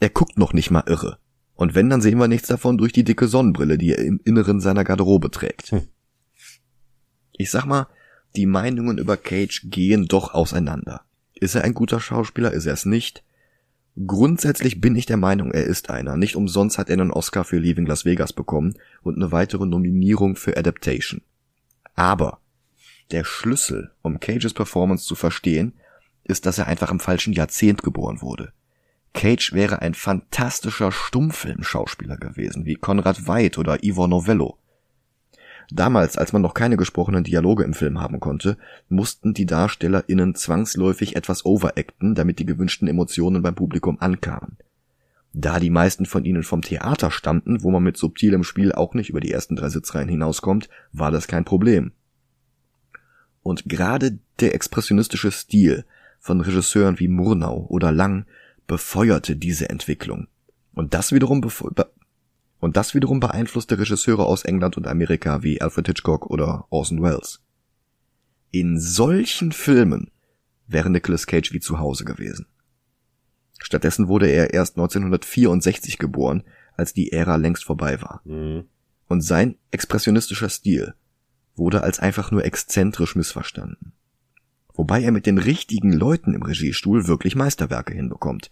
Er 0.00 0.10
guckt 0.10 0.38
noch 0.38 0.52
nicht 0.52 0.70
mal 0.70 0.84
irre. 0.86 1.18
Und 1.56 1.74
wenn, 1.74 1.90
dann 1.90 2.02
sehen 2.02 2.18
wir 2.18 2.28
nichts 2.28 2.48
davon 2.48 2.78
durch 2.78 2.92
die 2.92 3.04
dicke 3.04 3.28
Sonnenbrille, 3.28 3.78
die 3.78 3.92
er 3.92 3.98
im 3.98 4.20
Inneren 4.24 4.60
seiner 4.60 4.84
Garderobe 4.84 5.30
trägt. 5.30 5.72
Hm. 5.72 5.88
Ich 7.32 7.50
sag 7.50 7.64
mal, 7.64 7.88
die 8.36 8.46
Meinungen 8.46 8.98
über 8.98 9.16
Cage 9.16 9.62
gehen 9.64 10.06
doch 10.06 10.34
auseinander. 10.34 11.02
Ist 11.34 11.54
er 11.54 11.64
ein 11.64 11.74
guter 11.74 12.00
Schauspieler? 12.00 12.52
Ist 12.52 12.66
er 12.66 12.74
es 12.74 12.84
nicht? 12.84 13.24
Grundsätzlich 14.06 14.82
bin 14.82 14.94
ich 14.94 15.06
der 15.06 15.16
Meinung, 15.16 15.52
er 15.52 15.64
ist 15.64 15.88
einer. 15.88 16.18
Nicht 16.18 16.36
umsonst 16.36 16.76
hat 16.76 16.90
er 16.90 16.94
einen 16.94 17.10
Oscar 17.10 17.44
für 17.44 17.58
Leaving 17.58 17.86
Las 17.86 18.04
Vegas 18.04 18.34
bekommen 18.34 18.74
und 19.02 19.16
eine 19.16 19.32
weitere 19.32 19.64
Nominierung 19.64 20.36
für 20.36 20.56
Adaptation. 20.58 21.22
Aber 21.94 22.40
der 23.10 23.24
Schlüssel, 23.24 23.92
um 24.02 24.20
Cages 24.20 24.52
Performance 24.52 25.06
zu 25.06 25.14
verstehen, 25.14 25.72
ist, 26.24 26.44
dass 26.44 26.58
er 26.58 26.66
einfach 26.66 26.90
im 26.90 27.00
falschen 27.00 27.32
Jahrzehnt 27.32 27.82
geboren 27.82 28.20
wurde. 28.20 28.52
Cage 29.16 29.54
wäre 29.54 29.82
ein 29.82 29.94
fantastischer 29.94 30.92
Stummfilmschauspieler 30.92 32.18
gewesen, 32.18 32.66
wie 32.66 32.74
Conrad 32.76 33.26
Veidt 33.26 33.58
oder 33.58 33.82
Ivor 33.82 34.08
Novello. 34.08 34.58
Damals, 35.70 36.16
als 36.16 36.32
man 36.32 36.42
noch 36.42 36.54
keine 36.54 36.76
gesprochenen 36.76 37.24
Dialoge 37.24 37.64
im 37.64 37.74
Film 37.74 38.00
haben 38.00 38.20
konnte, 38.20 38.56
mussten 38.88 39.34
die 39.34 39.46
DarstellerInnen 39.46 40.34
zwangsläufig 40.36 41.16
etwas 41.16 41.44
overacten, 41.44 42.14
damit 42.14 42.38
die 42.38 42.46
gewünschten 42.46 42.86
Emotionen 42.86 43.42
beim 43.42 43.56
Publikum 43.56 43.98
ankamen. 43.98 44.58
Da 45.32 45.58
die 45.58 45.70
meisten 45.70 46.06
von 46.06 46.24
ihnen 46.24 46.44
vom 46.44 46.62
Theater 46.62 47.10
stammten, 47.10 47.62
wo 47.62 47.70
man 47.70 47.82
mit 47.82 47.96
subtilem 47.96 48.44
Spiel 48.44 48.72
auch 48.72 48.94
nicht 48.94 49.10
über 49.10 49.20
die 49.20 49.32
ersten 49.32 49.56
drei 49.56 49.70
Sitzreihen 49.70 50.08
hinauskommt, 50.08 50.68
war 50.92 51.10
das 51.10 51.26
kein 51.26 51.44
Problem. 51.44 51.92
Und 53.42 53.64
gerade 53.68 54.18
der 54.40 54.54
expressionistische 54.54 55.32
Stil 55.32 55.84
von 56.20 56.40
Regisseuren 56.40 56.98
wie 57.00 57.08
Murnau 57.08 57.66
oder 57.68 57.92
Lang 57.92 58.26
befeuerte 58.66 59.36
diese 59.36 59.68
Entwicklung. 59.68 60.28
Und 60.74 60.94
das 60.94 61.12
wiederum 61.12 61.42
und 62.58 62.76
das 62.76 62.94
wiederum 62.94 63.20
beeinflusste 63.20 63.78
Regisseure 63.78 64.26
aus 64.26 64.44
England 64.44 64.76
und 64.76 64.86
Amerika 64.86 65.42
wie 65.42 65.60
Alfred 65.60 65.86
Hitchcock 65.86 66.26
oder 66.26 66.66
Orson 66.70 67.02
Welles. 67.02 67.42
In 68.50 68.80
solchen 68.80 69.52
Filmen 69.52 70.10
wäre 70.66 70.90
Nicolas 70.90 71.26
Cage 71.26 71.52
wie 71.52 71.60
zu 71.60 71.78
Hause 71.78 72.04
gewesen. 72.04 72.46
Stattdessen 73.58 74.08
wurde 74.08 74.28
er 74.28 74.52
erst 74.52 74.76
1964 74.76 75.98
geboren, 75.98 76.42
als 76.76 76.92
die 76.92 77.12
Ära 77.12 77.36
längst 77.36 77.64
vorbei 77.64 78.00
war. 78.02 78.20
Mhm. 78.24 78.64
Und 79.08 79.20
sein 79.20 79.56
expressionistischer 79.70 80.48
Stil 80.48 80.94
wurde 81.54 81.82
als 81.82 82.00
einfach 82.00 82.30
nur 82.30 82.44
exzentrisch 82.44 83.16
missverstanden. 83.16 83.92
Wobei 84.76 85.02
er 85.02 85.10
mit 85.10 85.26
den 85.26 85.38
richtigen 85.38 85.92
Leuten 85.92 86.34
im 86.34 86.42
Regiestuhl 86.42 87.08
wirklich 87.08 87.34
Meisterwerke 87.34 87.94
hinbekommt. 87.94 88.50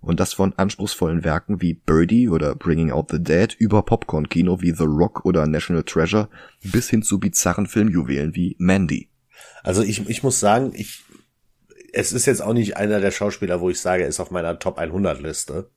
Und 0.00 0.20
das 0.20 0.34
von 0.34 0.52
anspruchsvollen 0.56 1.24
Werken 1.24 1.60
wie 1.62 1.74
Birdie 1.74 2.28
oder 2.28 2.54
Bringing 2.54 2.90
Out 2.90 3.10
the 3.10 3.22
Dead 3.22 3.54
über 3.58 3.82
Popcorn-Kino 3.82 4.60
wie 4.60 4.72
The 4.72 4.84
Rock 4.84 5.24
oder 5.24 5.46
National 5.46 5.82
Treasure 5.82 6.28
bis 6.62 6.90
hin 6.90 7.02
zu 7.02 7.18
bizarren 7.18 7.66
Filmjuwelen 7.66 8.34
wie 8.34 8.54
Mandy. 8.58 9.08
Also 9.62 9.82
ich, 9.82 10.08
ich 10.08 10.22
muss 10.22 10.40
sagen, 10.40 10.72
ich, 10.74 11.02
es 11.92 12.12
ist 12.12 12.26
jetzt 12.26 12.42
auch 12.42 12.52
nicht 12.52 12.76
einer 12.76 13.00
der 13.00 13.10
Schauspieler, 13.10 13.60
wo 13.60 13.70
ich 13.70 13.80
sage, 13.80 14.02
er 14.02 14.08
ist 14.08 14.20
auf 14.20 14.30
meiner 14.30 14.58
Top 14.58 14.78
100 14.78 15.22
Liste. 15.22 15.70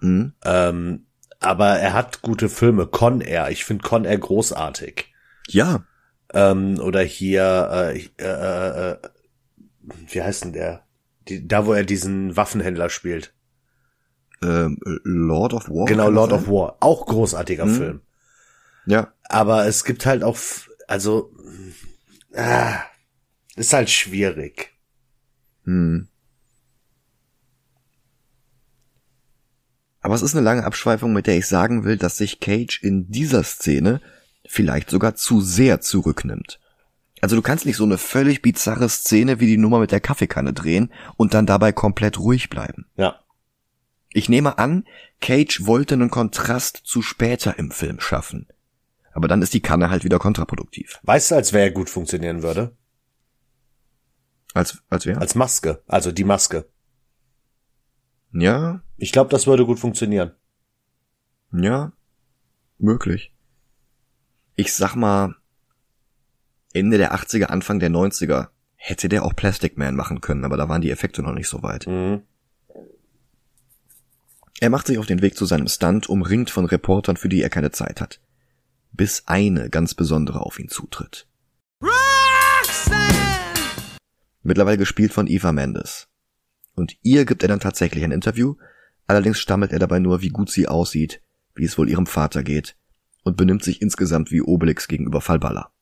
Mhm. 0.00 0.32
Ähm, 0.44 1.06
aber 1.40 1.70
er 1.78 1.92
hat 1.92 2.22
gute 2.22 2.48
Filme. 2.48 2.86
Con 2.86 3.20
Air, 3.20 3.50
ich 3.50 3.64
finde 3.64 3.82
Con 3.82 4.04
Air 4.04 4.18
großartig. 4.18 5.12
Ja. 5.48 5.84
Ähm, 6.32 6.78
oder 6.80 7.02
hier, 7.02 7.92
äh, 7.92 7.98
äh, 8.18 8.92
äh, 8.92 8.98
wie 10.08 10.22
heißt 10.22 10.44
denn 10.44 10.52
der? 10.52 10.84
Die, 11.28 11.46
da, 11.46 11.66
wo 11.66 11.72
er 11.72 11.84
diesen 11.84 12.36
Waffenhändler 12.36 12.90
spielt. 12.90 13.34
Ähm, 14.42 14.78
Lord 15.04 15.52
of 15.54 15.68
War. 15.68 15.86
Genau, 15.86 16.08
Lord 16.08 16.32
of 16.32 16.48
War. 16.48 16.76
Auch 16.80 17.06
großartiger 17.06 17.66
mhm. 17.66 17.74
Film. 17.74 18.00
Ja. 18.86 19.12
Aber 19.24 19.66
es 19.66 19.84
gibt 19.84 20.06
halt 20.06 20.22
auch, 20.22 20.38
also, 20.86 21.32
ah, 22.34 22.80
ist 23.56 23.72
halt 23.72 23.90
schwierig. 23.90 24.72
Hm. 25.64 26.08
Aber 30.00 30.14
es 30.14 30.22
ist 30.22 30.34
eine 30.34 30.44
lange 30.44 30.64
Abschweifung, 30.64 31.12
mit 31.12 31.26
der 31.26 31.36
ich 31.36 31.46
sagen 31.46 31.84
will, 31.84 31.96
dass 31.96 32.16
sich 32.16 32.40
Cage 32.40 32.82
in 32.82 33.10
dieser 33.10 33.44
Szene 33.44 34.00
vielleicht 34.50 34.90
sogar 34.90 35.14
zu 35.14 35.40
sehr 35.40 35.80
zurücknimmt. 35.80 36.58
Also 37.20 37.36
du 37.36 37.42
kannst 37.42 37.66
nicht 37.66 37.76
so 37.76 37.84
eine 37.84 37.98
völlig 37.98 38.42
bizarre 38.42 38.88
Szene 38.88 39.38
wie 39.38 39.46
die 39.46 39.58
Nummer 39.58 39.78
mit 39.78 39.92
der 39.92 40.00
Kaffeekanne 40.00 40.52
drehen 40.52 40.92
und 41.16 41.34
dann 41.34 41.46
dabei 41.46 41.70
komplett 41.70 42.18
ruhig 42.18 42.50
bleiben. 42.50 42.86
Ja. 42.96 43.20
Ich 44.12 44.28
nehme 44.28 44.58
an, 44.58 44.86
Cage 45.20 45.66
wollte 45.66 45.94
einen 45.94 46.10
Kontrast 46.10 46.78
zu 46.78 47.00
später 47.00 47.58
im 47.58 47.70
Film 47.70 48.00
schaffen. 48.00 48.48
Aber 49.12 49.28
dann 49.28 49.42
ist 49.42 49.54
die 49.54 49.60
Kanne 49.60 49.90
halt 49.90 50.02
wieder 50.02 50.18
kontraproduktiv. 50.18 50.98
Weißt 51.04 51.30
du, 51.30 51.36
als 51.36 51.52
wer 51.52 51.62
er 51.62 51.70
gut 51.70 51.88
funktionieren 51.88 52.42
würde? 52.42 52.76
Als, 54.52 54.82
als 54.88 55.06
wer? 55.06 55.20
Als 55.20 55.36
Maske. 55.36 55.82
Also 55.86 56.10
die 56.10 56.24
Maske. 56.24 56.68
Ja. 58.32 58.82
Ich 58.96 59.12
glaube, 59.12 59.30
das 59.30 59.46
würde 59.46 59.64
gut 59.64 59.78
funktionieren. 59.78 60.32
Ja. 61.52 61.92
Möglich. 62.78 63.32
Ich 64.60 64.74
sag 64.74 64.94
mal, 64.94 65.36
Ende 66.74 66.98
der 66.98 67.14
80er, 67.14 67.44
Anfang 67.44 67.80
der 67.80 67.88
90er 67.88 68.48
hätte 68.76 69.08
der 69.08 69.24
auch 69.24 69.34
Plastic 69.34 69.78
Man 69.78 69.96
machen 69.96 70.20
können, 70.20 70.44
aber 70.44 70.58
da 70.58 70.68
waren 70.68 70.82
die 70.82 70.90
Effekte 70.90 71.22
noch 71.22 71.32
nicht 71.32 71.48
so 71.48 71.62
weit. 71.62 71.86
Mhm. 71.86 72.20
Er 74.60 74.68
macht 74.68 74.86
sich 74.86 74.98
auf 74.98 75.06
den 75.06 75.22
Weg 75.22 75.34
zu 75.34 75.46
seinem 75.46 75.66
Stunt, 75.66 76.10
umringt 76.10 76.50
von 76.50 76.66
Reportern, 76.66 77.16
für 77.16 77.30
die 77.30 77.40
er 77.40 77.48
keine 77.48 77.70
Zeit 77.70 78.02
hat. 78.02 78.20
Bis 78.92 79.22
eine 79.24 79.70
ganz 79.70 79.94
besondere 79.94 80.40
auf 80.40 80.58
ihn 80.58 80.68
zutritt. 80.68 81.26
Mittlerweile 84.42 84.76
gespielt 84.76 85.14
von 85.14 85.26
Eva 85.26 85.52
Mendes. 85.52 86.08
Und 86.74 86.98
ihr 87.00 87.24
gibt 87.24 87.40
er 87.42 87.48
dann 87.48 87.60
tatsächlich 87.60 88.04
ein 88.04 88.12
Interview, 88.12 88.56
allerdings 89.06 89.38
stammelt 89.38 89.72
er 89.72 89.78
dabei 89.78 90.00
nur, 90.00 90.20
wie 90.20 90.28
gut 90.28 90.50
sie 90.50 90.68
aussieht, 90.68 91.22
wie 91.54 91.64
es 91.64 91.78
wohl 91.78 91.88
ihrem 91.88 92.06
Vater 92.06 92.42
geht 92.42 92.76
und 93.22 93.36
benimmt 93.36 93.62
sich 93.62 93.82
insgesamt 93.82 94.30
wie 94.30 94.42
Obelix 94.42 94.88
gegenüber 94.88 95.20
Fallballer. 95.20 95.72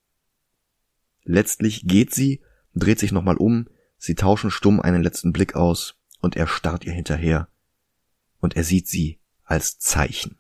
Letztlich 1.24 1.86
geht 1.86 2.14
sie, 2.14 2.41
dreht 2.74 2.99
sich 2.99 3.12
nochmal 3.12 3.36
um, 3.36 3.68
sie 3.97 4.14
tauschen 4.14 4.51
stumm 4.51 4.80
einen 4.80 5.03
letzten 5.03 5.32
Blick 5.32 5.55
aus 5.55 5.97
und 6.20 6.36
er 6.36 6.47
starrt 6.47 6.84
ihr 6.84 6.93
hinterher. 6.93 7.49
Und 8.41 8.57
er 8.57 8.64
sieht 8.64 8.89
sie 8.89 9.18
als 9.45 9.78
Zeichen. 9.78 10.36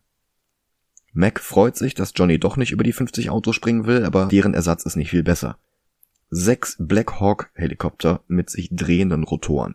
Mac 1.12 1.40
freut 1.40 1.76
sich, 1.76 1.94
dass 1.94 2.12
Johnny 2.14 2.38
doch 2.38 2.56
nicht 2.56 2.70
über 2.70 2.84
die 2.84 2.92
50 2.92 3.30
Autos 3.30 3.56
springen 3.56 3.86
will, 3.86 4.04
aber 4.04 4.26
deren 4.26 4.54
Ersatz 4.54 4.84
ist 4.84 4.96
nicht 4.96 5.10
viel 5.10 5.22
besser. 5.22 5.58
Sechs 6.30 6.76
Black 6.78 7.20
Hawk 7.20 7.50
Helikopter 7.54 8.22
mit 8.28 8.50
sich 8.50 8.68
drehenden 8.70 9.24
Rotoren. 9.24 9.74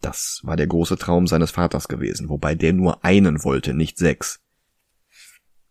Das 0.00 0.40
war 0.42 0.56
der 0.56 0.66
große 0.66 0.96
Traum 0.96 1.26
seines 1.26 1.50
Vaters 1.50 1.88
gewesen, 1.88 2.28
wobei 2.28 2.54
der 2.54 2.72
nur 2.72 3.04
einen 3.04 3.44
wollte, 3.44 3.74
nicht 3.74 3.98
sechs. 3.98 4.40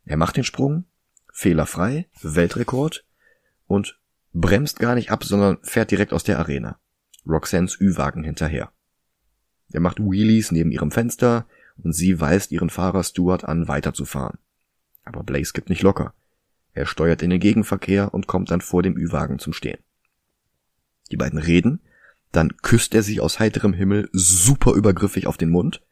Er 0.10 0.18
macht 0.18 0.38
den 0.38 0.44
Sprung, 0.44 0.86
fehlerfrei, 1.32 2.08
Weltrekord 2.24 3.06
und 3.68 4.00
bremst 4.34 4.80
gar 4.80 4.96
nicht 4.96 5.12
ab, 5.12 5.24
sondern 5.24 5.60
fährt 5.62 5.92
direkt 5.92 6.14
aus 6.14 6.24
der 6.24 6.40
Arena. 6.40 6.80
Roxannes 7.28 7.80
Ü-Wagen 7.80 8.24
hinterher. 8.24 8.72
Er 9.72 9.82
macht 9.82 10.00
Wheelies 10.00 10.52
neben 10.52 10.72
ihrem 10.72 10.90
Fenster 10.90 11.46
und 11.78 11.94
sie 11.94 12.20
weist 12.20 12.52
ihren 12.52 12.72
Fahrer 12.72 13.04
Stuart 13.04 13.44
an, 13.44 13.68
weiterzufahren. 13.68 14.40
Aber 15.04 15.22
Blaze 15.22 15.54
gibt 15.54 15.70
nicht 15.70 15.84
locker. 15.84 16.16
Er 16.74 16.88
steuert 16.88 17.22
in 17.22 17.30
den 17.30 17.40
Gegenverkehr 17.40 18.12
und 18.12 18.26
kommt 18.26 18.50
dann 18.50 18.62
vor 18.62 18.82
dem 18.82 18.98
Ü-Wagen 18.98 19.38
zum 19.38 19.54
Stehen. 19.54 19.78
Die 21.12 21.18
beiden 21.18 21.38
reden, 21.38 21.82
dann 22.32 22.58
küsst 22.58 22.96
er 22.96 23.04
sie 23.04 23.20
aus 23.20 23.40
heiterem 23.40 23.74
Himmel 23.74 24.10
super 24.12 24.74
übergriffig 24.74 25.28
auf 25.28 25.38
den 25.38 25.52
Mund 25.52 25.84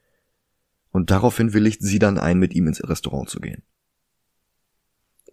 und 0.89 1.11
daraufhin 1.11 1.53
willigt 1.53 1.84
sie 1.84 1.99
dann 1.99 2.18
ein, 2.18 2.39
mit 2.39 2.55
ihm 2.55 2.65
ins 2.65 2.84
Restaurant 2.84 3.30
zu 3.30 3.39
gehen. 3.39 3.61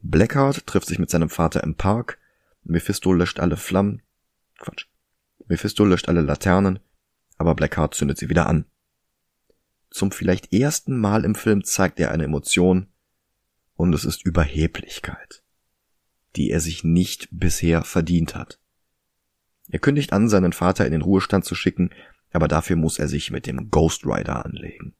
Blackheart 0.07 0.67
trifft 0.67 0.87
sich 0.87 0.99
mit 0.99 1.09
seinem 1.09 1.31
Vater 1.31 1.65
im 1.65 1.77
Park, 1.77 2.19
Mephisto 2.63 3.11
löscht 3.15 3.41
alle 3.41 3.57
Flammen, 3.57 4.03
Quatsch, 4.59 4.85
Mephisto 5.47 5.83
löscht 5.87 6.11
alle 6.11 6.21
Laternen, 6.21 6.79
aber 7.39 7.55
Blackheart 7.55 7.95
zündet 7.95 8.19
sie 8.19 8.29
wieder 8.29 8.47
an. 8.47 8.67
Zum 9.91 10.13
vielleicht 10.13 10.53
ersten 10.53 10.99
Mal 10.99 11.25
im 11.25 11.35
Film 11.35 11.65
zeigt 11.65 11.99
er 12.01 12.11
eine 12.11 12.25
Emotion, 12.25 12.89
und 13.77 13.95
es 13.95 14.05
ist 14.05 14.27
Überheblichkeit, 14.27 15.43
die 16.37 16.51
er 16.51 16.61
sich 16.61 16.85
nicht 16.85 17.29
bisher 17.31 17.83
verdient 17.83 18.35
hat. 18.35 18.61
Er 19.71 19.79
kündigt 19.79 20.13
an, 20.13 20.29
seinen 20.29 20.53
Vater 20.53 20.85
in 20.85 20.93
den 20.93 21.03
Ruhestand 21.03 21.47
zu 21.47 21.55
schicken, 21.55 21.91
aber 22.31 22.47
dafür 22.47 22.77
muss 22.77 22.99
er 22.99 23.09
sich 23.09 23.31
mit 23.31 23.47
dem 23.47 23.71
Ghost 23.71 24.05
Rider 24.05 24.45
anlegen. 24.45 24.95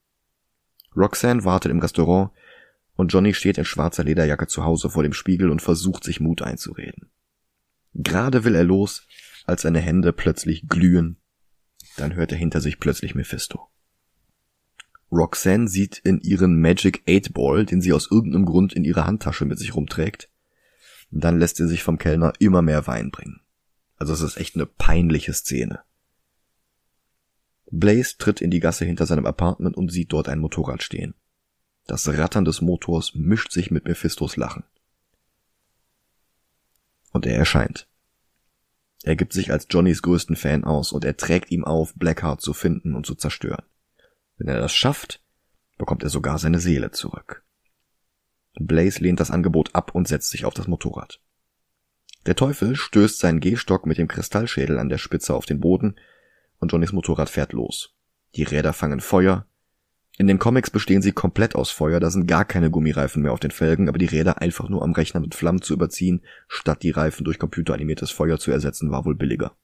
Roxanne 0.97 1.45
wartet 1.45 1.71
im 1.71 1.81
Restaurant 1.81 2.31
und 2.97 3.13
Johnny 3.13 3.35
steht 3.35 3.59
in 3.59 3.65
schwarzer 3.65 4.05
Lederjacke 4.05 4.47
zu 4.47 4.65
Hause 4.65 4.91
vor 4.91 5.03
dem 5.03 5.13
Spiegel 5.13 5.51
und 5.51 5.63
versucht 5.63 6.05
sich 6.05 6.21
Mut 6.21 6.43
einzureden. 6.43 7.11
Gerade 7.95 8.45
will 8.45 8.55
er 8.55 8.65
los, 8.65 9.07
als 9.45 9.63
seine 9.63 9.81
Hände 9.81 10.13
plötzlich 10.13 10.69
glühen, 10.69 11.19
dann 11.97 12.15
hört 12.15 12.33
er 12.33 12.39
hinter 12.39 12.61
sich 12.61 12.81
plötzlich 12.81 13.15
Mephisto. 13.15 13.69
Roxanne 15.13 15.69
sieht 15.69 15.99
in 15.99 16.21
ihren 16.21 16.61
Magic 16.61 17.03
8 17.09 17.33
Ball, 17.33 17.65
den 17.65 17.81
sie 17.81 17.93
aus 17.93 18.11
irgendeinem 18.11 18.47
Grund 18.47 18.73
in 18.73 18.85
ihrer 18.85 19.07
Handtasche 19.07 19.45
mit 19.45 19.59
sich 19.59 19.77
rumträgt. 19.77 20.29
Dann 21.11 21.39
lässt 21.39 21.57
sie 21.57 21.69
sich 21.69 21.85
vom 21.85 21.99
Kellner 21.99 22.33
immer 22.41 22.63
mehr 22.63 22.87
Wein 22.89 23.11
bringen. 23.11 23.41
Also 23.97 24.13
es 24.13 24.23
ist 24.23 24.37
echt 24.37 24.57
eine 24.57 24.67
peinliche 24.67 25.33
Szene. 25.33 25.81
Blaze 27.71 28.17
tritt 28.19 28.41
in 28.41 28.51
die 28.51 28.61
Gasse 28.61 28.85
hinter 28.85 29.07
seinem 29.07 29.27
Apartment 29.27 29.77
und 29.77 29.93
sieht 29.93 30.13
dort 30.13 30.29
ein 30.29 30.41
Motorrad 30.41 30.83
stehen. 30.83 31.15
Das 31.87 32.09
Rattern 32.09 32.45
des 32.45 32.61
Motors 32.61 33.15
mischt 33.15 33.53
sich 33.53 33.71
mit 33.71 33.85
Mephistos 33.85 34.37
Lachen. 34.37 34.65
Und 37.13 37.27
er 37.27 37.37
erscheint. 37.37 37.87
Er 39.03 39.17
gibt 39.17 39.35
sich 39.35 39.53
als 39.53 39.67
Johnnys 39.69 40.01
größten 40.01 40.35
Fan 40.35 40.65
aus 40.65 40.93
und 40.93 41.05
er 41.05 41.17
trägt 41.17 41.51
ihm 41.51 41.65
auf, 41.65 41.93
Blackheart 41.95 42.41
zu 42.41 42.55
finden 42.55 42.95
und 42.95 43.05
zu 43.05 43.15
zerstören. 43.15 43.65
Wenn 44.39 44.49
er 44.49 44.61
das 44.61 44.75
schafft, 44.75 45.23
bekommt 45.77 46.03
er 46.03 46.09
sogar 46.09 46.39
seine 46.39 46.59
Seele 46.59 46.91
zurück. 46.91 47.45
Blaze 48.55 49.03
lehnt 49.03 49.21
das 49.21 49.31
Angebot 49.31 49.75
ab 49.75 49.95
und 49.95 50.09
setzt 50.09 50.31
sich 50.31 50.47
auf 50.47 50.55
das 50.55 50.69
Motorrad. 50.69 51.21
Der 52.25 52.37
Teufel 52.37 52.77
stößt 52.77 53.19
seinen 53.19 53.41
Gehstock 53.41 53.85
mit 53.85 53.99
dem 53.99 54.09
Kristallschädel 54.09 54.79
an 54.79 54.89
der 54.89 54.99
Spitze 54.99 55.35
auf 55.35 55.45
den 55.45 55.61
Boden 55.61 55.97
und 56.59 56.73
Johnnys 56.73 56.93
Motorrad 56.93 57.29
fährt 57.29 57.53
los. 57.53 57.95
Die 58.37 58.45
Räder 58.45 58.73
fangen 58.73 59.01
Feuer, 59.01 59.47
In 60.17 60.29
den 60.29 60.39
Comics 60.39 60.71
bestehen 60.71 61.03
sie 61.03 61.13
komplett 61.13 61.57
aus 61.57 61.71
Feuer, 61.71 61.99
da 61.99 62.09
sind 62.09 62.29
gar 62.29 62.45
keine 62.45 62.71
Gummireifen 62.71 63.23
mehr 63.23 63.33
auf 63.33 63.41
den 63.41 63.51
Felgen, 63.51 63.89
aber 63.89 63.99
die 63.99 64.07
Räder 64.07 64.41
einfach 64.41 64.69
nur 64.69 64.83
am 64.83 64.93
Rechner 64.93 65.21
mit 65.21 65.35
Flammen 65.35 65.61
zu 65.61 65.75
überziehen, 65.75 66.23
statt 66.47 66.85
die 66.85 66.91
Reifen 66.91 67.25
durch 67.25 67.41
computeranimiertes 67.41 68.13
Feuer 68.13 68.39
zu 68.39 68.53
ersetzen, 68.53 68.93
war 68.93 69.05
wohl 69.05 69.17
billiger. 69.17 69.57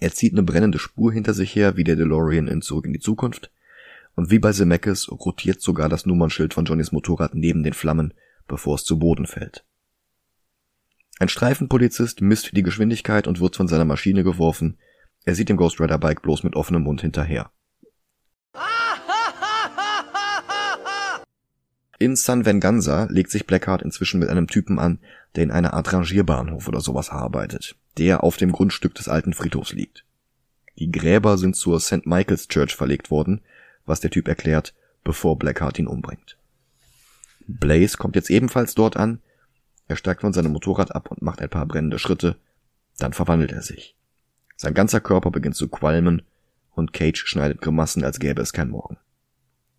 Er 0.00 0.12
zieht 0.12 0.32
eine 0.32 0.42
brennende 0.42 0.78
Spur 0.78 1.12
hinter 1.12 1.34
sich 1.34 1.54
her, 1.54 1.76
wie 1.76 1.84
der 1.84 1.96
DeLorean 1.96 2.48
in 2.48 2.62
Zurück 2.62 2.86
in 2.86 2.92
die 2.92 3.00
Zukunft, 3.00 3.52
und 4.16 4.30
wie 4.30 4.40
bei 4.40 4.52
Zemeckis 4.52 5.08
rotiert 5.10 5.60
sogar 5.60 5.88
das 5.88 6.04
Nummernschild 6.04 6.52
von 6.52 6.64
Johnnys 6.64 6.90
Motorrad 6.90 7.34
neben 7.34 7.62
den 7.62 7.74
Flammen, 7.74 8.12
bevor 8.48 8.74
es 8.74 8.84
zu 8.84 8.98
Boden 8.98 9.26
fällt. 9.26 9.64
Ein 11.20 11.28
Streifenpolizist 11.28 12.22
misst 12.22 12.56
die 12.56 12.62
Geschwindigkeit 12.62 13.28
und 13.28 13.40
wird 13.40 13.54
von 13.54 13.68
seiner 13.68 13.84
Maschine 13.84 14.24
geworfen. 14.24 14.78
Er 15.24 15.34
sieht 15.34 15.48
dem 15.48 15.56
Ghost 15.56 15.80
Rider 15.80 15.98
Bike 15.98 16.22
bloß 16.22 16.42
mit 16.42 16.56
offenem 16.56 16.82
Mund 16.82 17.02
hinterher. 17.02 17.52
In 22.00 22.16
San 22.16 22.46
Venganza 22.46 23.08
legt 23.10 23.30
sich 23.30 23.46
Blackheart 23.46 23.82
inzwischen 23.82 24.20
mit 24.20 24.30
einem 24.30 24.46
Typen 24.46 24.78
an, 24.78 25.00
der 25.36 25.44
in 25.44 25.50
einer 25.50 25.74
Art 25.74 25.92
Rangierbahnhof 25.92 26.66
oder 26.66 26.80
sowas 26.80 27.10
arbeitet, 27.10 27.76
der 27.98 28.24
auf 28.24 28.38
dem 28.38 28.52
Grundstück 28.52 28.94
des 28.94 29.06
alten 29.06 29.34
Friedhofs 29.34 29.74
liegt. 29.74 30.06
Die 30.78 30.90
Gräber 30.90 31.36
sind 31.36 31.56
zur 31.56 31.78
St. 31.78 32.06
Michael's 32.06 32.48
Church 32.48 32.74
verlegt 32.74 33.10
worden, 33.10 33.42
was 33.84 34.00
der 34.00 34.10
Typ 34.10 34.28
erklärt, 34.28 34.72
bevor 35.04 35.38
Blackheart 35.38 35.78
ihn 35.78 35.86
umbringt. 35.86 36.38
Blaze 37.46 37.98
kommt 37.98 38.16
jetzt 38.16 38.30
ebenfalls 38.30 38.74
dort 38.74 38.96
an, 38.96 39.20
er 39.86 39.96
steigt 39.96 40.22
von 40.22 40.32
seinem 40.32 40.52
Motorrad 40.52 40.94
ab 40.94 41.10
und 41.10 41.20
macht 41.20 41.42
ein 41.42 41.50
paar 41.50 41.66
brennende 41.66 41.98
Schritte, 41.98 42.36
dann 42.96 43.12
verwandelt 43.12 43.52
er 43.52 43.60
sich. 43.60 43.94
Sein 44.56 44.72
ganzer 44.72 45.02
Körper 45.02 45.30
beginnt 45.30 45.56
zu 45.56 45.68
qualmen 45.68 46.22
und 46.70 46.94
Cage 46.94 47.26
schneidet 47.26 47.60
Grimassen, 47.60 48.04
als 48.04 48.20
gäbe 48.20 48.40
es 48.40 48.54
kein 48.54 48.70
Morgen. 48.70 48.96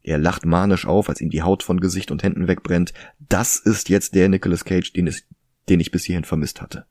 Er 0.04 0.18
lacht 0.18 0.46
manisch 0.46 0.86
auf, 0.86 1.10
als 1.10 1.22
ihm 1.22 1.30
die 1.30 1.44
Haut 1.44 1.64
von 1.64 1.80
Gesicht 1.80 2.12
und 2.12 2.24
Händen 2.24 2.48
wegbrennt. 2.48 2.94
Das 3.20 3.58
ist 3.58 3.90
jetzt 3.90 4.16
der 4.16 4.30
Nicolas 4.30 4.66
Cage, 4.66 4.94
den, 4.94 5.08
es, 5.08 5.24
den 5.70 5.80
ich 5.80 5.92
bis 5.92 6.06
hierhin 6.06 6.24
vermisst 6.24 6.62
hatte. 6.62 6.86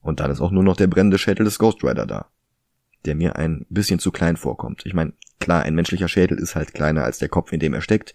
Und 0.00 0.20
dann 0.20 0.30
ist 0.30 0.40
auch 0.40 0.50
nur 0.50 0.62
noch 0.62 0.76
der 0.76 0.86
brennende 0.86 1.18
Schädel 1.18 1.44
des 1.44 1.58
Ghost 1.58 1.82
Rider 1.82 2.06
da, 2.06 2.26
der 3.04 3.14
mir 3.14 3.36
ein 3.36 3.66
bisschen 3.68 3.98
zu 3.98 4.10
klein 4.10 4.36
vorkommt. 4.36 4.84
Ich 4.86 4.94
meine, 4.94 5.12
klar, 5.40 5.62
ein 5.62 5.74
menschlicher 5.74 6.08
Schädel 6.08 6.38
ist 6.38 6.54
halt 6.54 6.74
kleiner 6.74 7.04
als 7.04 7.18
der 7.18 7.28
Kopf, 7.28 7.52
in 7.52 7.60
dem 7.60 7.74
er 7.74 7.80
steckt, 7.80 8.14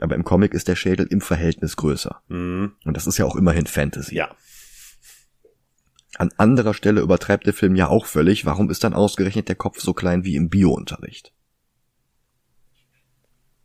aber 0.00 0.14
im 0.14 0.24
Comic 0.24 0.54
ist 0.54 0.68
der 0.68 0.76
Schädel 0.76 1.06
im 1.06 1.20
Verhältnis 1.20 1.76
größer. 1.76 2.22
Mhm. 2.28 2.72
Und 2.84 2.96
das 2.96 3.06
ist 3.06 3.18
ja 3.18 3.24
auch 3.24 3.36
immerhin 3.36 3.66
Fantasy. 3.66 4.14
Ja. 4.14 4.34
An 6.16 6.30
anderer 6.36 6.74
Stelle 6.74 7.00
übertreibt 7.00 7.46
der 7.46 7.54
Film 7.54 7.76
ja 7.76 7.88
auch 7.88 8.06
völlig. 8.06 8.44
Warum 8.44 8.70
ist 8.70 8.82
dann 8.84 8.94
ausgerechnet 8.94 9.48
der 9.48 9.56
Kopf 9.56 9.80
so 9.80 9.92
klein 9.92 10.24
wie 10.24 10.36
im 10.36 10.48
Biounterricht? 10.48 11.32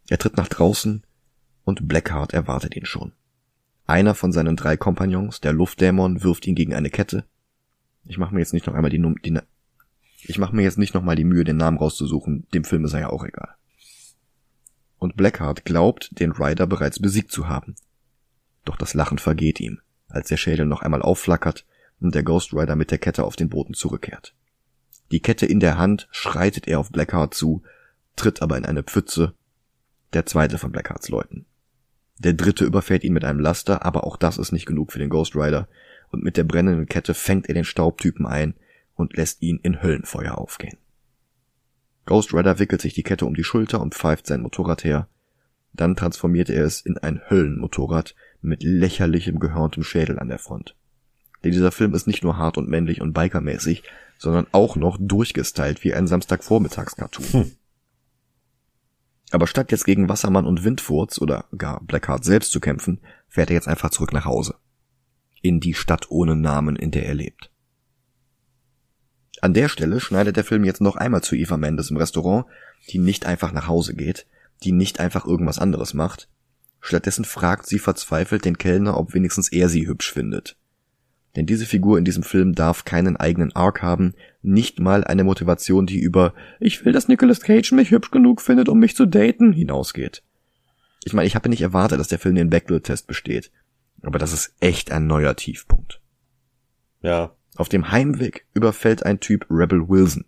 Er 0.10 0.18
tritt 0.18 0.38
nach 0.38 0.48
draußen 0.48 1.04
und 1.64 1.88
Blackheart 1.88 2.34
erwartet 2.34 2.76
ihn 2.76 2.86
schon. 2.86 3.14
Einer 3.86 4.16
von 4.16 4.32
seinen 4.32 4.56
drei 4.56 4.78
Kompagnons, 4.78 5.42
der 5.42 5.54
Luftdämon, 5.54 6.24
wirft 6.24 6.48
ihn 6.48 6.56
gegen 6.56 6.74
eine 6.74 6.90
Kette. 6.90 7.26
Ich 8.06 8.18
mache 8.18 8.34
mir 8.34 8.40
jetzt 8.40 8.54
nicht 8.54 8.68
noch 8.68 8.74
einmal 8.74 8.92
die, 8.92 9.00
Num 9.00 9.16
die 9.22 9.38
ich 10.26 10.38
mache 10.38 10.56
mir 10.56 10.64
jetzt 10.64 10.78
nicht 10.78 10.94
noch 10.94 11.04
mal 11.04 11.16
die 11.16 11.26
Mühe, 11.26 11.44
den 11.44 11.58
Namen 11.58 11.78
rauszusuchen. 11.78 12.48
Dem 12.54 12.64
Film 12.64 12.86
ist 12.86 12.94
er 12.94 13.02
ja 13.02 13.10
auch 13.10 13.26
egal. 13.26 13.56
Und 14.98 15.18
Blackheart 15.18 15.66
glaubt, 15.66 16.18
den 16.20 16.32
Rider 16.32 16.66
bereits 16.66 17.00
besiegt 17.00 17.32
zu 17.32 17.50
haben. 17.50 17.76
Doch 18.64 18.78
das 18.78 18.94
Lachen 18.94 19.20
vergeht 19.20 19.60
ihm, 19.60 19.80
als 20.08 20.30
der 20.30 20.38
Schädel 20.38 20.66
noch 20.66 20.82
einmal 20.82 21.02
aufflackert 21.02 21.66
und 22.00 22.16
der 22.16 22.24
Ghost 22.24 22.54
Rider 22.54 22.78
mit 22.78 22.92
der 22.92 23.00
Kette 23.00 23.26
auf 23.26 23.36
den 23.36 23.50
Boden 23.50 23.74
zurückkehrt. 23.74 24.34
Die 25.12 25.20
Kette 25.20 25.46
in 25.46 25.60
der 25.60 25.78
Hand 25.78 26.08
schreitet 26.12 26.68
er 26.68 26.80
auf 26.80 26.90
Blackheart 26.90 27.34
zu, 27.34 27.64
tritt 28.16 28.42
aber 28.42 28.58
in 28.58 28.66
eine 28.66 28.84
Pfütze 28.84 29.34
der 30.14 30.26
zweite 30.26 30.58
von 30.58 30.72
Blackhearts 30.72 31.10
Leuten. 31.10 31.46
Der 32.20 32.34
dritte 32.34 32.66
überfährt 32.66 33.04
ihn 33.04 33.14
mit 33.14 33.26
einem 33.26 33.40
Laster, 33.40 33.86
aber 33.86 34.06
auch 34.06 34.18
das 34.18 34.38
ist 34.38 34.52
nicht 34.52 34.66
genug 34.66 34.92
für 34.92 35.00
den 35.00 35.10
Ghost 35.10 35.36
Rider, 35.36 35.68
und 36.10 36.24
mit 36.24 36.38
der 36.38 36.44
brennenden 36.44 36.86
Kette 36.86 37.14
fängt 37.14 37.48
er 37.48 37.56
den 37.56 37.64
Staubtypen 37.64 38.28
ein 38.28 38.54
und 38.96 39.18
lässt 39.18 39.42
ihn 39.42 39.60
in 39.64 39.82
Höllenfeuer 39.82 40.38
aufgehen. 40.38 40.78
Ghost 42.06 42.34
Rider 42.34 42.60
wickelt 42.60 42.82
sich 42.82 42.94
die 42.94 43.04
Kette 43.04 43.26
um 43.26 43.34
die 43.34 43.44
Schulter 43.44 43.82
und 43.82 43.96
pfeift 43.96 44.28
sein 44.28 44.42
Motorrad 44.42 44.84
her. 44.84 45.08
Dann 45.74 45.96
transformiert 45.96 46.50
er 46.50 46.66
es 46.66 46.82
in 46.82 46.98
ein 46.98 47.22
Höllenmotorrad 47.30 48.16
mit 48.42 48.62
lächerlichem 48.62 49.40
gehörntem 49.40 49.84
Schädel 49.84 50.20
an 50.20 50.28
der 50.28 50.38
Front. 50.38 50.76
Denn 51.44 51.52
dieser 51.52 51.72
Film 51.72 51.94
ist 51.94 52.06
nicht 52.06 52.24
nur 52.24 52.38
hart 52.38 52.58
und 52.58 52.70
männlich 52.70 53.02
und 53.02 53.14
bikermäßig, 53.14 53.84
sondern 54.18 54.46
auch 54.52 54.76
noch 54.76 54.98
durchgestylt 55.00 55.84
wie 55.84 55.94
ein 55.94 56.08
Samstagvormittagscartoon. 56.08 57.26
Hm. 57.32 57.52
Aber 59.34 59.48
statt 59.48 59.72
jetzt 59.72 59.86
gegen 59.86 60.10
Wassermann 60.10 60.46
und 60.46 60.64
Windfurz 60.64 61.20
oder 61.20 61.46
gar 61.58 61.84
Blackheart 61.84 62.24
selbst 62.24 62.52
zu 62.52 62.60
kämpfen, 62.60 63.02
fährt 63.28 63.50
er 63.50 63.56
jetzt 63.56 63.68
einfach 63.68 63.90
zurück 63.90 64.14
nach 64.14 64.26
Hause. 64.26 64.58
In 65.42 65.60
die 65.60 65.74
Stadt 65.74 66.12
ohne 66.12 66.36
Namen, 66.36 66.76
in 66.76 66.92
der 66.92 67.08
er 67.08 67.16
lebt. 67.16 67.50
An 69.42 69.56
der 69.56 69.70
Stelle 69.70 70.00
schneidet 70.00 70.38
der 70.38 70.44
Film 70.44 70.64
jetzt 70.64 70.82
noch 70.82 70.98
einmal 70.98 71.24
zu 71.24 71.36
Eva 71.36 71.58
Mendes 71.58 71.90
im 71.90 71.98
Restaurant, 71.98 72.46
die 72.92 73.00
nicht 73.00 73.26
einfach 73.26 73.52
nach 73.52 73.68
Hause 73.68 73.96
geht, 73.96 74.28
die 74.62 74.72
nicht 74.72 75.00
einfach 75.00 75.26
irgendwas 75.26 75.58
anderes 75.58 75.96
macht. 75.96 76.30
Stattdessen 76.80 77.26
fragt 77.26 77.66
sie 77.66 77.80
verzweifelt 77.80 78.46
den 78.46 78.60
Kellner, 78.60 78.98
ob 78.98 79.16
wenigstens 79.16 79.52
er 79.52 79.68
sie 79.68 79.88
hübsch 79.88 80.14
findet. 80.14 80.58
Denn 81.36 81.46
diese 81.46 81.66
Figur 81.66 81.98
in 81.98 82.06
diesem 82.06 82.24
Film 82.24 82.54
darf 82.54 82.86
keinen 82.86 83.18
eigenen 83.18 83.56
Arc 83.56 83.82
haben, 83.82 84.14
nicht 84.42 84.80
mal 84.80 85.04
eine 85.04 85.24
Motivation, 85.24 85.88
die 85.88 86.00
über 86.00 86.34
Ich 86.60 86.86
will, 86.86 86.94
dass 86.94 87.08
Nicolas 87.08 87.42
Cage 87.42 87.72
mich 87.72 87.92
hübsch 87.92 88.12
genug 88.12 88.42
findet, 88.42 88.70
um 88.70 88.80
mich 88.80 88.96
zu 88.96 89.08
daten 89.08 89.52
hinausgeht. 89.52 90.22
Ich 91.06 91.14
meine, 91.14 91.28
ich 91.28 91.36
habe 91.36 91.50
nicht 91.50 91.62
erwartet, 91.62 92.00
dass 92.00 92.08
der 92.08 92.20
Film 92.20 92.36
den 92.36 92.50
Bechdel-Test 92.50 93.08
besteht. 93.08 93.52
Aber 94.04 94.20
das 94.20 94.34
ist 94.34 94.54
echt 94.60 94.92
ein 94.92 95.08
neuer 95.08 95.36
Tiefpunkt. 95.36 96.02
Ja. 97.02 97.36
Auf 97.56 97.70
dem 97.70 97.92
Heimweg 97.92 98.46
überfällt 98.54 99.06
ein 99.06 99.20
Typ 99.20 99.46
Rebel 99.50 99.90
Wilson. 99.90 100.26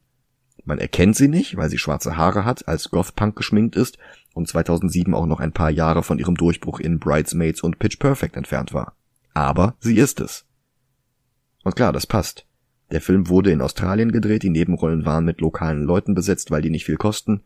Man 0.64 0.80
erkennt 0.80 1.16
sie 1.16 1.28
nicht, 1.28 1.58
weil 1.58 1.70
sie 1.70 1.78
schwarze 1.78 2.18
Haare 2.18 2.46
hat, 2.46 2.68
als 2.68 2.90
Goth-Punk 2.90 3.36
geschminkt 3.36 3.76
ist 3.76 3.98
und 4.34 4.48
2007 4.48 5.14
auch 5.14 5.28
noch 5.28 5.40
ein 5.40 5.52
paar 5.52 5.70
Jahre 5.70 6.02
von 6.02 6.18
ihrem 6.18 6.36
Durchbruch 6.36 6.80
in 6.80 7.00
Bridesmaids 7.00 7.62
und 7.62 7.78
Pitch 7.78 8.00
Perfect 8.00 8.36
entfernt 8.36 8.74
war. 8.74 8.96
Aber 9.34 9.76
sie 9.80 9.98
ist 9.98 10.20
es. 10.20 10.46
Und 11.66 11.76
klar, 11.76 11.92
das 11.92 12.06
passt. 12.06 12.46
Der 12.92 13.02
Film 13.02 13.28
wurde 13.28 13.52
in 13.52 13.62
Australien 13.62 14.12
gedreht, 14.12 14.44
die 14.44 14.52
Nebenrollen 14.52 15.04
waren 15.04 15.26
mit 15.26 15.42
lokalen 15.42 15.82
Leuten 15.82 16.14
besetzt, 16.14 16.52
weil 16.52 16.62
die 16.62 16.70
nicht 16.70 16.86
viel 16.86 16.96
kosten. 16.96 17.42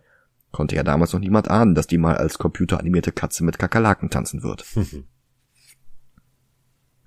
Konnte 0.51 0.75
ja 0.75 0.83
damals 0.83 1.13
noch 1.13 1.21
niemand 1.21 1.49
ahnen, 1.49 1.73
dass 1.73 1.87
die 1.87 1.97
mal 1.97 2.17
als 2.17 2.37
computeranimierte 2.37 3.13
Katze 3.13 3.45
mit 3.45 3.57
Kakerlaken 3.57 4.09
tanzen 4.09 4.43
wird. 4.43 4.65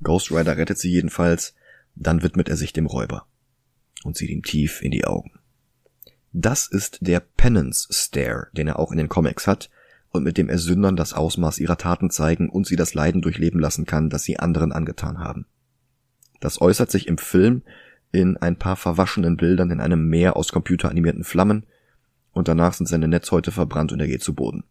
Ghost 0.02 0.32
Rider 0.32 0.56
rettet 0.56 0.78
sie 0.78 0.90
jedenfalls, 0.90 1.54
dann 1.94 2.22
widmet 2.22 2.48
er 2.48 2.56
sich 2.56 2.72
dem 2.72 2.86
Räuber 2.86 3.26
und 4.04 4.16
sieht 4.16 4.30
ihm 4.30 4.42
tief 4.42 4.80
in 4.80 4.90
die 4.90 5.04
Augen. 5.04 5.32
Das 6.32 6.66
ist 6.66 6.98
der 7.02 7.20
Penance 7.20 7.88
Stare, 7.90 8.46
den 8.52 8.68
er 8.68 8.78
auch 8.78 8.90
in 8.90 8.96
den 8.96 9.10
Comics 9.10 9.46
hat 9.46 9.68
und 10.12 10.22
mit 10.22 10.38
dem 10.38 10.48
er 10.48 10.58
Sündern 10.58 10.96
das 10.96 11.12
Ausmaß 11.12 11.58
ihrer 11.58 11.76
Taten 11.76 12.08
zeigen 12.08 12.48
und 12.48 12.66
sie 12.66 12.76
das 12.76 12.94
Leiden 12.94 13.20
durchleben 13.20 13.60
lassen 13.60 13.84
kann, 13.84 14.08
das 14.08 14.22
sie 14.22 14.38
anderen 14.38 14.72
angetan 14.72 15.18
haben. 15.18 15.44
Das 16.42 16.60
äußert 16.60 16.90
sich 16.90 17.06
im 17.06 17.18
Film 17.18 17.62
in 18.10 18.36
ein 18.36 18.58
paar 18.58 18.74
verwaschenen 18.74 19.36
Bildern 19.36 19.70
in 19.70 19.80
einem 19.80 20.08
Meer 20.08 20.36
aus 20.36 20.48
computeranimierten 20.48 21.22
Flammen 21.22 21.66
und 22.32 22.48
danach 22.48 22.74
sind 22.74 22.86
seine 22.88 23.06
Netzhäute 23.06 23.52
verbrannt 23.52 23.92
und 23.92 24.00
er 24.00 24.08
geht 24.08 24.24
zu 24.24 24.34
Boden. 24.34 24.64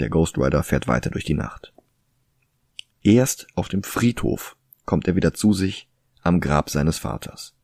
Der 0.00 0.08
Ghost 0.08 0.38
Rider 0.38 0.62
fährt 0.62 0.88
weiter 0.88 1.10
durch 1.10 1.24
die 1.24 1.34
Nacht. 1.34 1.74
Erst 3.02 3.48
auf 3.54 3.68
dem 3.68 3.82
Friedhof 3.82 4.56
kommt 4.86 5.06
er 5.06 5.14
wieder 5.14 5.34
zu 5.34 5.52
sich 5.52 5.90
am 6.22 6.40
Grab 6.40 6.70
seines 6.70 6.96
Vaters. 6.98 7.54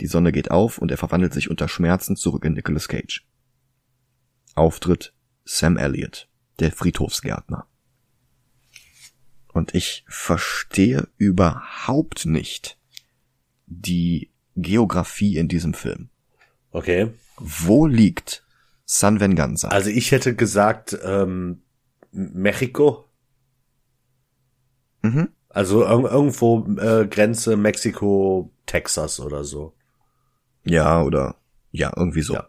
Die 0.00 0.06
Sonne 0.06 0.30
geht 0.30 0.52
auf 0.52 0.78
und 0.78 0.92
er 0.92 0.98
verwandelt 0.98 1.32
sich 1.32 1.50
unter 1.50 1.66
Schmerzen 1.66 2.14
zurück 2.14 2.44
in 2.44 2.52
Nicolas 2.52 2.86
Cage. 2.86 3.26
Auftritt 4.54 5.14
Sam 5.44 5.76
Elliott, 5.76 6.28
der 6.60 6.70
Friedhofsgärtner. 6.70 7.66
Und 9.56 9.74
ich 9.74 10.04
verstehe 10.06 11.08
überhaupt 11.16 12.26
nicht 12.26 12.78
die 13.64 14.30
Geografie 14.54 15.38
in 15.38 15.48
diesem 15.48 15.72
Film. 15.72 16.10
Okay. 16.72 17.14
Wo 17.38 17.86
liegt 17.86 18.44
San 18.84 19.18
Venganza? 19.18 19.68
Also 19.68 19.88
ich 19.88 20.12
hätte 20.12 20.36
gesagt 20.36 20.98
ähm, 21.02 21.62
Mexiko. 22.12 23.08
Mhm. 25.00 25.30
Also 25.48 25.84
ir 25.84 26.04
irgendwo 26.04 26.66
äh, 26.78 27.06
Grenze 27.06 27.56
Mexiko, 27.56 28.52
Texas 28.66 29.20
oder 29.20 29.42
so. 29.42 29.72
Ja, 30.64 31.02
oder 31.02 31.36
ja, 31.70 31.94
irgendwie 31.96 32.20
so. 32.20 32.34
Ja. 32.34 32.46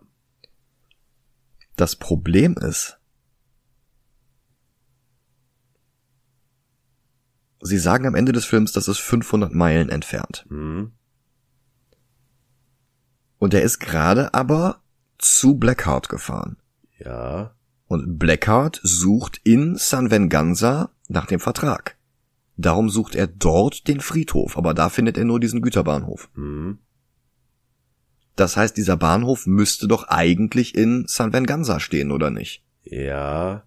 Das 1.77 1.95
Problem 1.95 2.57
ist, 2.57 2.96
Sie 7.59 7.77
sagen 7.77 8.05
am 8.05 8.15
Ende 8.15 8.31
des 8.31 8.45
Films, 8.45 8.71
das 8.71 8.87
ist 8.87 8.99
500 8.99 9.53
Meilen 9.53 9.89
entfernt. 9.89 10.45
Mhm. 10.49 10.91
Und 13.39 13.53
er 13.53 13.61
ist 13.61 13.79
gerade 13.79 14.33
aber 14.33 14.81
zu 15.17 15.55
Blackheart 15.55 16.09
gefahren. 16.09 16.57
Ja. 16.99 17.55
Und 17.87 18.17
Blackheart 18.17 18.79
sucht 18.83 19.39
in 19.43 19.75
San 19.75 20.11
Venganza 20.11 20.91
nach 21.07 21.25
dem 21.25 21.39
Vertrag. 21.39 21.97
Darum 22.57 22.89
sucht 22.89 23.15
er 23.15 23.27
dort 23.27 23.87
den 23.87 24.01
Friedhof, 24.01 24.57
aber 24.57 24.73
da 24.73 24.89
findet 24.89 25.17
er 25.17 25.25
nur 25.25 25.39
diesen 25.39 25.61
Güterbahnhof. 25.61 26.29
Mhm. 26.33 26.79
Das 28.35 28.57
heißt, 28.57 28.77
dieser 28.77 28.97
Bahnhof 28.97 29.47
müsste 29.47 29.87
doch 29.87 30.07
eigentlich 30.07 30.75
in 30.75 31.05
San 31.07 31.33
Venganza 31.33 31.79
stehen, 31.79 32.11
oder 32.11 32.29
nicht? 32.29 32.63
Ja. 32.83 33.66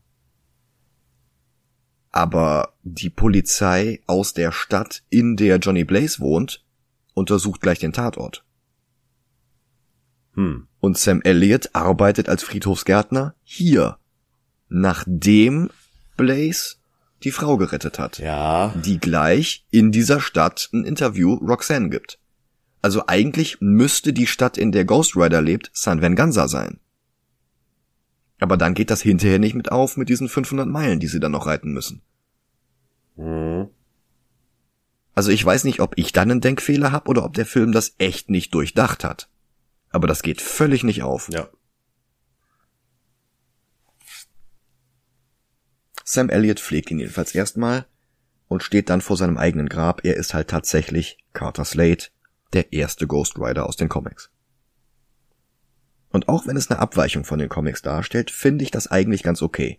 Aber 2.13 2.75
die 2.83 3.11
Polizei 3.11 4.01
aus 4.07 4.35
der 4.35 4.53
Stadt, 4.53 5.03
in 5.11 5.37
der 5.37 5.59
Johnny 5.59 5.85
Blaze 5.85 6.21
wohnt, 6.21 6.65
untersucht 7.15 7.61
gleich 7.61 7.79
den 7.79 7.93
Tatort. 7.93 8.45
Hm. 10.35 10.67
Und 10.81 10.99
Sam 10.99 11.21
Elliott 11.23 11.71
arbeitet 11.73 12.29
als 12.29 12.43
Friedhofsgärtner 12.43 13.35
hier, 13.43 13.99
nachdem 14.69 15.71
Blaze 16.17 16.77
die 17.23 17.31
Frau 17.31 17.57
gerettet 17.57 17.99
hat. 17.99 18.19
Ja. 18.19 18.75
Die 18.85 18.99
gleich 18.99 19.67
in 19.71 19.93
dieser 19.93 20.21
Stadt 20.21 20.69
ein 20.73 20.85
Interview 20.85 21.35
Roxanne 21.35 21.91
gibt. 21.91 22.19
Also 22.83 23.05
eigentlich 23.07 23.59
müsste 23.61 24.13
die 24.13 24.27
Stadt, 24.27 24.57
in 24.57 24.73
der 24.73 24.85
Ghost 24.85 25.17
Rider 25.17 25.43
lebt, 25.43 25.71
San 25.75 26.01
Venganza 26.01 26.49
sein. 26.49 26.81
Aber 28.41 28.57
dann 28.57 28.75
geht 28.75 28.91
das 28.91 29.03
hinterher 29.03 29.39
nicht 29.39 29.55
mit 29.55 29.71
auf 29.71 29.97
mit 29.97 30.09
diesen 30.09 30.29
500 30.29 30.67
Meilen, 30.67 30.99
die 30.99 31.07
sie 31.07 31.21
dann 31.21 31.33
noch 31.33 31.47
reiten 31.47 31.73
müssen. 31.73 32.03
Mhm. 33.17 33.69
Also 35.15 35.31
ich 35.31 35.45
weiß 35.45 35.65
nicht, 35.65 35.81
ob 35.81 35.93
ich 35.97 36.13
dann 36.13 36.31
einen 36.31 36.41
Denkfehler 36.41 36.93
habe 36.93 37.11
oder 37.11 37.25
ob 37.25 37.35
der 37.35 37.47
Film 37.47 37.73
das 37.73 37.95
echt 37.99 38.31
nicht 38.31 38.55
durchdacht 38.55 39.05
hat. 39.05 39.29
Aber 39.91 40.07
das 40.07 40.23
geht 40.23 40.41
völlig 40.41 40.83
nicht 40.85 41.03
auf. 41.03 41.29
Ja. 41.31 41.49
Sam 46.05 46.31
Elliott 46.31 46.61
pflegt 46.61 46.91
ihn 46.91 46.99
jedenfalls 46.99 47.35
erstmal 47.35 47.87
und 48.49 48.63
steht 48.63 48.89
dann 48.89 49.01
vor 49.01 49.17
seinem 49.17 49.37
eigenen 49.37 49.69
Grab. 49.69 50.05
Er 50.05 50.17
ist 50.17 50.33
halt 50.33 50.49
tatsächlich 50.49 51.19
Carter 51.35 51.65
Slade, 51.65 52.05
der 52.53 52.73
erste 52.73 53.07
Ghost 53.07 53.39
Rider 53.39 53.67
aus 53.67 53.77
den 53.77 53.89
Comics. 53.89 54.31
Und 56.11 56.29
auch 56.29 56.47
wenn 56.47 56.57
es 56.57 56.71
eine 56.71 56.81
Abweichung 56.81 57.25
von 57.25 57.39
den 57.39 57.49
Comics 57.49 57.83
darstellt, 57.83 58.31
finde 58.31 58.65
ich 58.65 58.71
das 58.71 58.89
eigentlich 58.89 59.23
ganz 59.23 59.43
okay. 59.43 59.79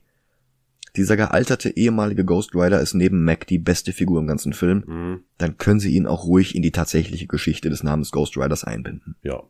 Dieser 0.95 1.15
gealterte 1.15 1.69
ehemalige 1.69 2.25
Ghost 2.25 2.53
Rider 2.53 2.81
ist 2.81 2.93
neben 2.93 3.23
Mac 3.23 3.47
die 3.47 3.59
beste 3.59 3.93
Figur 3.93 4.19
im 4.19 4.27
ganzen 4.27 4.53
Film. 4.53 4.83
Mhm. 4.85 5.23
Dann 5.37 5.57
können 5.57 5.79
sie 5.79 5.93
ihn 5.93 6.07
auch 6.07 6.25
ruhig 6.25 6.55
in 6.55 6.61
die 6.61 6.71
tatsächliche 6.71 7.27
Geschichte 7.27 7.69
des 7.69 7.83
Namens 7.83 8.11
Ghost 8.11 8.37
Riders 8.37 8.63
einbinden. 8.63 9.15
Ja. 9.21 9.43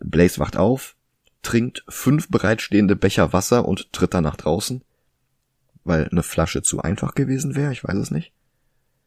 Blaze 0.00 0.40
wacht 0.40 0.56
auf, 0.56 0.96
trinkt 1.42 1.84
fünf 1.88 2.28
bereitstehende 2.28 2.96
Becher 2.96 3.32
Wasser 3.32 3.66
und 3.66 3.92
tritt 3.92 4.14
dann 4.14 4.24
nach 4.24 4.36
draußen, 4.36 4.82
weil 5.84 6.08
eine 6.08 6.22
Flasche 6.22 6.62
zu 6.62 6.80
einfach 6.80 7.14
gewesen 7.14 7.54
wäre, 7.54 7.72
ich 7.72 7.84
weiß 7.84 7.96
es 7.96 8.10
nicht. 8.10 8.32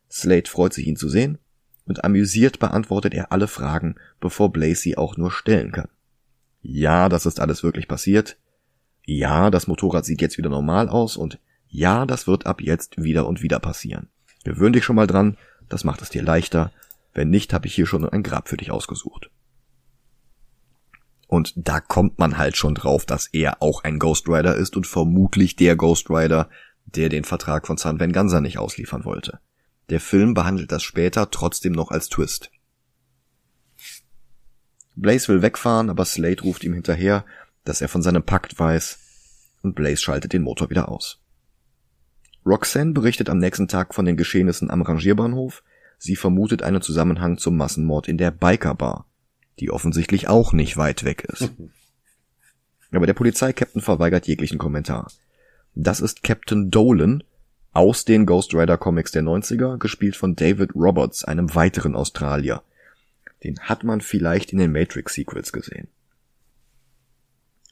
Slade 0.10 0.50
freut 0.50 0.74
sich, 0.74 0.88
ihn 0.88 0.96
zu 0.96 1.10
sehen, 1.10 1.40
und 1.88 2.04
amüsiert 2.04 2.60
beantwortet 2.60 3.14
er 3.14 3.32
alle 3.32 3.48
Fragen, 3.48 3.96
bevor 4.20 4.52
Blaze 4.52 4.82
sie 4.82 4.98
auch 4.98 5.18
nur 5.18 5.32
stellen 5.32 5.72
kann. 5.72 5.90
Ja, 6.62 7.10
das 7.10 7.26
ist 7.26 7.40
alles 7.40 7.64
wirklich 7.64 7.88
passiert. 7.88 8.38
Ja, 9.06 9.50
das 9.50 9.68
Motorrad 9.68 10.06
sieht 10.06 10.22
jetzt 10.22 10.38
wieder 10.38 10.50
normal 10.50 10.90
aus 10.90 11.16
und 11.16 11.40
ja, 11.70 12.06
das 12.06 12.28
wird 12.28 12.46
ab 12.46 12.62
jetzt 12.62 13.02
wieder 13.02 13.28
und 13.28 13.42
wieder 13.42 13.60
passieren. 13.60 14.10
Gewöhn 14.44 14.74
dich 14.74 14.84
schon 14.84 14.96
mal 14.96 15.08
dran, 15.08 15.38
das 15.70 15.84
macht 15.84 16.02
es 16.02 16.10
dir 16.10 16.24
leichter. 16.24 16.72
Wenn 17.14 17.30
nicht, 17.30 17.54
habe 17.54 17.68
ich 17.68 17.76
hier 17.76 17.88
schon 17.88 18.08
ein 18.08 18.24
Grab 18.24 18.50
für 18.50 18.58
dich 18.58 18.72
ausgesucht. 18.72 19.30
Und 21.28 21.54
da 21.56 21.82
kommt 21.82 22.20
man 22.20 22.38
halt 22.38 22.56
schon 22.56 22.76
drauf, 22.76 23.06
dass 23.06 23.28
er 23.28 23.62
auch 23.62 23.84
ein 23.84 24.00
Ghost 24.00 24.30
Rider 24.30 24.56
ist 24.56 24.78
und 24.78 24.88
vermutlich 24.88 25.56
der 25.56 25.76
Ghost 25.76 26.10
Rider, 26.10 26.50
der 26.86 27.10
den 27.10 27.26
Vertrag 27.26 27.68
von 27.68 27.78
San 27.78 28.00
Venganza 28.00 28.40
nicht 28.40 28.58
ausliefern 28.58 29.04
wollte. 29.04 29.40
Der 29.90 30.00
Film 30.00 30.34
behandelt 30.34 30.72
das 30.72 30.84
später 30.84 31.32
trotzdem 31.32 31.72
noch 31.72 31.92
als 31.92 32.10
Twist. 32.10 32.52
Blaze 34.96 35.28
will 35.28 35.42
wegfahren, 35.42 35.90
aber 35.90 36.06
Slade 36.06 36.42
ruft 36.42 36.64
ihm 36.64 36.74
hinterher, 36.74 37.24
dass 37.64 37.82
er 37.82 37.88
von 37.88 38.02
seinem 38.02 38.24
Pakt 38.24 38.58
weiß, 38.58 39.00
und 39.62 39.76
Blaze 39.76 40.02
schaltet 40.02 40.34
den 40.34 40.42
Motor 40.42 40.70
wieder 40.70 40.90
aus. 40.90 41.20
Roxanne 42.46 42.94
berichtet 42.94 43.30
am 43.30 43.38
nächsten 43.38 43.68
Tag 43.68 43.94
von 43.94 44.06
den 44.06 44.18
Geschehnissen 44.18 44.72
am 44.72 44.82
Rangierbahnhof. 44.82 45.64
Sie 45.98 46.16
vermutet 46.16 46.64
einen 46.64 46.82
Zusammenhang 46.82 47.38
zum 47.38 47.58
Massenmord 47.58 48.08
in 48.08 48.18
der 48.18 48.32
Biker 48.32 48.74
Bar, 48.74 49.06
die 49.60 49.70
offensichtlich 49.70 50.28
auch 50.28 50.54
nicht 50.54 50.78
weit 50.78 51.04
weg 51.04 51.24
ist. 51.24 51.52
Aber 52.92 53.06
der 53.06 53.14
Polizeikapitän 53.14 53.82
verweigert 53.82 54.28
jeglichen 54.28 54.58
Kommentar. 54.58 55.12
Das 55.76 56.00
ist 56.00 56.24
Captain 56.24 56.72
Dolan 56.72 57.24
aus 57.78 58.06
den 58.06 58.26
Ghost 58.26 58.56
Rider 58.56 58.80
Comics 58.80 59.12
der 59.12 59.22
90er, 59.22 59.78
gespielt 59.78 60.16
von 60.16 60.36
David 60.36 60.74
Roberts, 60.74 61.24
einem 61.24 61.54
weiteren 61.54 61.96
Australier. 61.96 62.64
Den 63.44 63.60
hat 63.60 63.84
man 63.84 64.02
vielleicht 64.02 64.52
in 64.52 64.58
den 64.58 64.72
Matrix 64.72 65.14
Sequels 65.14 65.54
gesehen. 65.54 65.88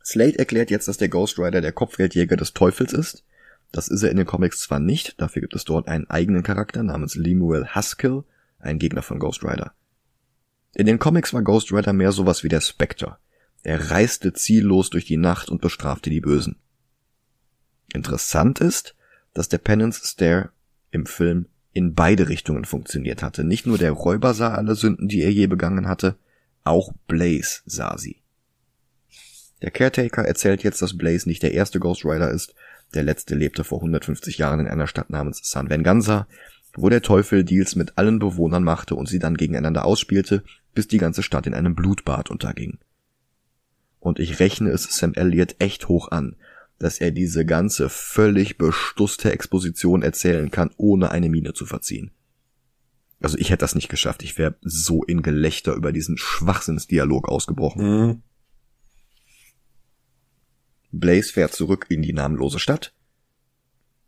Slade 0.05 0.37
erklärt 0.37 0.69
jetzt, 0.69 0.87
dass 0.87 0.97
der 0.97 1.09
Ghost 1.09 1.39
Rider 1.39 1.59
der 1.59 1.71
Kopfgeldjäger 1.71 2.37
des 2.37 2.53
Teufels 2.53 2.93
ist. 2.93 3.23
Das 3.71 3.87
ist 3.87 4.03
er 4.03 4.11
in 4.11 4.17
den 4.17 4.27
Comics 4.27 4.59
zwar 4.59 4.79
nicht, 4.79 5.19
dafür 5.19 5.41
gibt 5.41 5.55
es 5.55 5.65
dort 5.65 5.87
einen 5.87 6.07
eigenen 6.07 6.43
Charakter 6.43 6.83
namens 6.83 7.15
Lemuel 7.15 7.65
Haskell, 7.65 8.25
ein 8.59 8.77
Gegner 8.77 9.01
von 9.01 9.17
Ghost 9.17 9.43
Rider. 9.43 9.73
In 10.75 10.85
den 10.85 10.99
Comics 10.99 11.33
war 11.33 11.41
Ghost 11.41 11.73
Rider 11.73 11.93
mehr 11.93 12.11
sowas 12.11 12.43
wie 12.43 12.49
der 12.49 12.61
Spectre. 12.61 13.17
Er 13.63 13.89
reiste 13.89 14.33
ziellos 14.33 14.91
durch 14.91 15.05
die 15.05 15.17
Nacht 15.17 15.49
und 15.49 15.61
bestrafte 15.61 16.11
die 16.11 16.21
Bösen. 16.21 16.57
Interessant 17.91 18.59
ist, 18.61 18.95
dass 19.35 19.49
der 19.49 19.59
Penance 19.59 20.01
Stare 20.03 20.49
im 20.89 21.05
Film 21.05 21.45
in 21.73 21.93
beide 21.93 22.29
Richtungen 22.29 22.65
funktioniert 22.65 23.21
hatte. 23.21 23.43
Nicht 23.43 23.67
nur 23.67 23.77
der 23.77 23.91
Räuber 23.91 24.33
sah 24.33 24.55
alle 24.55 24.75
Sünden, 24.75 25.07
die 25.07 25.21
er 25.21 25.31
je 25.31 25.45
begangen 25.45 25.87
hatte, 25.87 26.15
auch 26.63 26.93
Blaze 27.07 27.61
sah 27.65 27.97
sie. 27.97 28.21
Der 29.61 29.71
Caretaker 29.71 30.23
erzählt 30.25 30.63
jetzt, 30.63 30.81
dass 30.81 30.97
Blaze 30.97 31.27
nicht 31.27 31.43
der 31.43 31.53
erste 31.53 31.79
Ghost 31.79 32.05
Rider 32.05 32.31
ist. 32.31 32.55
Der 32.93 33.03
letzte 33.03 33.35
lebte 33.35 33.63
vor 33.63 33.79
150 33.79 34.37
Jahren 34.37 34.61
in 34.61 34.67
einer 34.67 34.87
Stadt 34.87 35.09
namens 35.09 35.41
San 35.43 35.69
Venganza, 35.69 36.27
wo 36.73 36.89
der 36.89 37.01
Teufel 37.01 37.43
Deals 37.43 37.75
mit 37.75 37.97
allen 37.97 38.19
Bewohnern 38.19 38.63
machte 38.63 38.95
und 38.95 39.07
sie 39.07 39.19
dann 39.19 39.37
gegeneinander 39.37 39.85
ausspielte, 39.85 40.43
bis 40.73 40.87
die 40.87 40.97
ganze 40.97 41.23
Stadt 41.23 41.45
in 41.45 41.53
einem 41.53 41.75
Blutbad 41.75 42.29
unterging. 42.29 42.79
Und 43.99 44.19
ich 44.19 44.39
rechne 44.39 44.69
es 44.69 44.83
Sam 44.83 45.13
Elliott 45.13 45.55
echt 45.59 45.89
hoch 45.89 46.11
an, 46.11 46.35
dass 46.79 46.99
er 46.99 47.11
diese 47.11 47.45
ganze 47.45 47.89
völlig 47.89 48.57
bestusste 48.57 49.31
Exposition 49.31 50.01
erzählen 50.01 50.51
kann, 50.51 50.71
ohne 50.77 51.11
eine 51.11 51.29
Miene 51.29 51.53
zu 51.53 51.65
verziehen. 51.65 52.11
Also 53.21 53.37
ich 53.37 53.49
hätte 53.49 53.61
das 53.61 53.75
nicht 53.75 53.89
geschafft. 53.89 54.23
Ich 54.23 54.37
wäre 54.37 54.55
so 54.61 55.03
in 55.03 55.21
Gelächter 55.21 55.73
über 55.73 55.91
diesen 55.91 56.17
Schwachsinnsdialog 56.17 57.27
ausgebrochen. 57.27 57.83
Mhm. 57.83 58.21
Blaze 60.91 61.33
fährt 61.33 61.53
zurück 61.53 61.87
in 61.89 62.01
die 62.01 62.13
namenlose 62.13 62.59
Stadt, 62.59 62.93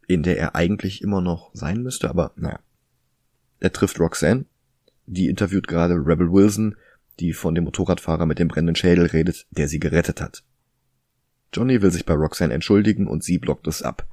in 0.07 0.23
der 0.23 0.37
er 0.37 0.55
eigentlich 0.55 1.01
immer 1.01 1.21
noch 1.21 1.51
sein 1.53 1.83
müsste, 1.83 2.09
aber 2.09 2.31
naja. 2.35 2.59
Er 3.59 3.73
trifft 3.73 3.99
Roxanne, 3.99 4.45
die 5.05 5.27
interviewt 5.27 5.67
gerade 5.67 5.95
Rebel 5.95 6.31
Wilson, 6.31 6.75
die 7.19 7.33
von 7.33 7.55
dem 7.55 7.63
Motorradfahrer 7.63 8.25
mit 8.25 8.39
dem 8.39 8.47
brennenden 8.47 8.75
Schädel 8.75 9.07
redet, 9.07 9.47
der 9.49 9.67
sie 9.67 9.79
gerettet 9.79 10.21
hat. 10.21 10.43
Johnny 11.53 11.81
will 11.81 11.91
sich 11.91 12.05
bei 12.05 12.13
Roxanne 12.13 12.53
entschuldigen 12.53 13.07
und 13.07 13.23
sie 13.23 13.37
blockt 13.37 13.67
es 13.67 13.81
ab. 13.81 14.07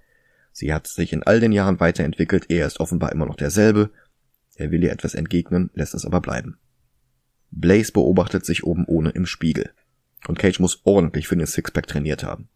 Sie 0.53 0.72
hat 0.72 0.87
sich 0.87 1.12
in 1.12 1.22
all 1.22 1.41
den 1.41 1.53
Jahren 1.53 1.80
weiterentwickelt, 1.80 2.47
er 2.49 2.66
ist 2.66 2.80
offenbar 2.80 3.12
immer 3.12 3.26
noch 3.26 3.37
derselbe. 3.37 3.91
Er 4.57 4.70
will 4.70 4.85
ihr 4.85 4.93
etwas 4.93 5.14
entgegnen, 5.14 5.70
lässt 5.74 5.95
es 5.95 6.05
aber 6.07 6.20
bleiben. 6.20 6.59
Blaze 7.51 7.93
beobachtet 7.93 8.45
sich 8.45 8.64
oben 8.64 8.85
ohne 8.87 9.11
im 9.11 9.26
Spiegel. 9.26 9.70
Und 10.28 10.39
Cage 10.39 10.61
muss 10.61 10.80
ordentlich 10.85 11.28
für 11.28 11.37
den 11.37 11.47
Sixpack 11.47 11.87
trainiert 11.87 12.24
haben. 12.24 12.49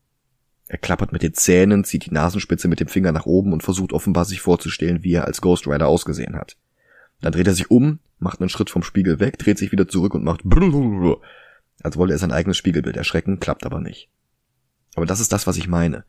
Er 0.68 0.78
klappert 0.78 1.12
mit 1.12 1.22
den 1.22 1.34
Zähnen, 1.34 1.84
zieht 1.84 2.06
die 2.06 2.14
Nasenspitze 2.14 2.68
mit 2.68 2.78
dem 2.78 2.88
Finger 2.88 3.12
nach 3.12 3.26
oben 3.26 3.52
und 3.52 3.62
versucht 3.62 3.92
offenbar 3.92 4.26
sich 4.26 4.40
vorzustellen, 4.40 5.02
wie 5.02 5.14
er 5.14 5.24
als 5.24 5.40
Ghost 5.40 5.66
Rider 5.66 5.88
ausgesehen 5.88 6.36
hat. 6.36 6.56
Dann 7.20 7.32
dreht 7.32 7.46
er 7.46 7.54
sich 7.54 7.70
um, 7.70 8.00
macht 8.18 8.40
einen 8.40 8.50
Schritt 8.50 8.70
vom 8.70 8.82
Spiegel 8.82 9.18
weg, 9.18 9.38
dreht 9.38 9.58
sich 9.58 9.72
wieder 9.72 9.88
zurück 9.88 10.14
und 10.14 10.24
macht 10.24 10.42
als 11.82 11.96
wolle 11.96 12.12
er 12.12 12.18
sein 12.18 12.32
eigenes 12.32 12.58
Spiegelbild 12.58 12.96
erschrecken, 12.96 13.40
klappt 13.40 13.64
aber 13.64 13.80
nicht. 13.80 14.08
Aber 14.98 15.06
das 15.06 15.20
ist 15.20 15.30
das, 15.30 15.46
was 15.46 15.56
ich 15.56 15.68
meine. 15.68 16.02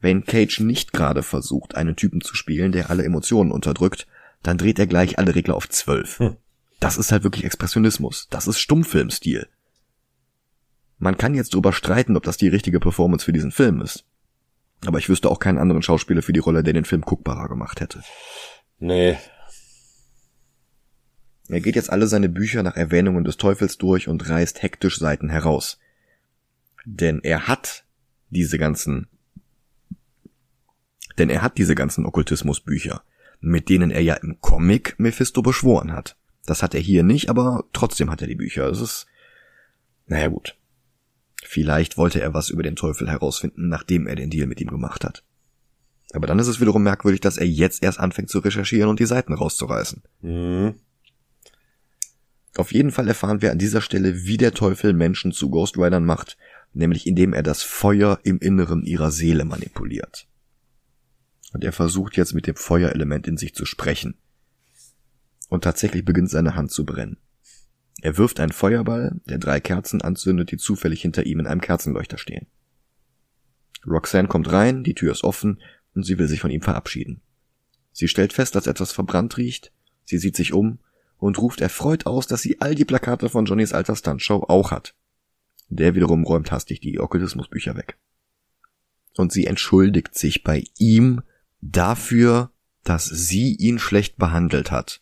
Wenn 0.00 0.24
Cage 0.24 0.58
nicht 0.58 0.92
gerade 0.92 1.22
versucht, 1.22 1.76
einen 1.76 1.94
Typen 1.94 2.20
zu 2.20 2.34
spielen, 2.34 2.72
der 2.72 2.90
alle 2.90 3.04
Emotionen 3.04 3.52
unterdrückt, 3.52 4.08
dann 4.42 4.58
dreht 4.58 4.80
er 4.80 4.88
gleich 4.88 5.20
alle 5.20 5.36
Regler 5.36 5.54
auf 5.54 5.68
zwölf. 5.68 6.18
Hm. 6.18 6.36
Das 6.80 6.98
ist 6.98 7.12
halt 7.12 7.22
wirklich 7.22 7.44
Expressionismus. 7.44 8.26
Das 8.30 8.48
ist 8.48 8.58
Stummfilmstil. 8.58 9.46
Man 10.98 11.16
kann 11.16 11.36
jetzt 11.36 11.54
drüber 11.54 11.72
streiten, 11.72 12.16
ob 12.16 12.24
das 12.24 12.36
die 12.36 12.48
richtige 12.48 12.80
Performance 12.80 13.24
für 13.24 13.32
diesen 13.32 13.52
Film 13.52 13.80
ist. 13.80 14.04
Aber 14.84 14.98
ich 14.98 15.08
wüsste 15.08 15.30
auch 15.30 15.38
keinen 15.38 15.58
anderen 15.58 15.82
Schauspieler 15.82 16.22
für 16.22 16.32
die 16.32 16.40
Rolle, 16.40 16.64
der 16.64 16.72
den 16.72 16.84
Film 16.84 17.02
guckbarer 17.02 17.48
gemacht 17.48 17.80
hätte. 17.80 18.02
Nee. 18.80 19.16
Er 21.48 21.60
geht 21.60 21.76
jetzt 21.76 21.90
alle 21.90 22.08
seine 22.08 22.28
Bücher 22.28 22.64
nach 22.64 22.74
Erwähnungen 22.74 23.22
des 23.22 23.36
Teufels 23.36 23.78
durch 23.78 24.08
und 24.08 24.28
reißt 24.28 24.60
hektisch 24.60 24.98
Seiten 24.98 25.28
heraus. 25.28 25.78
Denn 26.84 27.20
er 27.22 27.46
hat 27.46 27.83
diese 28.34 28.58
ganzen, 28.58 29.08
denn 31.18 31.30
er 31.30 31.42
hat 31.42 31.58
diese 31.58 31.74
ganzen 31.74 32.06
Okkultismusbücher, 32.06 33.02
mit 33.40 33.68
denen 33.68 33.90
er 33.90 34.02
ja 34.02 34.14
im 34.14 34.40
Comic 34.40 34.98
Mephisto 34.98 35.42
beschworen 35.42 35.92
hat. 35.92 36.16
Das 36.46 36.62
hat 36.62 36.74
er 36.74 36.80
hier 36.80 37.02
nicht, 37.02 37.30
aber 37.30 37.64
trotzdem 37.72 38.10
hat 38.10 38.20
er 38.20 38.28
die 38.28 38.34
Bücher. 38.34 38.66
Es 38.66 38.80
ist, 38.80 39.06
naja 40.06 40.28
gut. 40.28 40.56
Vielleicht 41.42 41.96
wollte 41.96 42.20
er 42.20 42.34
was 42.34 42.50
über 42.50 42.62
den 42.62 42.76
Teufel 42.76 43.08
herausfinden, 43.08 43.68
nachdem 43.68 44.06
er 44.06 44.16
den 44.16 44.30
Deal 44.30 44.46
mit 44.46 44.60
ihm 44.60 44.68
gemacht 44.68 45.04
hat. 45.04 45.24
Aber 46.12 46.26
dann 46.26 46.38
ist 46.38 46.48
es 46.48 46.60
wiederum 46.60 46.82
merkwürdig, 46.82 47.20
dass 47.20 47.36
er 47.36 47.46
jetzt 47.46 47.82
erst 47.82 47.98
anfängt 47.98 48.30
zu 48.30 48.38
recherchieren 48.38 48.88
und 48.88 49.00
die 49.00 49.06
Seiten 49.06 49.34
rauszureißen. 49.34 50.02
Mhm. 50.22 50.74
Auf 52.56 52.72
jeden 52.72 52.92
Fall 52.92 53.08
erfahren 53.08 53.42
wir 53.42 53.50
an 53.50 53.58
dieser 53.58 53.80
Stelle, 53.80 54.24
wie 54.24 54.36
der 54.36 54.54
Teufel 54.54 54.92
Menschen 54.92 55.32
zu 55.32 55.50
Ghost 55.50 55.76
Riders 55.76 56.00
macht, 56.00 56.36
nämlich 56.74 57.06
indem 57.06 57.32
er 57.32 57.42
das 57.42 57.62
Feuer 57.62 58.20
im 58.24 58.38
Inneren 58.38 58.84
ihrer 58.84 59.10
Seele 59.10 59.44
manipuliert. 59.44 60.26
Und 61.52 61.64
er 61.64 61.72
versucht 61.72 62.16
jetzt 62.16 62.34
mit 62.34 62.46
dem 62.46 62.56
Feuerelement 62.56 63.26
in 63.26 63.36
sich 63.36 63.54
zu 63.54 63.64
sprechen. 63.64 64.16
Und 65.48 65.64
tatsächlich 65.64 66.04
beginnt 66.04 66.30
seine 66.30 66.56
Hand 66.56 66.72
zu 66.72 66.84
brennen. 66.84 67.18
Er 68.02 68.18
wirft 68.18 68.40
einen 68.40 68.52
Feuerball, 68.52 69.20
der 69.26 69.38
drei 69.38 69.60
Kerzen 69.60 70.02
anzündet, 70.02 70.50
die 70.50 70.56
zufällig 70.56 71.00
hinter 71.00 71.24
ihm 71.24 71.40
in 71.40 71.46
einem 71.46 71.60
Kerzenleuchter 71.60 72.18
stehen. 72.18 72.48
Roxanne 73.86 74.28
kommt 74.28 74.50
rein, 74.50 74.82
die 74.82 74.94
Tür 74.94 75.12
ist 75.12 75.24
offen 75.24 75.62
und 75.94 76.04
sie 76.04 76.18
will 76.18 76.26
sich 76.26 76.40
von 76.40 76.50
ihm 76.50 76.62
verabschieden. 76.62 77.20
Sie 77.92 78.08
stellt 78.08 78.32
fest, 78.32 78.56
dass 78.56 78.66
etwas 78.66 78.92
verbrannt 78.92 79.36
riecht, 79.36 79.72
sie 80.04 80.18
sieht 80.18 80.36
sich 80.36 80.52
um 80.52 80.80
und 81.18 81.38
ruft 81.38 81.60
erfreut 81.60 82.06
aus, 82.06 82.26
dass 82.26 82.42
sie 82.42 82.60
all 82.60 82.74
die 82.74 82.84
Plakate 82.84 83.28
von 83.28 83.44
Johnnys 83.44 83.72
alter 83.72 83.94
Stuntshow 83.94 84.44
auch 84.48 84.72
hat. 84.72 84.94
Der 85.68 85.94
wiederum 85.94 86.24
räumt 86.24 86.52
hastig 86.52 86.80
die 86.80 87.00
Okkultismusbücher 87.00 87.76
weg. 87.76 87.98
Und 89.16 89.32
sie 89.32 89.46
entschuldigt 89.46 90.16
sich 90.16 90.42
bei 90.42 90.64
ihm 90.78 91.22
dafür, 91.60 92.50
dass 92.82 93.06
sie 93.06 93.54
ihn 93.54 93.78
schlecht 93.78 94.16
behandelt 94.16 94.70
hat, 94.70 95.00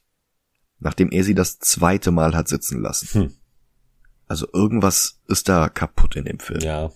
nachdem 0.78 1.10
er 1.10 1.24
sie 1.24 1.34
das 1.34 1.58
zweite 1.58 2.10
Mal 2.10 2.34
hat 2.34 2.48
sitzen 2.48 2.80
lassen. 2.80 3.08
Hm. 3.12 3.32
Also 4.26 4.46
irgendwas 4.52 5.20
ist 5.28 5.48
da 5.48 5.68
kaputt 5.68 6.16
in 6.16 6.24
dem 6.24 6.38
Film. 6.38 6.60
Ja. 6.60 6.92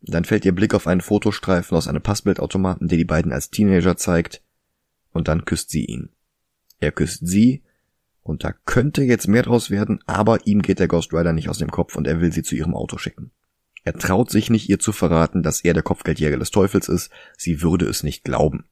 Dann 0.00 0.24
fällt 0.24 0.44
ihr 0.44 0.54
Blick 0.54 0.74
auf 0.74 0.86
einen 0.86 1.00
Fotostreifen 1.00 1.76
aus 1.76 1.88
einem 1.88 2.02
Passbildautomaten, 2.02 2.88
der 2.88 2.98
die 2.98 3.04
beiden 3.04 3.32
als 3.32 3.50
Teenager 3.50 3.96
zeigt, 3.96 4.42
und 5.12 5.28
dann 5.28 5.44
küsst 5.44 5.70
sie 5.70 5.84
ihn. 5.84 6.10
Er 6.80 6.92
küsst 6.92 7.26
sie, 7.26 7.62
und 8.28 8.44
da 8.44 8.52
könnte 8.66 9.02
jetzt 9.02 9.26
mehr 9.26 9.42
draus 9.42 9.70
werden, 9.70 10.00
aber 10.06 10.46
ihm 10.46 10.62
geht 10.62 10.78
der 10.78 10.88
Ghost 10.88 11.12
Rider 11.12 11.32
nicht 11.32 11.48
aus 11.48 11.58
dem 11.58 11.70
Kopf 11.70 11.96
und 11.96 12.06
er 12.06 12.20
will 12.20 12.32
sie 12.32 12.42
zu 12.42 12.54
ihrem 12.54 12.74
Auto 12.74 12.98
schicken. 12.98 13.30
Er 13.84 13.94
traut 13.94 14.30
sich 14.30 14.50
nicht, 14.50 14.68
ihr 14.68 14.78
zu 14.78 14.92
verraten, 14.92 15.42
dass 15.42 15.62
er 15.62 15.72
der 15.72 15.82
Kopfgeldjäger 15.82 16.38
des 16.38 16.50
Teufels 16.50 16.88
ist, 16.88 17.10
sie 17.36 17.62
würde 17.62 17.86
es 17.86 18.02
nicht 18.02 18.24
glauben. 18.24 18.66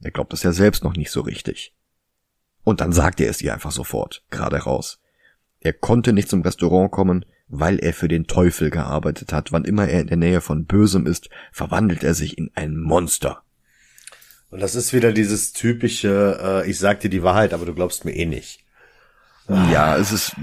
Er 0.00 0.10
glaubt 0.10 0.32
es 0.32 0.42
ja 0.42 0.52
selbst 0.52 0.82
noch 0.82 0.96
nicht 0.96 1.10
so 1.10 1.20
richtig. 1.20 1.74
Und 2.64 2.80
dann 2.80 2.92
sagt 2.92 3.20
er 3.20 3.28
es 3.28 3.42
ihr 3.42 3.52
einfach 3.52 3.70
sofort, 3.70 4.24
gerade 4.30 4.56
raus. 4.56 5.00
Er 5.60 5.72
konnte 5.72 6.12
nicht 6.12 6.28
zum 6.28 6.42
Restaurant 6.42 6.90
kommen, 6.90 7.24
weil 7.48 7.78
er 7.78 7.92
für 7.92 8.08
den 8.08 8.26
Teufel 8.26 8.70
gearbeitet 8.70 9.32
hat. 9.32 9.52
Wann 9.52 9.64
immer 9.64 9.88
er 9.88 10.00
in 10.00 10.08
der 10.08 10.16
Nähe 10.16 10.40
von 10.40 10.64
Bösem 10.64 11.06
ist, 11.06 11.28
verwandelt 11.52 12.02
er 12.02 12.14
sich 12.14 12.38
in 12.38 12.50
ein 12.54 12.76
Monster. 12.76 13.42
Und 14.50 14.60
das 14.60 14.74
ist 14.74 14.92
wieder 14.92 15.12
dieses 15.12 15.52
typische, 15.52 16.38
äh, 16.42 16.70
ich 16.70 16.78
sag 16.78 17.00
dir 17.00 17.10
die 17.10 17.22
Wahrheit, 17.22 17.52
aber 17.52 17.66
du 17.66 17.74
glaubst 17.74 18.04
mir 18.04 18.14
eh 18.14 18.26
nicht. 18.26 18.65
Ja, 19.48 19.96
es 19.96 20.12
ist, 20.12 20.36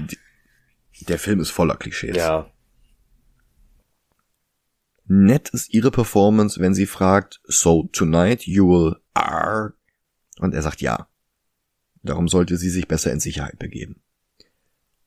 der 1.08 1.18
Film 1.18 1.40
ist 1.40 1.50
voller 1.50 1.76
Klischees. 1.76 2.16
Ja. 2.16 2.50
Nett 5.06 5.50
ist 5.50 5.72
ihre 5.74 5.90
Performance, 5.90 6.60
wenn 6.60 6.74
sie 6.74 6.86
fragt, 6.86 7.40
so 7.44 7.88
tonight 7.92 8.46
you 8.46 8.66
will 8.66 8.96
are, 9.12 9.74
und 10.38 10.54
er 10.54 10.62
sagt 10.62 10.80
ja. 10.80 11.08
Darum 12.02 12.28
sollte 12.28 12.56
sie 12.56 12.70
sich 12.70 12.88
besser 12.88 13.12
in 13.12 13.20
Sicherheit 13.20 13.58
begeben. 13.58 14.02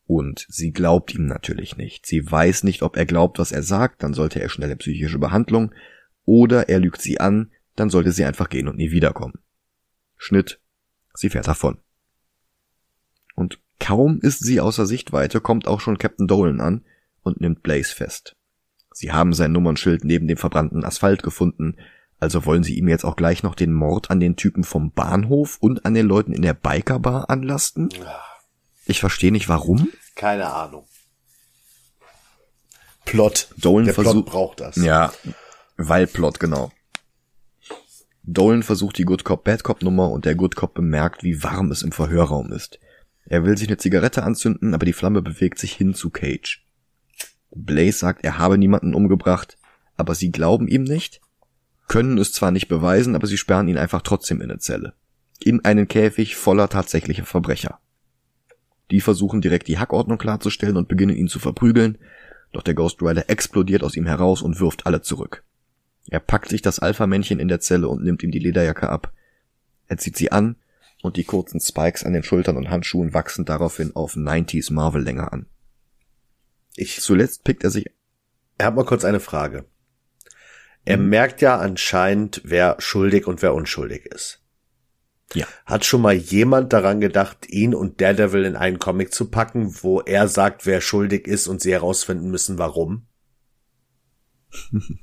Und 0.06 0.45
sie 0.50 0.72
glaubt 0.72 1.14
ihm 1.14 1.26
natürlich 1.26 1.78
nicht. 1.78 2.06
Sie 2.06 2.30
weiß 2.30 2.64
nicht, 2.64 2.82
ob 2.82 2.95
er 2.95 3.06
glaubt, 3.06 3.39
was 3.39 3.52
er 3.52 3.64
sagt, 3.64 4.04
dann 4.04 4.14
sollte 4.14 4.39
er 4.39 4.50
schnelle 4.50 4.76
psychische 4.76 5.20
Behandlung, 5.20 5.74
oder 6.26 6.70
er 6.70 6.80
lügt 6.80 7.02
sie 7.02 7.20
an, 7.20 7.52
dann 7.76 7.89
sollte 7.89 8.12
sie 8.12 8.26
einfach 8.26 8.50
gehen 8.50 8.68
und 8.68 8.78
nie 8.78 8.91
wiederkommen. 8.91 9.39
Schnitt. 10.16 10.60
Sie 11.14 11.30
fährt 11.30 11.48
davon. 11.48 11.80
Kaum 13.80 14.20
ist 14.22 14.44
sie 14.44 14.60
außer 14.60 14.86
Sichtweite, 14.86 15.42
kommt 15.42 15.68
auch 15.68 15.80
schon 15.80 15.98
Captain 15.98 16.28
Dolan 16.28 16.62
an 16.62 16.86
und 17.22 17.42
nimmt 17.42 17.64
Blaze 17.64 17.94
fest. 17.94 18.36
Sie 18.92 19.12
haben 19.12 19.34
sein 19.34 19.52
Nummernschild 19.52 20.04
neben 20.04 20.28
dem 20.28 20.38
verbrannten 20.38 20.84
Asphalt 20.84 21.22
gefunden, 21.22 21.78
also 22.20 22.46
wollen 22.46 22.64
sie 22.64 22.78
ihm 22.78 22.88
jetzt 22.88 23.06
auch 23.06 23.16
gleich 23.16 23.44
noch 23.44 23.54
den 23.54 23.72
Mord 23.72 24.10
an 24.10 24.20
den 24.20 24.36
Typen 24.36 24.64
vom 24.64 24.92
Bahnhof 24.92 25.58
und 25.60 25.86
an 25.86 25.94
den 25.94 26.08
Leuten 26.08 26.34
in 26.34 26.42
der 26.42 26.56
Bikerbar 26.56 27.30
anlasten? 27.30 27.90
Ich 28.86 29.00
verstehe 29.00 29.32
nicht 29.32 29.50
warum. 29.50 29.90
Keine 30.16 30.52
Ahnung. 30.52 30.88
Plot. 33.06 33.50
Dolan 33.58 33.86
Der 33.86 33.94
Plot 33.94 34.26
braucht 34.26 34.60
das. 34.62 34.78
Ja, 34.78 35.14
weil 35.78 36.08
Plot, 36.08 36.40
genau. 36.40 36.72
Dolan 38.24 38.64
versucht 38.64 38.98
die 38.98 39.06
Good 39.06 39.24
Cop 39.24 39.44
Bad 39.44 39.64
Cop 39.64 39.82
Nummer 39.84 40.10
und 40.12 40.26
der 40.26 40.36
Good 40.36 40.56
Cop 40.56 40.74
bemerkt, 40.74 41.24
wie 41.24 41.44
warm 41.44 41.72
es 41.72 41.84
im 41.84 41.92
Verhörraum 41.92 42.52
ist. 42.52 42.80
Er 43.30 43.44
will 43.44 43.58
sich 43.58 43.68
eine 43.68 43.78
Zigarette 43.78 44.24
anzünden, 44.24 44.74
aber 44.74 44.86
die 44.86 44.94
Flamme 44.94 45.22
bewegt 45.22 45.60
sich 45.60 45.74
hin 45.74 45.94
zu 45.94 46.10
Cage. 46.10 46.66
Blaze 47.52 47.98
sagt, 47.98 48.24
er 48.24 48.38
habe 48.38 48.58
niemanden 48.58 48.94
umgebracht, 48.94 49.58
aber 49.98 50.16
sie 50.16 50.32
glauben 50.32 50.68
ihm 50.68 50.84
nicht, 50.84 51.22
können 51.88 52.18
es 52.18 52.32
zwar 52.32 52.52
nicht 52.52 52.68
beweisen, 52.68 53.16
aber 53.16 53.28
sie 53.28 53.38
sperren 53.38 53.68
ihn 53.68 53.78
einfach 53.78 54.02
trotzdem 54.02 54.42
in 54.42 54.52
eine 54.52 54.60
Zelle. 54.60 54.94
In 55.40 55.64
einen 55.66 55.88
Käfig 55.88 56.36
voller 56.36 56.70
tatsächlicher 56.70 57.26
Verbrecher. 57.26 57.80
Die 58.92 59.02
versuchen 59.02 59.42
direkt 59.42 59.68
die 59.68 59.78
Hackordnung 59.78 60.18
klarzustellen 60.18 60.78
und 60.78 60.88
beginnen 60.88 61.16
ihn 61.16 61.28
zu 61.28 61.40
verprügeln, 61.40 61.98
doch 62.54 62.64
der 62.64 62.74
Ghost 62.74 63.02
Rider 63.02 63.30
explodiert 63.30 63.84
aus 63.84 63.96
ihm 63.96 64.06
heraus 64.06 64.42
und 64.42 64.60
wirft 64.60 64.86
alle 64.86 65.02
zurück. 65.02 65.44
Er 66.10 66.22
packt 66.22 66.50
sich 66.50 66.62
das 66.62 66.80
Alpha-Männchen 66.80 67.40
in 67.40 67.50
der 67.50 67.60
Zelle 67.60 67.90
und 67.90 68.04
nimmt 68.04 68.24
ihm 68.24 68.32
die 68.32 68.40
Lederjacke 68.40 68.90
ab. 68.90 69.12
Er 69.88 69.98
zieht 69.98 70.16
sie 70.16 70.32
an 70.32 70.56
und 71.02 71.18
die 71.18 71.24
kurzen 71.24 71.60
Spikes 71.60 72.04
an 72.04 72.14
den 72.14 72.24
Schultern 72.24 72.58
und 72.58 72.70
Handschuhen 72.70 73.14
wachsen 73.14 73.45
daraufhin 73.45 73.95
auf 73.95 74.16
90s 74.16 74.74
Marvel-Länge 74.74 75.32
an. 75.32 75.48
Ich 76.76 77.02
Zuletzt 77.02 77.43
pickt 77.43 77.64
er 77.64 77.72
sich. 77.72 77.86
Er 78.58 78.68
hat 78.68 78.76
mal 78.76 78.86
kurz 78.86 79.04
eine 79.04 79.20
Frage. 79.20 79.66
Er 80.86 80.98
mhm. 80.98 81.10
merkt 81.10 81.41
ja 81.41 81.58
anscheinend, 81.58 82.41
wer 82.43 82.78
schuldig 82.80 83.28
und 83.28 83.41
wer 83.41 83.54
unschuldig 83.54 84.06
ist. 84.06 84.41
Ja. 85.34 85.45
Hat 85.66 85.84
schon 85.84 86.02
mal 86.02 86.14
jemand 86.14 86.72
daran 86.72 87.02
gedacht, 87.02 87.50
ihn 87.50 87.76
und 87.76 88.00
Daredevil 88.00 88.45
in 88.45 88.56
einen 88.56 88.80
Comic 88.80 89.14
zu 89.14 89.30
packen, 89.30 89.84
wo 89.84 90.00
er 90.00 90.28
sagt, 90.28 90.66
wer 90.66 90.80
schuldig 90.80 91.28
ist 91.28 91.48
und 91.48 91.62
sie 91.62 91.74
herausfinden 91.74 92.32
müssen, 92.32 92.58
warum? 92.58 93.06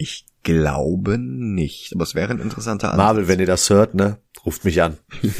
Ich 0.00 0.26
glaube 0.48 1.18
nicht, 1.18 1.92
aber 1.94 2.04
es 2.04 2.14
wäre 2.14 2.32
ein 2.32 2.40
interessanter 2.40 2.92
Ansatz. 2.92 3.04
Marvel, 3.04 3.28
wenn 3.28 3.38
ihr 3.38 3.44
das 3.44 3.68
hört, 3.68 3.94
ne, 3.94 4.16
ruft 4.46 4.64
mich 4.64 4.80
an. 4.80 4.96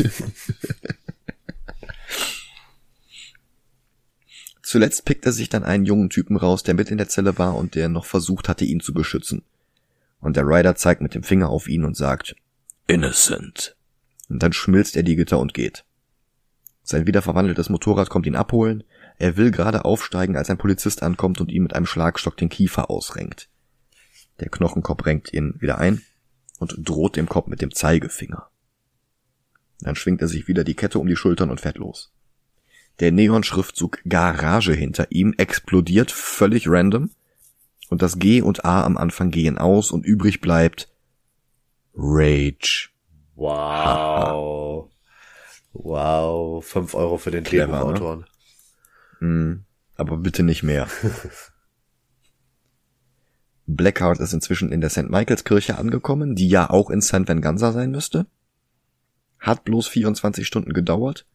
Zuletzt 4.63 5.07
pickt 5.07 5.25
er 5.25 5.33
sich 5.33 5.49
dann 5.49 5.65
einen 5.65 5.87
jungen 5.87 6.11
Typen 6.11 6.37
raus, 6.37 6.63
der 6.63 6.75
mit 6.75 6.91
in 6.91 6.99
der 6.99 7.09
Zelle 7.09 7.39
war 7.39 7.57
und 7.57 7.75
der 7.75 7.89
noch 7.89 8.05
versucht 8.05 8.51
hatte, 8.51 8.67
ihn 8.67 8.81
zu 8.81 8.93
beschützen. 8.93 9.41
Und 10.21 10.37
der 10.37 10.45
Rider 10.45 10.75
zeigt 10.77 11.01
mit 11.01 11.15
dem 11.15 11.23
Finger 11.23 11.49
auf 11.49 11.69
ihn 11.69 11.85
und 11.85 11.97
sagt, 11.97 12.37
Innocent. 12.87 13.77
Und 14.29 14.43
dann 14.43 14.53
schmilzt 14.53 14.95
er 14.95 15.05
die 15.05 15.17
Gitter 15.17 15.39
und 15.39 15.55
geht. 15.55 15.87
Sein 16.83 17.07
wiederverwandeltes 17.07 17.71
Motorrad 17.71 18.11
kommt 18.11 18.27
ihn 18.27 18.37
abholen. 18.37 18.85
Er 19.17 19.39
will 19.39 19.53
gerade 19.53 19.87
aufsteigen, 19.87 20.37
als 20.37 20.51
ein 20.51 20.59
Polizist 20.59 21.03
ankommt 21.03 21.41
und 21.41 21.51
ihm 21.51 21.63
mit 21.63 21.75
einem 21.75 21.87
Schlagstock 21.87 22.37
den 22.37 22.51
Kiefer 22.51 22.91
ausrenkt. 22.91 23.49
Der 24.41 24.49
Knochenkopf 24.49 25.05
renkt 25.07 25.33
ihn 25.33 25.55
wieder 25.59 25.79
ein 25.79 26.03
und 26.59 26.77
droht 26.79 27.17
dem 27.17 27.29
Kopf 27.29 27.49
mit 27.49 27.61
dem 27.63 27.75
Zeigefinger. 27.75 28.49
Dann 29.81 29.97
schwingt 29.97 30.21
er 30.23 30.29
sich 30.29 30.49
wieder 30.49 30.65
die 30.65 30.75
Kette 30.75 30.99
um 30.99 31.07
die 31.07 31.17
Schultern 31.17 31.51
und 31.51 31.61
fährt 31.61 31.79
los. 31.79 32.13
Der 33.01 33.13
Neon-Schriftzug 33.13 34.01
Garage 34.05 34.73
hinter 34.73 35.07
ihm 35.11 35.35
explodiert 35.37 36.11
völlig 36.11 36.69
random 36.69 37.11
und 37.89 38.03
das 38.03 38.19
G 38.19 38.43
und 38.43 38.65
A 38.65 38.85
am 38.85 38.97
Anfang 38.97 39.31
gehen 39.31 39.57
aus 39.57 39.93
und 39.93 40.05
übrig 40.05 40.41
bleibt 40.41 40.89
Rage. 41.95 42.91
Wow. 43.37 44.91
wow. 45.73 46.65
Fünf 46.65 46.95
Euro 46.95 47.19
für 47.19 47.31
den 47.31 47.45
Drehbuchautoren. 47.45 48.25
Ne? 49.21 49.29
Mm, 49.29 49.65
aber 49.95 50.17
bitte 50.17 50.43
nicht 50.43 50.65
mehr. 50.65 50.89
Blackheart 53.71 54.19
ist 54.19 54.33
inzwischen 54.33 54.73
in 54.73 54.81
der 54.81 54.89
St. 54.89 55.11
Michaels 55.11 55.45
Kirche 55.45 55.77
angekommen, 55.77 56.35
die 56.35 56.49
ja 56.49 56.71
auch 56.71 56.89
in 56.89 57.03
St. 57.03 57.29
Venganza 57.29 57.71
sein 57.73 57.91
müsste. 57.91 58.27
Hat 59.39 59.65
bloß 59.65 59.87
24 59.89 60.47
Stunden 60.47 60.73
gedauert. 60.73 61.27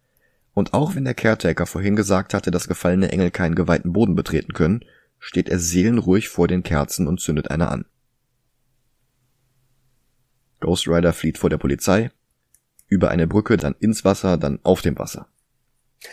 Und 0.56 0.74
auch 0.74 0.96
wenn 0.96 1.06
der 1.06 1.14
Caretaker 1.14 1.68
vorhin 1.68 1.96
gesagt 1.96 2.34
hatte, 2.34 2.50
dass 2.50 2.68
gefallene 2.68 3.12
Engel 3.12 3.30
keinen 3.30 3.54
geweihten 3.54 3.94
Boden 3.94 4.16
betreten 4.16 4.54
können, 4.54 4.84
steht 5.20 5.48
er 5.48 5.60
seelenruhig 5.60 6.28
vor 6.28 6.48
den 6.48 6.64
Kerzen 6.64 7.08
und 7.08 7.22
zündet 7.22 7.52
eine 7.52 7.70
an. 7.70 7.86
Ghost 10.60 10.88
Rider 10.88 11.14
flieht 11.14 11.38
vor 11.38 11.52
der 11.52 11.60
Polizei, 11.60 12.10
über 12.88 13.12
eine 13.12 13.28
Brücke, 13.28 13.58
dann 13.58 13.76
ins 13.80 14.06
Wasser, 14.06 14.38
dann 14.38 14.60
auf 14.64 14.82
dem 14.82 14.98
Wasser. 14.98 15.28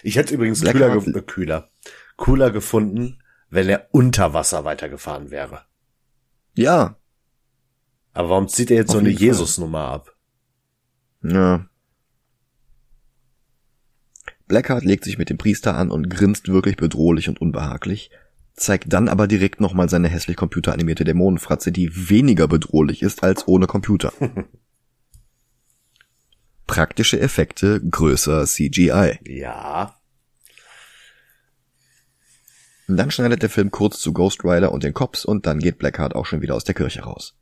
Ich 0.02 0.16
hätte 0.16 0.34
übrigens 0.34 0.62
cooler, 0.62 1.00
ge 1.00 1.18
äh, 1.18 1.22
kühler, 1.22 1.70
cooler 2.16 2.50
gefunden, 2.50 3.22
wenn 3.48 3.68
er 3.68 3.88
unter 3.90 4.34
Wasser 4.34 4.64
weitergefahren 4.64 5.30
wäre. 5.30 5.62
Ja. 6.60 6.96
Aber 8.12 8.28
warum 8.28 8.48
zieht 8.48 8.70
er 8.70 8.76
jetzt 8.76 8.90
Auf 8.90 8.94
so 8.94 8.98
eine 8.98 9.08
Jesus-Nummer 9.08 9.80
ab? 9.80 10.14
Ja. 11.22 11.66
Blackheart 14.46 14.84
legt 14.84 15.04
sich 15.04 15.16
mit 15.16 15.30
dem 15.30 15.38
Priester 15.38 15.76
an 15.76 15.90
und 15.90 16.10
grinst 16.10 16.48
wirklich 16.48 16.76
bedrohlich 16.76 17.30
und 17.30 17.40
unbehaglich, 17.40 18.10
zeigt 18.52 18.92
dann 18.92 19.08
aber 19.08 19.26
direkt 19.26 19.60
nochmal 19.60 19.88
seine 19.88 20.08
hässlich 20.08 20.36
computeranimierte 20.36 21.04
Dämonenfratze, 21.04 21.72
die 21.72 22.10
weniger 22.10 22.46
bedrohlich 22.46 23.00
ist 23.00 23.22
als 23.22 23.48
ohne 23.48 23.66
Computer. 23.66 24.12
Praktische 26.66 27.20
Effekte 27.20 27.80
größer 27.80 28.44
CGI. 28.44 29.18
Ja. 29.24 29.99
Dann 32.96 33.10
schneidet 33.10 33.42
der 33.42 33.50
Film 33.50 33.70
kurz 33.70 34.00
zu 34.00 34.12
Ghost 34.12 34.44
Rider 34.44 34.72
und 34.72 34.84
den 34.84 34.94
Cops 34.94 35.24
und 35.24 35.46
dann 35.46 35.58
geht 35.58 35.78
Blackheart 35.78 36.14
auch 36.14 36.26
schon 36.26 36.42
wieder 36.42 36.54
aus 36.54 36.64
der 36.64 36.74
Kirche 36.74 37.02
raus. 37.02 37.36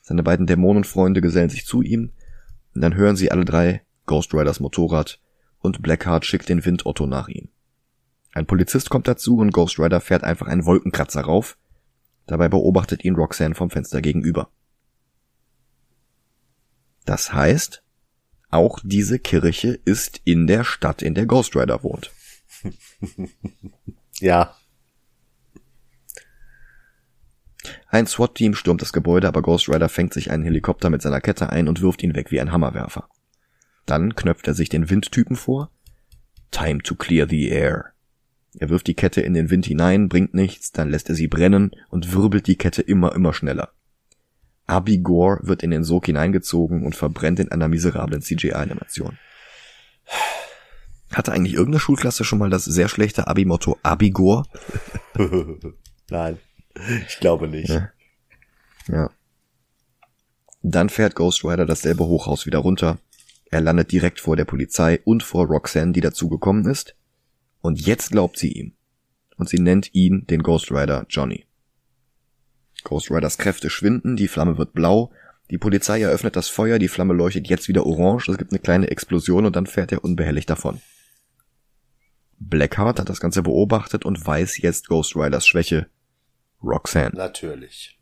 Seine 0.00 0.22
beiden 0.22 0.46
Dämonenfreunde 0.46 1.20
gesellen 1.20 1.50
sich 1.50 1.66
zu 1.66 1.82
ihm, 1.82 2.12
und 2.74 2.80
dann 2.80 2.94
hören 2.94 3.16
sie 3.16 3.30
alle 3.30 3.44
drei 3.44 3.82
Ghost 4.06 4.34
Riders 4.34 4.60
Motorrad 4.60 5.20
und 5.60 5.82
Blackheart 5.82 6.24
schickt 6.24 6.48
den 6.48 6.64
Windotto 6.64 7.06
nach 7.06 7.28
ihm. 7.28 7.48
Ein 8.32 8.46
Polizist 8.46 8.90
kommt 8.90 9.06
dazu 9.08 9.36
und 9.36 9.52
Ghost 9.52 9.78
Rider 9.78 10.00
fährt 10.00 10.24
einfach 10.24 10.46
einen 10.46 10.64
Wolkenkratzer 10.64 11.20
rauf. 11.20 11.58
Dabei 12.26 12.48
beobachtet 12.48 13.04
ihn 13.04 13.14
Roxanne 13.14 13.54
vom 13.54 13.70
Fenster 13.70 14.00
gegenüber. 14.00 14.50
Das 17.04 17.32
heißt, 17.32 17.82
auch 18.48 18.80
diese 18.82 19.18
Kirche 19.18 19.78
ist 19.84 20.20
in 20.24 20.46
der 20.46 20.64
Stadt, 20.64 21.02
in 21.02 21.14
der 21.14 21.26
Ghost 21.26 21.54
Rider 21.56 21.82
wohnt. 21.82 22.10
ja. 24.20 24.54
Ein 27.92 28.06
SWAT-Team 28.06 28.54
stürmt 28.54 28.80
das 28.80 28.94
Gebäude, 28.94 29.28
aber 29.28 29.42
Ghost 29.42 29.68
Rider 29.68 29.90
fängt 29.90 30.14
sich 30.14 30.30
einen 30.30 30.44
Helikopter 30.44 30.88
mit 30.88 31.02
seiner 31.02 31.20
Kette 31.20 31.50
ein 31.50 31.68
und 31.68 31.82
wirft 31.82 32.02
ihn 32.02 32.14
weg 32.14 32.30
wie 32.30 32.40
ein 32.40 32.50
Hammerwerfer. 32.50 33.06
Dann 33.84 34.16
knöpft 34.16 34.48
er 34.48 34.54
sich 34.54 34.70
den 34.70 34.88
Windtypen 34.88 35.36
vor. 35.36 35.70
Time 36.50 36.82
to 36.82 36.94
clear 36.94 37.28
the 37.28 37.50
air. 37.50 37.92
Er 38.58 38.70
wirft 38.70 38.86
die 38.86 38.94
Kette 38.94 39.20
in 39.20 39.34
den 39.34 39.50
Wind 39.50 39.66
hinein, 39.66 40.08
bringt 40.08 40.32
nichts, 40.32 40.72
dann 40.72 40.88
lässt 40.88 41.10
er 41.10 41.14
sie 41.14 41.28
brennen 41.28 41.72
und 41.90 42.14
wirbelt 42.14 42.46
die 42.46 42.56
Kette 42.56 42.80
immer, 42.80 43.14
immer 43.14 43.34
schneller. 43.34 43.72
Abigor 44.66 45.40
wird 45.42 45.62
in 45.62 45.70
den 45.70 45.84
Sog 45.84 46.06
hineingezogen 46.06 46.86
und 46.86 46.96
verbrennt 46.96 47.40
in 47.40 47.52
einer 47.52 47.68
miserablen 47.68 48.22
CGI-Animation. 48.22 49.18
Hatte 51.12 51.32
eigentlich 51.32 51.54
irgendeine 51.54 51.80
Schulklasse 51.80 52.24
schon 52.24 52.38
mal 52.38 52.48
das 52.48 52.64
sehr 52.64 52.88
schlechte 52.88 53.26
Abi-Motto 53.26 53.78
Abigor? 53.82 54.46
Nein. 56.08 56.38
Ich 57.06 57.18
glaube 57.20 57.48
nicht. 57.48 57.68
Ja. 57.68 57.90
ja. 58.88 59.10
Dann 60.62 60.88
fährt 60.88 61.14
Ghost 61.14 61.44
Rider 61.44 61.66
dasselbe 61.66 62.06
Hochhaus 62.06 62.46
wieder 62.46 62.58
runter. 62.58 62.98
Er 63.50 63.60
landet 63.60 63.92
direkt 63.92 64.20
vor 64.20 64.36
der 64.36 64.44
Polizei 64.44 65.00
und 65.04 65.22
vor 65.22 65.46
Roxanne, 65.46 65.92
die 65.92 66.00
dazugekommen 66.00 66.66
ist. 66.66 66.94
Und 67.60 67.80
jetzt 67.80 68.10
glaubt 68.10 68.38
sie 68.38 68.52
ihm. 68.52 68.72
Und 69.36 69.48
sie 69.48 69.58
nennt 69.58 69.94
ihn 69.94 70.26
den 70.26 70.42
Ghost 70.42 70.70
Rider 70.70 71.04
Johnny. 71.08 71.46
Ghost 72.84 73.10
Riders 73.10 73.38
Kräfte 73.38 73.70
schwinden, 73.70 74.16
die 74.16 74.28
Flamme 74.28 74.58
wird 74.58 74.72
blau, 74.72 75.12
die 75.50 75.58
Polizei 75.58 76.00
eröffnet 76.00 76.36
das 76.36 76.48
Feuer, 76.48 76.78
die 76.78 76.88
Flamme 76.88 77.14
leuchtet 77.14 77.48
jetzt 77.48 77.68
wieder 77.68 77.86
orange, 77.86 78.28
es 78.28 78.38
gibt 78.38 78.52
eine 78.52 78.58
kleine 78.58 78.90
Explosion 78.90 79.46
und 79.46 79.54
dann 79.54 79.66
fährt 79.66 79.92
er 79.92 80.02
unbehelligt 80.02 80.50
davon. 80.50 80.80
Blackheart 82.38 82.98
hat 82.98 83.08
das 83.08 83.20
Ganze 83.20 83.42
beobachtet 83.42 84.04
und 84.04 84.24
weiß 84.24 84.58
jetzt 84.58 84.88
Ghost 84.88 85.14
Riders 85.14 85.46
Schwäche 85.46 85.86
Roxanne. 86.62 87.14
Natürlich. 87.14 87.98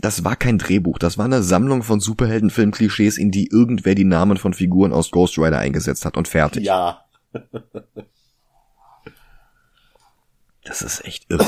Das 0.00 0.22
war 0.24 0.36
kein 0.36 0.58
Drehbuch, 0.58 0.98
das 0.98 1.18
war 1.18 1.24
eine 1.24 1.42
Sammlung 1.42 1.82
von 1.82 1.98
Superheldenfilm-Klischees, 1.98 3.18
in 3.18 3.32
die 3.32 3.48
irgendwer 3.48 3.96
die 3.96 4.04
Namen 4.04 4.36
von 4.36 4.54
Figuren 4.54 4.92
aus 4.92 5.10
Ghost 5.10 5.36
Rider 5.38 5.58
eingesetzt 5.58 6.04
hat 6.04 6.16
und 6.16 6.28
fertig. 6.28 6.64
Ja. 6.64 7.04
das 10.64 10.82
ist 10.82 11.04
echt 11.04 11.26
irre. 11.28 11.44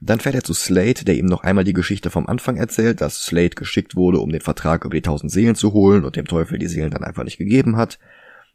Dann 0.00 0.20
fährt 0.20 0.34
er 0.34 0.44
zu 0.44 0.54
Slade, 0.54 1.04
der 1.04 1.16
ihm 1.16 1.26
noch 1.26 1.42
einmal 1.42 1.64
die 1.64 1.72
Geschichte 1.72 2.10
vom 2.10 2.26
Anfang 2.26 2.56
erzählt, 2.56 3.00
dass 3.00 3.24
Slade 3.24 3.50
geschickt 3.50 3.94
wurde, 3.94 4.20
um 4.20 4.30
den 4.30 4.40
Vertrag 4.40 4.84
über 4.84 4.94
die 4.94 5.02
tausend 5.02 5.32
Seelen 5.32 5.56
zu 5.56 5.72
holen 5.72 6.04
und 6.04 6.16
dem 6.16 6.26
Teufel 6.26 6.58
die 6.58 6.68
Seelen 6.68 6.90
dann 6.90 7.04
einfach 7.04 7.24
nicht 7.24 7.38
gegeben 7.38 7.76
hat. 7.76 7.98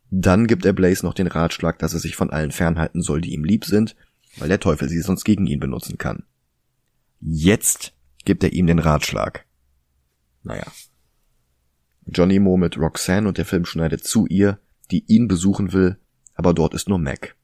Dann 0.10 0.48
gibt 0.48 0.66
er 0.66 0.74
Blaze 0.74 1.06
noch 1.06 1.14
den 1.14 1.28
Ratschlag, 1.28 1.80
dass 1.80 1.94
er 1.94 2.00
sich 2.00 2.16
von 2.16 2.32
allen 2.32 2.52
fernhalten 2.52 3.02
soll, 3.02 3.22
die 3.22 3.34
ihm 3.34 3.44
lieb 3.44 3.66
sind, 3.66 3.96
weil 4.38 4.50
der 4.50 4.60
Teufel 4.60 4.90
sie 4.90 5.02
sonst 5.02 5.24
gegen 5.24 5.48
ihn 5.48 5.60
benutzen 5.60 5.98
kann. 5.98 6.24
Jetzt 7.20 7.94
gibt 8.26 8.44
er 8.44 8.54
ihm 8.54 8.68
den 8.68 8.80
Ratschlag. 8.80 9.46
Naja. 10.44 10.66
Johnny 12.06 12.40
murmelt 12.40 12.78
Roxanne 12.78 13.28
und 13.28 13.38
der 13.38 13.46
Film 13.46 13.66
schneidet 13.66 14.04
zu 14.04 14.26
ihr, 14.28 14.60
die 14.90 15.04
ihn 15.08 15.28
besuchen 15.28 15.72
will, 15.74 15.98
aber 16.34 16.54
dort 16.54 16.74
ist 16.74 16.90
nur 16.90 17.00
Mac. 17.00 17.36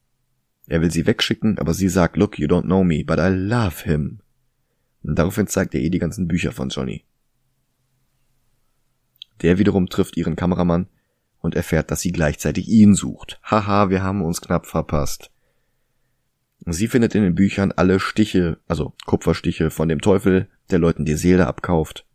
Er 0.67 0.81
will 0.81 0.91
sie 0.91 1.05
wegschicken, 1.05 1.59
aber 1.59 1.73
sie 1.73 1.89
sagt, 1.89 2.17
look, 2.17 2.37
you 2.37 2.47
don't 2.47 2.63
know 2.63 2.83
me, 2.83 3.03
but 3.05 3.19
I 3.19 3.29
love 3.29 3.83
him. 3.83 4.19
Und 5.03 5.17
daraufhin 5.17 5.47
zeigt 5.47 5.73
er 5.73 5.81
ihr 5.81 5.91
die 5.91 5.99
ganzen 5.99 6.27
Bücher 6.27 6.51
von 6.51 6.69
Johnny. 6.69 7.05
Der 9.41 9.57
wiederum 9.57 9.87
trifft 9.87 10.17
ihren 10.17 10.35
Kameramann 10.35 10.87
und 11.39 11.55
erfährt, 11.55 11.91
dass 11.91 12.01
sie 12.01 12.11
gleichzeitig 12.11 12.67
ihn 12.67 12.95
sucht. 12.95 13.39
Haha, 13.43 13.89
wir 13.89 14.03
haben 14.03 14.21
uns 14.23 14.41
knapp 14.41 14.65
verpasst. 14.65 15.31
Sie 16.69 16.89
findet 16.89 17.15
in 17.15 17.23
den 17.23 17.35
Büchern 17.35 17.71
alle 17.71 17.97
Stiche, 17.99 18.59
also 18.67 18.93
Kupferstiche 19.05 19.69
von 19.69 19.87
dem 19.87 20.01
Teufel, 20.01 20.49
der 20.69 20.79
Leuten 20.79 21.05
die 21.05 21.15
Seele 21.15 21.47
abkauft. 21.47 22.05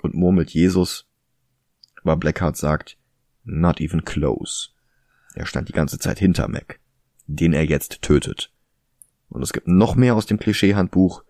Und 0.00 0.14
murmelt 0.14 0.50
Jesus. 0.50 1.06
Aber 2.02 2.16
Blackheart 2.16 2.56
sagt, 2.56 2.96
not 3.44 3.80
even 3.80 4.04
close. 4.04 4.70
Er 5.34 5.44
stand 5.44 5.68
die 5.68 5.74
ganze 5.74 5.98
Zeit 5.98 6.18
hinter 6.18 6.48
Mac, 6.48 6.80
den 7.26 7.52
er 7.52 7.64
jetzt 7.64 8.00
tötet. 8.00 8.50
Und 9.28 9.42
es 9.42 9.52
gibt 9.52 9.68
noch 9.68 9.96
mehr 9.96 10.14
aus 10.14 10.24
dem 10.24 10.38
Klischee-Handbuch. 10.38 11.22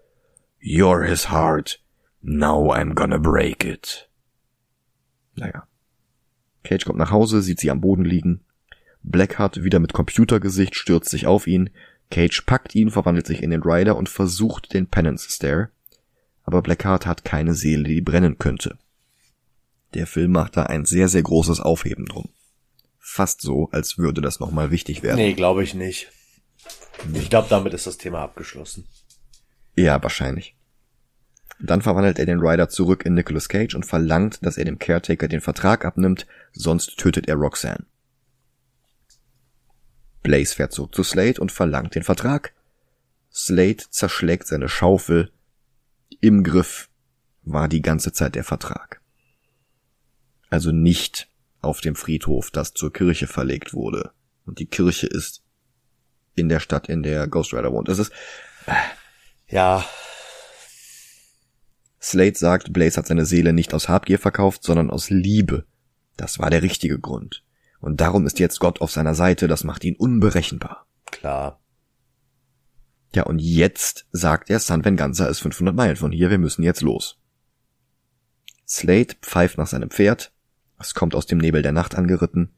You're 0.63 1.05
his 1.09 1.31
heart. 1.31 1.83
Now 2.21 2.73
I'm 2.73 2.95
gonna 2.95 3.19
break 3.19 3.65
it. 3.65 4.09
Naja. 5.35 5.67
Cage 6.63 6.85
kommt 6.85 6.99
nach 6.99 7.11
Hause, 7.11 7.43
sieht 7.43 7.59
sie 7.59 7.71
am 7.71 7.81
Boden 7.81 8.05
liegen. 8.05 8.45
Blackheart 9.03 9.65
wieder 9.65 9.79
mit 9.79 9.93
Computergesicht 9.93 10.77
stürzt 10.77 11.11
sich 11.11 11.27
auf 11.27 11.47
ihn, 11.47 11.71
Cage 12.11 12.43
packt 12.43 12.75
ihn, 12.75 12.91
verwandelt 12.91 13.27
sich 13.27 13.43
in 13.43 13.51
den 13.51 13.63
Rider 13.63 13.97
und 13.97 14.09
versucht 14.09 14.73
den 14.73 14.87
Penance 14.87 15.31
Stare, 15.31 15.71
aber 16.43 16.63
Blackheart 16.63 17.07
hat 17.07 17.25
keine 17.25 17.55
Seele, 17.55 17.85
die 17.85 18.01
brennen 18.01 18.39
könnte. 18.39 18.79
Der 19.95 20.07
Film 20.07 20.33
macht 20.33 20.57
da 20.57 20.65
ein 20.65 20.85
sehr, 20.85 21.09
sehr 21.09 21.23
großes 21.23 21.61
Aufheben 21.61 22.07
drum. 22.07 22.29
Fast 22.99 23.41
so, 23.41 23.69
als 23.73 23.99
würde 23.99 24.21
das 24.21 24.41
nochmal 24.41 24.71
wichtig 24.71 25.03
werden. 25.03 25.17
Nee, 25.17 25.33
glaube 25.33 25.63
ich 25.63 25.75
nicht. 25.75 26.11
Ich 27.15 27.31
glaube, 27.31 27.49
damit 27.49 27.73
ist 27.75 27.87
das 27.87 27.99
Thema 27.99 28.21
abgeschlossen. 28.21 28.87
Ja, 29.77 30.03
wahrscheinlich. 30.03 30.57
Dann 31.61 31.83
verwandelt 31.83 32.19
er 32.19 32.27
den 32.27 32.41
Rider 32.41 32.69
zurück 32.69 33.05
in 33.05 33.15
Nicolas 33.15 33.49
Cage 33.49 33.75
und 33.75 33.87
verlangt, 33.87 34.45
dass 34.45 34.59
er 34.59 34.65
dem 34.65 34.79
Caretaker 34.79 35.29
den 35.29 35.41
Vertrag 35.41 35.85
abnimmt, 35.85 36.27
sonst 36.53 36.99
tötet 36.99 37.29
er 37.29 37.37
Roxanne. 37.37 37.85
Blaze 40.29 40.55
fährt 40.55 40.73
zurück 40.73 40.95
zu 40.95 41.03
Slade 41.03 41.41
und 41.41 41.51
verlangt 41.51 41.95
den 41.95 42.03
Vertrag. 42.03 42.53
Slade 43.33 43.85
zerschlägt 43.89 44.47
seine 44.47 44.69
Schaufel. 44.69 45.33
Im 46.21 46.45
Griff 46.45 46.91
war 47.45 47.67
die 47.67 47.81
ganze 47.81 48.13
Zeit 48.13 48.35
der 48.35 48.45
Vertrag. 48.45 49.01
Also 50.51 50.71
nicht 50.71 51.31
auf 51.63 51.81
dem 51.81 51.97
Friedhof, 51.97 52.51
das 52.51 52.75
zur 52.75 52.93
Kirche 52.93 53.27
verlegt 53.27 53.73
wurde. 53.73 54.11
Und 54.45 54.59
die 54.59 54.67
Kirche 54.67 55.07
ist 55.07 55.43
in 56.35 56.51
der 56.51 56.61
Stadt, 56.61 56.91
in 56.91 57.03
der 57.03 57.27
Ghost 57.27 57.55
Rider 57.55 57.73
wohnt. 57.73 57.89
Das 57.89 57.99
ist, 57.99 58.13
ja. 59.49 59.83
Slade 62.03 62.37
sagt, 62.37 62.75
Blaze 62.75 62.99
hat 62.99 63.07
seine 63.07 63.25
Seele 63.25 63.55
nicht 63.55 63.73
aus 63.73 63.89
Habgier 63.89 64.19
verkauft, 64.19 64.63
sondern 64.63 64.91
aus 64.91 65.09
Liebe. 65.09 65.65
Das 66.19 66.39
war 66.39 66.51
der 66.51 66.61
richtige 66.61 66.99
Grund. 66.99 67.45
Und 67.81 68.01
darum 68.01 68.27
ist 68.27 68.39
jetzt 68.39 68.59
Gott 68.59 68.81
auf 68.81 68.91
seiner 68.91 69.15
Seite, 69.15 69.49
das 69.49 69.65
macht 69.65 69.85
ihn 69.85 69.97
unberechenbar. 69.97 70.87
Klar. 71.07 71.61
Ja, 73.15 73.23
und 73.25 73.39
jetzt 73.39 74.07
sagt 74.13 74.51
er, 74.51 74.59
San 74.59 74.85
Venganza 74.85 75.27
ist 75.27 75.41
500 75.41 75.75
Meilen 75.75 75.97
von 75.97 76.13
hier, 76.13 76.31
wir 76.31 76.39
müssen 76.39 76.63
jetzt 76.63 76.83
los. 76.83 77.19
Slade 78.67 79.15
pfeift 79.23 79.57
nach 79.57 79.67
seinem 79.67 79.91
Pferd, 79.91 80.33
es 80.79 80.95
kommt 80.95 81.15
aus 81.15 81.27
dem 81.27 81.39
Nebel 81.39 81.63
der 81.63 81.73
Nacht 81.73 81.95
angeritten, 81.95 82.51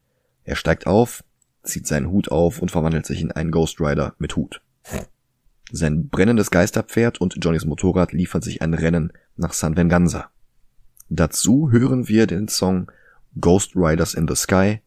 er 0.45 0.57
steigt 0.57 0.87
auf, 0.87 1.23
zieht 1.62 1.87
seinen 1.87 2.11
Hut 2.11 2.31
auf 2.31 2.61
und 2.61 2.71
verwandelt 2.71 3.07
sich 3.07 3.21
in 3.21 3.31
einen 3.31 3.53
Ghost 3.53 3.81
Rider 3.81 4.14
mit 4.18 4.35
Hut. 4.35 4.62
Sein 5.71 6.09
brennendes 6.09 6.51
Geisterpferd 6.51 7.21
und 7.21 7.37
Johnnys 7.41 7.64
Motorrad 7.64 8.12
liefern 8.12 8.43
sich 8.43 8.61
ein 8.61 8.75
Rennen 8.75 9.12
nach 9.37 9.53
San 9.53 9.77
Venganza. 9.77 10.31
Dazu 11.09 11.71
hören 11.71 12.09
wir 12.09 12.27
den 12.27 12.49
Song 12.49 12.91
Ghost 13.41 13.77
Riders 13.77 14.14
in 14.14 14.27
the 14.27 14.35
Sky, 14.35 14.81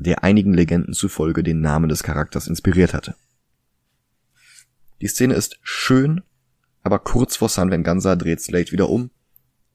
der 0.00 0.24
einigen 0.24 0.54
Legenden 0.54 0.94
zufolge 0.94 1.42
den 1.42 1.60
Namen 1.60 1.88
des 1.88 2.02
Charakters 2.02 2.46
inspiriert 2.46 2.94
hatte. 2.94 3.14
Die 5.00 5.08
Szene 5.08 5.34
ist 5.34 5.58
schön, 5.62 6.22
aber 6.82 6.98
kurz 6.98 7.36
vor 7.36 7.48
San 7.48 7.70
Venganza 7.70 8.16
dreht 8.16 8.40
Slade 8.40 8.72
wieder 8.72 8.88
um, 8.88 9.10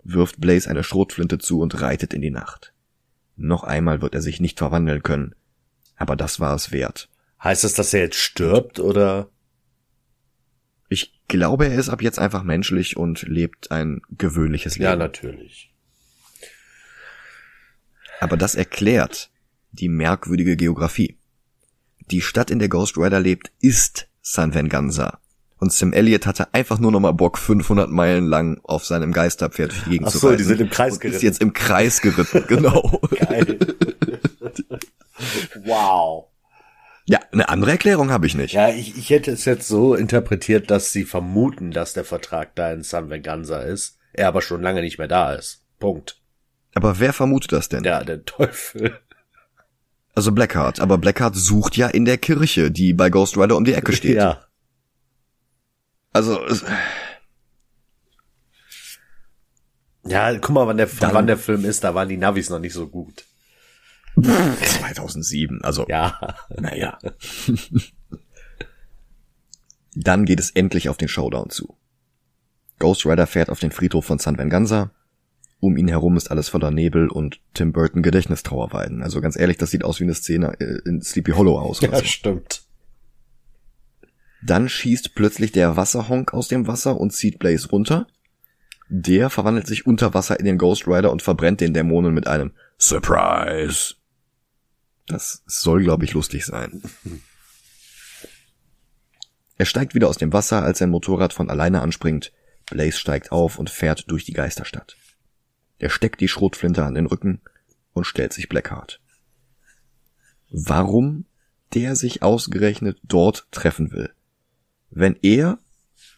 wirft 0.04 0.40
Blaze 0.40 0.70
eine 0.70 0.84
Schrotflinte 0.84 1.38
zu 1.38 1.60
und 1.62 1.82
reitet 1.82 2.14
in 2.14 2.22
die 2.22 2.32
Nacht. 2.32 2.74
Noch 3.36 3.64
einmal 3.64 4.02
wird 4.02 4.16
er 4.16 4.22
sich 4.22 4.40
nicht 4.40 4.60
verwandeln 4.60 5.02
können, 5.02 5.36
aber 5.96 6.16
das 6.16 6.40
war 6.40 6.56
es 6.56 6.72
wert. 6.72 7.10
Heißt 7.44 7.64
das, 7.64 7.74
dass 7.74 7.94
er 7.94 8.02
jetzt 8.02 8.18
stirbt 8.18 8.80
oder? 8.80 9.30
Ich 10.90 11.20
glaube, 11.28 11.68
er 11.68 11.76
ist 11.76 11.90
ab 11.90 12.02
jetzt 12.02 12.20
einfach 12.20 12.44
menschlich 12.44 12.98
und 12.98 13.24
lebt 13.24 13.72
ein 13.72 14.02
gewöhnliches 14.10 14.78
Leben. 14.78 14.92
Ja, 14.92 14.96
natürlich. 14.96 15.74
Aber 18.20 18.38
das 18.38 18.56
erklärt 18.56 19.33
die 19.74 19.90
merkwürdige 19.90 20.56
Geografie. 20.56 21.18
Die 22.12 22.22
Stadt, 22.22 22.52
in 22.52 22.60
der 22.60 22.70
Ghost 22.70 22.98
Rider 22.98 23.20
lebt, 23.20 23.52
ist 23.60 24.08
San 24.22 24.54
Venganza. 24.54 25.20
Und 25.58 25.72
Sam 25.72 25.94
Elliott 25.94 26.26
hatte 26.26 26.54
einfach 26.54 26.80
nur 26.80 26.92
noch 26.92 27.00
mal 27.00 27.14
Bock, 27.14 27.38
500 27.38 27.90
Meilen 27.90 28.26
lang 28.28 28.60
auf 28.64 28.86
seinem 28.86 29.14
Geisterpferd 29.14 29.72
durch 29.72 29.84
die 29.86 29.90
Gegend 29.92 30.08
Ach 30.08 30.12
zu 30.12 30.18
so, 30.20 30.28
reiten. 30.28 30.38
die 30.40 30.44
sind 30.44 30.62
im 30.62 30.70
Kreis 30.70 31.00
geritten. 31.00 31.16
ist 31.16 31.22
jetzt 31.24 31.42
im 31.42 31.54
Kreis 31.54 32.02
geritten, 32.02 32.44
genau. 32.48 33.00
Geil. 33.18 33.58
wow. 35.66 36.26
Ja, 37.06 37.20
eine 37.32 37.50
andere 37.50 37.72
Erklärung 37.72 38.12
habe 38.12 38.28
ich 38.28 38.36
nicht. 38.36 38.54
Ja, 38.54 38.70
ich, 38.70 38.98
ich 38.98 39.10
hätte 39.10 39.32
es 39.32 39.46
jetzt 39.46 39.68
so 39.68 39.96
interpretiert, 39.96 40.72
dass 40.72 40.92
sie 40.92 41.04
vermuten, 41.04 41.72
dass 41.72 41.94
der 41.94 42.06
Vertrag 42.06 42.56
da 42.56 42.72
in 42.72 42.84
San 42.84 43.10
Venganza 43.10 43.60
ist, 43.62 43.98
er 44.14 44.28
aber 44.28 44.42
schon 44.42 44.62
lange 44.62 44.82
nicht 44.82 44.98
mehr 44.98 45.08
da 45.08 45.34
ist. 45.34 45.64
Punkt. 45.80 46.20
Aber 46.76 47.00
wer 47.00 47.14
vermutet 47.14 47.52
das 47.52 47.70
denn? 47.70 47.84
Ja, 47.84 48.04
der 48.04 48.24
Teufel. 48.26 49.00
Also 50.16 50.32
Blackheart. 50.32 50.80
Aber 50.80 50.98
Blackheart 50.98 51.36
sucht 51.36 51.76
ja 51.78 51.88
in 51.88 52.06
der 52.06 52.18
Kirche, 52.18 52.70
die 52.72 52.94
bei 52.94 53.10
Ghost 53.10 53.38
Rider 53.38 53.58
um 53.58 53.66
die 53.66 53.74
Ecke 53.74 53.94
steht. 53.94 54.16
Ja. 54.16 54.46
Also, 56.12 56.40
Ja, 60.06 60.38
guck 60.38 60.50
mal, 60.52 60.68
wann 60.68 60.78
der, 60.78 60.88
Dann- 60.88 61.14
wann 61.14 61.28
der 61.28 61.38
Film 61.38 61.64
ist, 61.66 61.84
da 61.84 61.96
waren 61.96 62.10
die 62.10 62.18
Navis 62.18 62.50
noch 62.50 62.60
nicht 62.60 62.74
so 62.74 62.88
gut. 62.88 63.26
2007, 64.22 65.64
also, 65.64 65.86
Ja. 65.88 66.36
naja. 66.60 67.00
Dann 69.96 70.26
geht 70.26 70.40
es 70.40 70.52
endlich 70.52 70.90
auf 70.90 70.98
den 70.98 71.08
Showdown 71.08 71.50
zu. 71.50 71.78
Ghost 72.80 73.06
Rider 73.06 73.28
fährt 73.28 73.50
auf 73.50 73.60
den 73.60 73.72
Friedhof 73.72 74.06
von 74.06 74.20
San 74.20 74.38
Venganza. 74.38 74.92
Um 75.64 75.78
ihn 75.78 75.88
herum 75.88 76.18
ist 76.18 76.30
alles 76.30 76.50
voller 76.50 76.72
Nebel 76.72 77.08
und 77.08 77.40
Tim 77.54 77.72
Burton 77.72 78.04
Gedächtnistrauerweiden. 78.04 79.02
Also 79.02 79.22
ganz 79.22 79.38
ehrlich, 79.40 79.56
das 79.56 79.72
sieht 79.72 79.86
aus 79.86 80.02
wie 80.02 80.04
eine 80.04 80.14
Szene 80.14 80.60
äh, 80.60 80.80
in 80.86 81.02
Sleepy 81.02 81.32
Hollow 81.32 81.58
aus. 81.58 81.82
Oder 81.82 81.94
Ja, 81.94 82.00
so. 82.00 82.04
stimmt. 82.04 82.64
Dann 84.46 84.68
schießt 84.68 85.16
plötzlich 85.16 85.54
der 85.54 85.78
Wasserhonk 85.78 86.34
aus 86.34 86.50
dem 86.50 86.68
Wasser 86.68 87.00
und 87.00 87.12
zieht 87.14 87.40
Blaze 87.40 87.70
runter. 87.70 88.08
Der 88.90 89.30
verwandelt 89.30 89.66
sich 89.66 89.86
unter 89.88 90.14
Wasser 90.14 90.38
in 90.38 90.46
den 90.46 90.58
Ghost 90.58 90.86
Rider 90.86 91.14
und 91.14 91.22
verbrennt 91.22 91.62
den 91.62 91.74
Dämonen 91.74 92.14
mit 92.14 92.28
einem 92.28 92.52
Surprise. 92.78 93.94
Das 95.08 95.44
soll, 95.46 95.82
glaube 95.84 96.04
ich, 96.04 96.14
lustig 96.14 96.46
sein. 96.46 96.82
Er 99.56 99.68
steigt 99.68 99.94
wieder 99.96 100.10
aus 100.10 100.18
dem 100.18 100.34
Wasser, 100.34 100.64
als 100.64 100.80
sein 100.80 100.90
Motorrad 100.90 101.32
von 101.32 101.50
alleine 101.50 101.82
anspringt. 101.82 102.34
Blaze 102.70 102.98
steigt 102.98 103.32
auf 103.32 103.60
und 103.60 103.70
fährt 103.70 104.10
durch 104.12 104.26
die 104.26 104.34
Geisterstadt. 104.34 104.98
Er 105.84 105.90
steckt 105.90 106.22
die 106.22 106.30
Schrotflinte 106.30 106.86
an 106.86 106.94
den 106.94 107.08
Rücken 107.08 107.42
und 107.92 108.06
stellt 108.06 108.32
sich 108.32 108.48
Blackheart. 108.48 109.02
Warum 110.50 111.26
der 111.74 111.98
sich 111.98 112.24
ausgerechnet 112.24 113.02
dort 113.04 113.52
treffen 113.52 113.92
will? 113.92 114.10
Wenn 114.92 115.18
er 115.22 115.60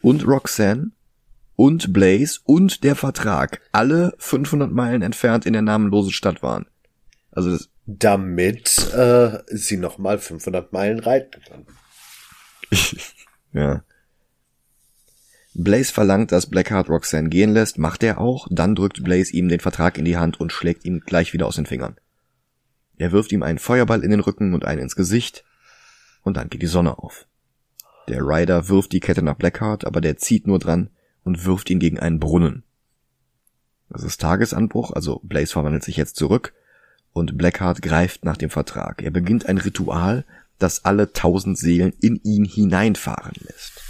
und 0.04 0.28
Roxanne 0.28 0.92
und 1.56 1.94
Blaze 1.94 2.42
und 2.44 2.84
der 2.84 2.96
Vertrag 2.96 3.60
alle 3.72 4.14
500 4.20 4.72
Meilen 4.72 5.02
entfernt 5.02 5.48
in 5.48 5.54
der 5.54 5.64
namenlosen 5.64 6.12
Stadt 6.12 6.44
waren. 6.44 6.68
Also 7.32 7.58
Damit 7.88 8.94
äh, 8.94 9.40
sie 9.48 9.78
nochmal 9.78 10.20
500 10.20 10.74
Meilen 10.74 11.00
reiten 11.00 11.42
kann. 11.42 11.66
Ja. 13.52 13.84
Blaze 15.58 15.94
verlangt, 15.94 16.34
dass 16.34 16.50
Blackheart 16.50 16.90
Roxanne 16.90 17.30
gehen 17.30 17.54
lässt, 17.54 17.78
macht 17.78 18.04
er 18.04 18.20
auch, 18.20 18.48
dann 18.52 18.76
drückt 18.76 19.04
Blaze 19.04 19.32
ihm 19.32 19.48
den 19.48 19.62
Vertrag 19.62 19.98
in 19.98 20.04
die 20.04 20.18
Hand 20.18 20.38
und 20.40 20.52
schlägt 20.52 20.84
ihm 20.84 21.00
gleich 21.00 21.32
wieder 21.32 21.48
aus 21.48 21.56
den 21.56 21.66
Fingern. 21.66 21.96
Er 22.98 23.14
wirft 23.14 23.32
ihm 23.32 23.42
einen 23.42 23.58
Feuerball 23.58 24.04
in 24.04 24.12
den 24.12 24.20
Rücken 24.20 24.54
und 24.54 24.66
einen 24.66 24.82
ins 24.82 24.98
Gesicht, 24.98 25.46
und 26.24 26.36
dann 26.36 26.50
geht 26.50 26.62
die 26.62 26.68
Sonne 26.68 26.98
auf. 27.00 27.26
Der 28.10 28.22
Rider 28.22 28.68
wirft 28.68 28.92
die 28.92 29.00
Kette 29.00 29.22
nach 29.22 29.36
Blackheart, 29.36 29.86
aber 29.86 30.02
der 30.02 30.18
zieht 30.18 30.46
nur 30.46 30.60
dran 30.60 30.90
und 31.24 31.46
wirft 31.46 31.70
ihn 31.70 31.80
gegen 31.80 32.00
einen 32.00 32.20
Brunnen. 32.20 32.64
Das 33.90 34.04
ist 34.04 34.20
Tagesanbruch, 34.20 34.92
also 34.92 35.22
Blaze 35.24 35.54
verwandelt 35.54 35.84
sich 35.84 35.96
jetzt 35.96 36.18
zurück, 36.18 36.54
und 37.14 37.38
Blackheart 37.38 37.82
greift 37.82 38.26
nach 38.26 38.36
dem 38.36 38.50
Vertrag. 38.50 39.02
Er 39.02 39.12
beginnt 39.12 39.46
ein 39.46 39.58
Ritual, 39.58 40.26
das 40.60 40.84
alle 40.84 41.14
tausend 41.14 41.58
Seelen 41.58 41.94
in 42.02 42.20
ihn 42.24 42.44
hineinfahren 42.44 43.36
lässt. 43.40 43.85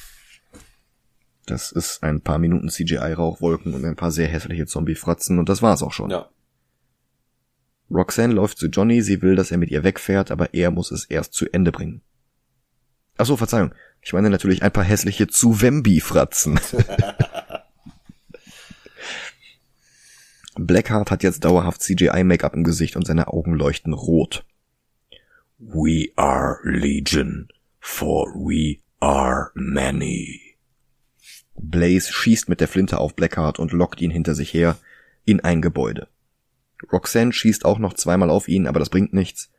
Das 1.45 1.71
ist 1.71 2.01
ein 2.03 2.21
paar 2.21 2.39
Minuten 2.39 2.69
CGI-Rauchwolken 2.69 3.73
und 3.73 3.85
ein 3.85 3.95
paar 3.95 4.11
sehr 4.11 4.27
hässliche 4.27 4.65
Zombie-Fratzen 4.65 5.37
und 5.39 5.47
das 5.49 5.61
war's 5.61 5.83
auch 5.83 5.93
schon. 5.93 6.09
Ja. 6.09 6.29
Roxanne 7.91 8.33
läuft 8.33 8.57
zu 8.57 8.67
Johnny, 8.67 9.01
sie 9.01 9.21
will, 9.21 9.35
dass 9.35 9.51
er 9.51 9.57
mit 9.57 9.69
ihr 9.69 9.83
wegfährt, 9.83 10.31
aber 10.31 10.53
er 10.53 10.71
muss 10.71 10.91
es 10.91 11.05
erst 11.05 11.33
zu 11.33 11.45
Ende 11.51 11.71
bringen. 11.71 12.01
Ach 13.17 13.25
so, 13.25 13.37
Verzeihung. 13.37 13.73
Ich 14.01 14.11
meine 14.13 14.29
natürlich 14.29 14.63
ein 14.63 14.71
paar 14.71 14.83
hässliche 14.83 15.27
Zuwembi-Fratzen. 15.27 16.59
Blackheart 20.57 21.11
hat 21.11 21.21
jetzt 21.23 21.43
dauerhaft 21.43 21.81
CGI-Make-up 21.81 22.53
im 22.53 22.63
Gesicht 22.63 22.95
und 22.95 23.05
seine 23.05 23.27
Augen 23.27 23.53
leuchten 23.53 23.93
rot. 23.93 24.45
We 25.59 26.09
are 26.15 26.59
Legion, 26.63 27.49
for 27.79 28.33
we 28.33 28.77
are 28.99 29.51
many. 29.53 30.44
Blaze 31.70 32.11
schießt 32.11 32.49
mit 32.49 32.61
der 32.61 32.68
Flinte 32.68 32.99
auf 32.99 33.16
Blackheart 33.16 33.59
und 33.59 33.72
lockt 33.72 34.01
ihn 34.01 34.11
hinter 34.11 34.36
sich 34.36 34.53
her 34.53 34.78
in 35.26 35.39
ein 35.39 35.61
Gebäude. 35.61 36.07
Roxanne 36.91 37.34
schießt 37.34 37.66
auch 37.66 37.80
noch 37.80 37.93
zweimal 37.93 38.30
auf 38.30 38.47
ihn, 38.47 38.68
aber 38.68 38.80
das 38.80 38.89
bringt 38.89 39.13
nichts. 39.13 39.49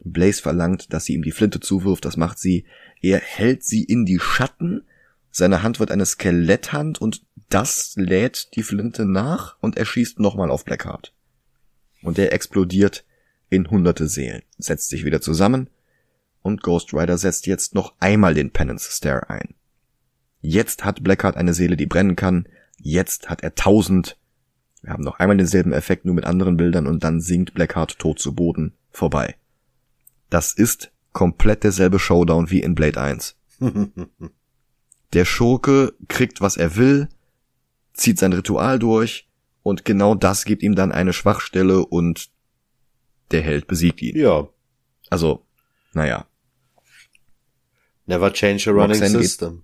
Blaze 0.00 0.42
verlangt, 0.42 0.92
dass 0.92 1.04
sie 1.04 1.14
ihm 1.14 1.22
die 1.22 1.32
Flinte 1.32 1.60
zuwirft, 1.60 2.04
das 2.04 2.16
macht 2.16 2.38
sie. 2.38 2.64
Er 3.00 3.18
hält 3.18 3.64
sie 3.64 3.84
in 3.84 4.04
die 4.04 4.18
Schatten, 4.18 4.82
seine 5.30 5.62
Hand 5.62 5.80
wird 5.80 5.90
eine 5.90 6.06
Skeletthand 6.06 7.00
und 7.00 7.24
das 7.48 7.94
lädt 7.96 8.54
die 8.54 8.62
Flinte 8.62 9.04
nach 9.06 9.56
und 9.60 9.76
er 9.76 9.84
schießt 9.84 10.20
nochmal 10.20 10.50
auf 10.50 10.64
Blackheart. 10.64 11.14
Und 12.02 12.18
er 12.18 12.32
explodiert 12.32 13.04
in 13.48 13.70
hunderte 13.70 14.08
Seelen, 14.08 14.42
setzt 14.58 14.90
sich 14.90 15.04
wieder 15.04 15.20
zusammen 15.20 15.70
und 16.42 16.62
Ghost 16.62 16.92
Rider 16.92 17.16
setzt 17.16 17.46
jetzt 17.46 17.74
noch 17.74 17.94
einmal 17.98 18.34
den 18.34 18.50
Penance 18.50 18.90
Stare 18.92 19.30
ein. 19.30 19.54
Jetzt 20.46 20.84
hat 20.84 21.02
Blackheart 21.02 21.38
eine 21.38 21.54
Seele, 21.54 21.74
die 21.74 21.86
brennen 21.86 22.16
kann. 22.16 22.46
Jetzt 22.78 23.30
hat 23.30 23.42
er 23.42 23.54
tausend. 23.54 24.18
Wir 24.82 24.92
haben 24.92 25.02
noch 25.02 25.18
einmal 25.18 25.38
denselben 25.38 25.72
Effekt, 25.72 26.04
nur 26.04 26.14
mit 26.14 26.26
anderen 26.26 26.58
Bildern 26.58 26.86
und 26.86 27.02
dann 27.02 27.22
sinkt 27.22 27.54
Blackheart 27.54 27.98
tot 27.98 28.18
zu 28.18 28.34
Boden 28.34 28.74
vorbei. 28.90 29.36
Das 30.28 30.52
ist 30.52 30.92
komplett 31.14 31.64
derselbe 31.64 31.98
Showdown 31.98 32.50
wie 32.50 32.60
in 32.60 32.74
Blade 32.74 33.00
1. 33.00 33.36
Der 35.14 35.24
Schurke 35.24 35.94
kriegt, 36.08 36.42
was 36.42 36.58
er 36.58 36.76
will, 36.76 37.08
zieht 37.94 38.18
sein 38.18 38.34
Ritual 38.34 38.78
durch 38.78 39.26
und 39.62 39.86
genau 39.86 40.14
das 40.14 40.44
gibt 40.44 40.62
ihm 40.62 40.74
dann 40.74 40.92
eine 40.92 41.14
Schwachstelle 41.14 41.86
und 41.86 42.28
der 43.30 43.40
Held 43.40 43.66
besiegt 43.66 44.02
ihn. 44.02 44.14
Ja. 44.14 44.46
Also, 45.08 45.46
naja. 45.94 46.26
Never 48.04 48.30
change 48.30 48.68
a 48.68 48.72
running 48.72 49.00
Roxanne 49.00 49.22
system. 49.22 49.62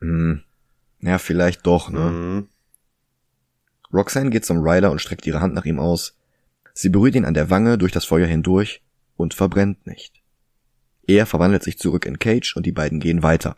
Hm, 0.00 0.42
ja, 1.00 1.18
vielleicht 1.18 1.66
doch, 1.66 1.90
ne? 1.90 2.10
Mhm. 2.10 2.48
Roxanne 3.92 4.30
geht 4.30 4.44
zum 4.44 4.58
Ryder 4.58 4.90
und 4.90 5.00
streckt 5.00 5.26
ihre 5.26 5.40
Hand 5.40 5.54
nach 5.54 5.64
ihm 5.64 5.78
aus. 5.78 6.16
Sie 6.74 6.90
berührt 6.90 7.14
ihn 7.14 7.24
an 7.24 7.34
der 7.34 7.50
Wange 7.50 7.78
durch 7.78 7.92
das 7.92 8.04
Feuer 8.04 8.26
hindurch 8.26 8.82
und 9.16 9.34
verbrennt 9.34 9.86
nicht. 9.86 10.22
Er 11.06 11.24
verwandelt 11.26 11.62
sich 11.62 11.78
zurück 11.78 12.04
in 12.04 12.18
Cage 12.18 12.54
und 12.56 12.66
die 12.66 12.72
beiden 12.72 13.00
gehen 13.00 13.22
weiter. 13.22 13.56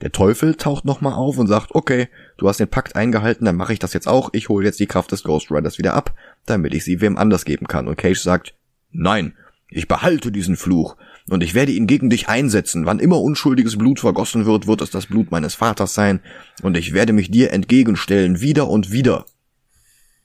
Der 0.00 0.12
Teufel 0.12 0.54
taucht 0.54 0.84
nochmal 0.84 1.14
auf 1.14 1.38
und 1.38 1.46
sagt, 1.46 1.74
okay, 1.74 2.08
du 2.36 2.48
hast 2.48 2.60
den 2.60 2.68
Pakt 2.68 2.96
eingehalten, 2.96 3.44
dann 3.44 3.56
mache 3.56 3.72
ich 3.72 3.78
das 3.78 3.92
jetzt 3.92 4.08
auch. 4.08 4.30
Ich 4.32 4.48
hole 4.48 4.64
jetzt 4.64 4.80
die 4.80 4.86
Kraft 4.86 5.12
des 5.12 5.22
Ghost 5.22 5.50
Riders 5.50 5.78
wieder 5.78 5.94
ab, 5.94 6.14
damit 6.46 6.74
ich 6.74 6.84
sie 6.84 7.00
wem 7.00 7.16
anders 7.16 7.44
geben 7.44 7.66
kann. 7.66 7.88
Und 7.88 7.96
Cage 7.96 8.20
sagt, 8.20 8.54
nein, 8.90 9.36
ich 9.68 9.88
behalte 9.88 10.30
diesen 10.30 10.56
Fluch. 10.56 10.96
Und 11.28 11.42
ich 11.42 11.54
werde 11.54 11.72
ihn 11.72 11.86
gegen 11.86 12.10
dich 12.10 12.28
einsetzen. 12.28 12.86
Wann 12.86 12.98
immer 12.98 13.20
unschuldiges 13.20 13.78
Blut 13.78 14.00
vergossen 14.00 14.46
wird, 14.46 14.66
wird 14.66 14.80
es 14.80 14.90
das 14.90 15.06
Blut 15.06 15.30
meines 15.30 15.54
Vaters 15.54 15.94
sein, 15.94 16.20
und 16.62 16.76
ich 16.76 16.92
werde 16.92 17.12
mich 17.12 17.30
dir 17.30 17.52
entgegenstellen, 17.52 18.40
wieder 18.40 18.68
und 18.68 18.90
wieder. 18.90 19.26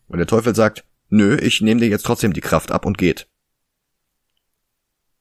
Und 0.07 0.17
der 0.17 0.27
Teufel 0.27 0.55
sagt, 0.55 0.85
nö, 1.09 1.37
ich 1.37 1.61
nehme 1.61 1.81
dir 1.81 1.87
jetzt 1.87 2.05
trotzdem 2.05 2.33
die 2.33 2.41
Kraft 2.41 2.71
ab 2.71 2.85
und 2.85 2.97
geht. 2.97 3.27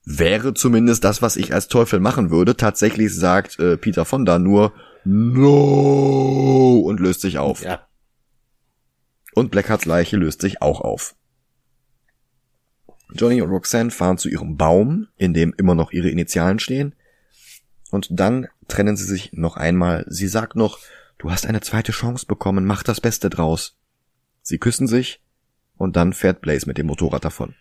Wäre 0.04 0.54
zumindest 0.54 1.04
das, 1.04 1.20
was 1.20 1.36
ich 1.36 1.52
als 1.52 1.68
Teufel 1.68 2.00
machen 2.00 2.30
würde. 2.30 2.56
Tatsächlich 2.56 3.14
sagt 3.14 3.58
äh, 3.58 3.76
Peter 3.76 4.06
Fonda 4.06 4.38
nur 4.38 4.72
No 5.04 6.78
und 6.80 6.98
löst 6.98 7.20
sich 7.20 7.38
auf. 7.38 7.62
Ja. 7.62 7.86
Und 9.34 9.50
Blackhearts 9.50 9.84
Leiche 9.84 10.16
löst 10.16 10.40
sich 10.40 10.62
auch 10.62 10.80
auf. 10.80 11.14
Johnny 13.14 13.40
und 13.40 13.50
Roxanne 13.50 13.90
fahren 13.90 14.18
zu 14.18 14.28
ihrem 14.28 14.56
Baum, 14.56 15.08
in 15.16 15.34
dem 15.34 15.54
immer 15.56 15.74
noch 15.74 15.92
ihre 15.92 16.10
Initialen 16.10 16.58
stehen. 16.58 16.94
Und 17.90 18.08
dann 18.10 18.48
trennen 18.68 18.96
sie 18.96 19.04
sich 19.04 19.32
noch 19.32 19.56
einmal. 19.56 20.04
Sie 20.08 20.28
sagt 20.28 20.56
noch, 20.56 20.78
du 21.16 21.30
hast 21.30 21.46
eine 21.46 21.60
zweite 21.60 21.92
Chance 21.92 22.26
bekommen, 22.26 22.66
mach 22.66 22.82
das 22.82 23.00
Beste 23.00 23.30
draus. 23.30 23.76
Sie 24.42 24.58
küssen 24.58 24.86
sich 24.86 25.20
und 25.76 25.96
dann 25.96 26.12
fährt 26.12 26.40
Blaze 26.40 26.66
mit 26.66 26.78
dem 26.78 26.86
Motorrad 26.86 27.24
davon. 27.24 27.54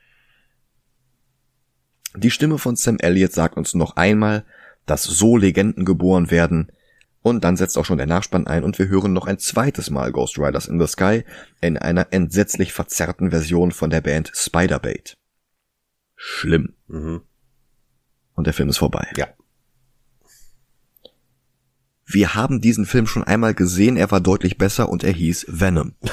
Die 2.15 2.31
Stimme 2.31 2.57
von 2.57 2.75
Sam 2.75 2.97
Elliott 2.99 3.33
sagt 3.33 3.57
uns 3.57 3.73
noch 3.73 3.95
einmal, 3.95 4.43
dass 4.85 5.03
so 5.03 5.37
Legenden 5.37 5.85
geboren 5.85 6.31
werden, 6.31 6.71
und 7.27 7.43
dann 7.43 7.57
setzt 7.57 7.77
auch 7.77 7.83
schon 7.83 7.97
der 7.97 8.07
Nachspann 8.07 8.47
ein 8.47 8.63
und 8.63 8.79
wir 8.79 8.87
hören 8.87 9.11
noch 9.11 9.27
ein 9.27 9.37
zweites 9.37 9.89
Mal 9.89 10.13
Ghost 10.13 10.39
Riders 10.39 10.67
in 10.67 10.79
the 10.79 10.87
Sky 10.87 11.25
in 11.59 11.77
einer 11.77 12.07
entsetzlich 12.11 12.71
verzerrten 12.71 13.31
Version 13.31 13.71
von 13.71 13.89
der 13.89 13.99
Band 13.99 14.31
Spiderbait. 14.33 15.17
Schlimm. 16.17 16.73
Mhm. 16.87 17.21
Und 18.33 18.47
der 18.47 18.53
Film 18.53 18.67
ist 18.69 18.79
vorbei. 18.79 19.07
Ja. 19.15 19.27
Wir 22.05 22.35
haben 22.35 22.59
diesen 22.61 22.85
Film 22.85 23.07
schon 23.07 23.23
einmal 23.23 23.53
gesehen, 23.53 23.95
er 23.97 24.11
war 24.11 24.19
deutlich 24.19 24.57
besser 24.57 24.89
und 24.89 25.03
er 25.03 25.13
hieß 25.13 25.45
Venom. 25.47 25.95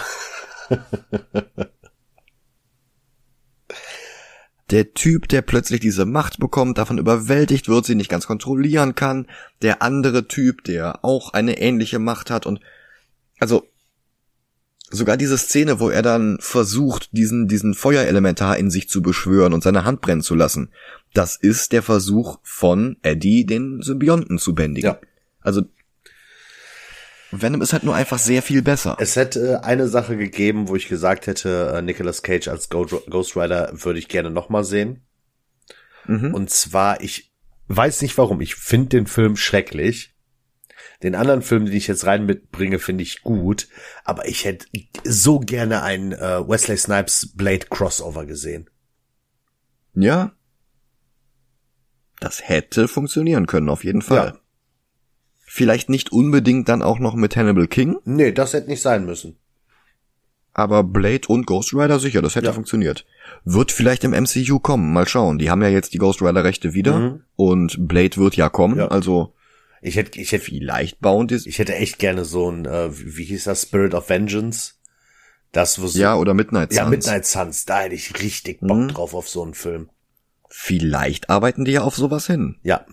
Der 4.71 4.95
Typ, 4.95 5.29
der 5.29 5.43
plötzlich 5.43 5.81
diese 5.81 6.07
Macht 6.07 6.39
bekommt, 6.39 6.79
davon 6.79 6.99
überwältigt 6.99 7.69
wird, 7.69 7.85
sie 7.85 7.95
nicht 7.95 8.09
ganz 8.09 8.27
kontrollieren 8.27 8.95
kann. 8.95 9.29
Der 9.61 9.83
andere 9.83 10.27
Typ, 10.27 10.65
der 10.65 11.05
auch 11.05 11.33
eine 11.35 11.59
ähnliche 11.59 11.99
Macht 11.99 12.31
hat 12.31 12.47
und 12.47 12.61
also 13.39 13.69
sogar 14.95 15.17
diese 15.17 15.39
Szene, 15.39 15.81
wo 15.81 15.91
er 15.91 16.03
dann 16.03 16.39
versucht, 16.41 17.11
diesen, 17.13 17.49
diesen 17.49 17.75
Feuerelementar 17.75 18.57
in 18.57 18.71
sich 18.71 18.89
zu 18.89 19.03
beschwören 19.03 19.53
und 19.53 19.63
seine 19.63 19.85
Hand 19.85 20.01
brennen 20.01 20.23
zu 20.23 20.35
lassen, 20.35 20.71
das 21.13 21.37
ist 21.37 21.73
der 21.73 21.83
Versuch 21.83 22.39
von 22.43 22.97
Eddie, 23.03 23.47
den 23.47 23.83
Symbionten 23.83 24.39
zu 24.39 24.55
bändigen. 24.55 24.91
Ja. 24.91 24.99
Also 25.41 25.63
Venom 27.31 27.63
ist 27.63 27.73
halt 27.73 27.83
nur 27.83 27.95
einfach 27.95 28.19
sehr 28.19 28.43
viel 28.43 28.63
besser. 28.63 28.97
Es 29.01 29.17
hätte 29.17 29.65
eine 29.65 29.89
Sache 29.89 30.17
gegeben, 30.17 30.69
wo 30.69 30.77
ich 30.77 30.89
gesagt 30.89 31.27
hätte, 31.27 31.73
äh, 31.75 31.83
Nicolas 31.83 32.23
Cage 32.23 32.49
als 32.49 32.69
Ghost 32.69 33.37
Rider 33.37 33.71
würde 33.73 33.99
ich 33.99 34.09
gerne 34.09 34.31
nochmal 34.31 34.65
sehen. 34.65 35.03
Mhm. 36.07 36.35
Und 36.35 36.51
zwar, 36.51 37.01
ich 37.01 37.33
weiß 37.69 38.03
nicht 38.03 38.17
warum, 38.19 38.41
ich 38.41 38.55
finde 38.55 38.91
den 38.91 39.07
Film 39.07 39.37
schrecklich. 39.37 40.14
Den 41.03 41.15
anderen 41.15 41.43
Film, 41.43 41.67
den 41.67 41.75
ich 41.75 41.87
jetzt 41.87 42.07
rein 42.07 42.27
mitbringe, 42.27 42.79
finde 42.79 43.03
ich 43.03 43.23
gut, 43.23 43.69
aber 44.05 44.29
ich 44.29 44.45
hätte 44.45 44.67
so 45.05 45.41
gerne 45.41 45.83
einen 45.83 46.13
äh, 46.13 46.49
Wesley 46.49 46.77
Snipes 46.77 47.33
Blade 47.35 47.67
Crossover 47.69 48.27
gesehen. 48.27 48.71
Ja. 49.95 50.33
Das 52.21 52.49
hätte 52.49 52.89
funktionieren 52.89 53.47
können, 53.47 53.69
auf 53.69 53.85
jeden 53.85 54.03
Fall. 54.03 54.35
Ja. 54.35 54.41
Vielleicht 55.47 55.89
nicht 55.91 56.11
unbedingt 56.11 56.69
dann 56.69 56.83
auch 56.83 56.99
noch 56.99 57.15
mit 57.15 57.37
Hannibal 57.37 57.67
King. 57.67 57.97
Nee, 58.05 58.33
das 58.33 58.55
hätte 58.55 58.69
nicht 58.69 58.83
sein 58.83 59.05
müssen. 59.05 59.37
Aber 60.55 60.85
Blade 60.85 61.27
und 61.27 61.47
Ghost 61.47 61.75
Rider 61.75 61.99
sicher, 61.99 62.23
das 62.23 62.37
hätte 62.37 62.47
ja. 62.47 62.53
funktioniert. 62.53 63.05
Wird 63.45 63.73
vielleicht 63.73 64.05
im 64.05 64.13
MCU 64.13 64.61
kommen, 64.61 64.93
mal 64.93 65.07
schauen. 65.07 65.39
Die 65.39 65.51
haben 65.51 65.63
ja 65.63 65.69
jetzt 65.69 65.93
die 65.95 65.99
Ghost 65.99 66.23
Rider 66.23 66.45
Rechte 66.45 66.75
wieder 66.75 66.99
mhm. 66.99 67.21
und 67.35 67.89
Blade 67.89 68.17
wird 68.17 68.37
ja 68.37 68.49
kommen, 68.49 68.79
ja. 68.79 68.89
also 68.89 69.35
ich 69.85 69.97
hätte 69.97 70.19
ich 70.19 70.33
hätte 70.33 70.47
vielleicht 70.47 71.01
bauen 71.01 71.29
die 71.29 71.35
Ich 71.35 71.59
hätte 71.59 71.75
echt 71.75 71.99
gerne 71.99 72.25
so 72.25 72.51
ein 72.51 72.65
äh, 72.65 72.89
wie 72.93 73.25
hieß 73.25 73.45
das 73.45 73.63
Spirit 73.63 73.95
of 73.95 74.09
Vengeance? 74.09 74.75
Das 75.53 75.81
wo 75.81 75.87
so, 75.87 75.99
Ja, 75.99 76.17
oder 76.17 76.33
Midnight 76.33 76.73
Suns. 76.73 76.79
Ja, 76.79 76.89
Midnight 76.89 77.27
Suns, 77.27 77.67
da 77.67 77.83
hätte 77.83 77.95
ich 77.95 78.21
richtig 78.23 78.61
Bock 78.61 78.79
mhm. 78.79 78.89
drauf 78.89 79.15
auf 79.15 79.29
so 79.29 79.43
einen 79.43 79.55
Film. 79.55 79.91
Vielleicht 80.49 81.29
arbeiten 81.29 81.65
die 81.65 81.73
ja 81.73 81.83
auf 81.83 81.97
sowas 81.97 82.27
hin. 82.27 82.57
Ja. 82.63 82.87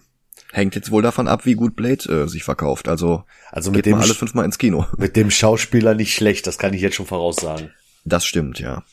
Hängt 0.51 0.75
jetzt 0.75 0.91
wohl 0.91 1.01
davon 1.01 1.29
ab, 1.29 1.45
wie 1.45 1.53
gut 1.53 1.77
Blade 1.77 2.23
äh, 2.23 2.27
sich 2.27 2.43
verkauft. 2.43 2.89
Also, 2.89 3.23
also 3.51 3.71
mit 3.71 3.85
dem 3.85 3.95
alle 3.95 4.13
fünfmal 4.13 4.43
ins 4.43 4.57
Kino. 4.57 4.85
Mit 4.97 5.15
dem 5.15 5.31
Schauspieler 5.31 5.95
nicht 5.95 6.13
schlecht, 6.13 6.45
das 6.45 6.57
kann 6.57 6.73
ich 6.73 6.81
jetzt 6.81 6.95
schon 6.95 7.05
voraussagen. 7.05 7.71
Das 8.03 8.25
stimmt, 8.25 8.59
ja. 8.59 8.83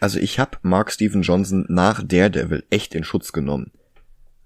Also 0.00 0.18
ich 0.18 0.38
habe 0.38 0.58
Mark 0.60 0.92
Steven 0.92 1.22
Johnson 1.22 1.64
nach 1.68 2.02
Daredevil 2.04 2.64
echt 2.68 2.94
in 2.94 3.04
Schutz 3.04 3.32
genommen. 3.32 3.72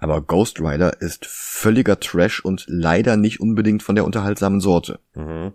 Aber 0.02 0.20
Ghost 0.20 0.58
Rider 0.58 1.00
ist 1.00 1.26
völliger 1.26 2.00
Trash 2.00 2.44
und 2.44 2.64
leider 2.66 3.16
nicht 3.16 3.38
unbedingt 3.38 3.84
von 3.84 3.94
der 3.94 4.04
unterhaltsamen 4.04 4.58
Sorte. 4.60 4.98
Mhm. 5.14 5.52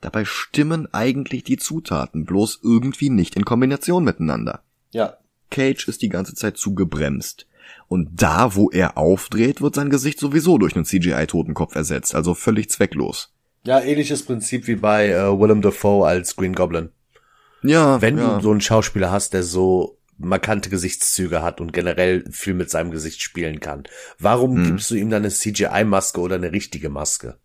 Dabei 0.00 0.24
stimmen 0.24 0.88
eigentlich 0.94 1.44
die 1.44 1.58
Zutaten, 1.58 2.24
bloß 2.24 2.60
irgendwie 2.62 3.10
nicht 3.10 3.36
in 3.36 3.44
Kombination 3.44 4.04
miteinander. 4.04 4.62
Ja. 4.92 5.18
Cage 5.50 5.86
ist 5.86 6.00
die 6.00 6.08
ganze 6.08 6.34
Zeit 6.34 6.56
zu 6.56 6.74
gebremst. 6.74 7.46
Und 7.88 8.22
da, 8.22 8.54
wo 8.54 8.70
er 8.70 8.96
aufdreht, 8.96 9.60
wird 9.60 9.74
sein 9.74 9.90
Gesicht 9.90 10.18
sowieso 10.18 10.56
durch 10.56 10.74
einen 10.74 10.86
CGI-Totenkopf 10.86 11.74
ersetzt, 11.74 12.14
also 12.14 12.32
völlig 12.32 12.70
zwecklos. 12.70 13.34
Ja, 13.64 13.80
ähnliches 13.80 14.22
Prinzip 14.22 14.66
wie 14.66 14.76
bei 14.76 15.10
äh, 15.10 15.38
Willem 15.38 15.60
Dafoe 15.60 16.06
als 16.06 16.36
Green 16.36 16.54
Goblin. 16.54 16.88
Ja. 17.62 18.00
Wenn 18.00 18.16
ja. 18.16 18.36
du 18.36 18.42
so 18.42 18.50
einen 18.50 18.62
Schauspieler 18.62 19.10
hast, 19.10 19.34
der 19.34 19.42
so 19.42 19.97
markante 20.18 20.68
Gesichtszüge 20.68 21.42
hat 21.42 21.60
und 21.60 21.72
generell 21.72 22.24
viel 22.30 22.54
mit 22.54 22.70
seinem 22.70 22.90
Gesicht 22.90 23.22
spielen 23.22 23.60
kann, 23.60 23.84
warum 24.18 24.56
hm. 24.56 24.64
gibst 24.64 24.90
du 24.90 24.96
ihm 24.96 25.10
dann 25.10 25.22
eine 25.22 25.32
CGI-Maske 25.32 26.20
oder 26.20 26.36
eine 26.36 26.52
richtige 26.52 26.90
Maske? 26.90 27.38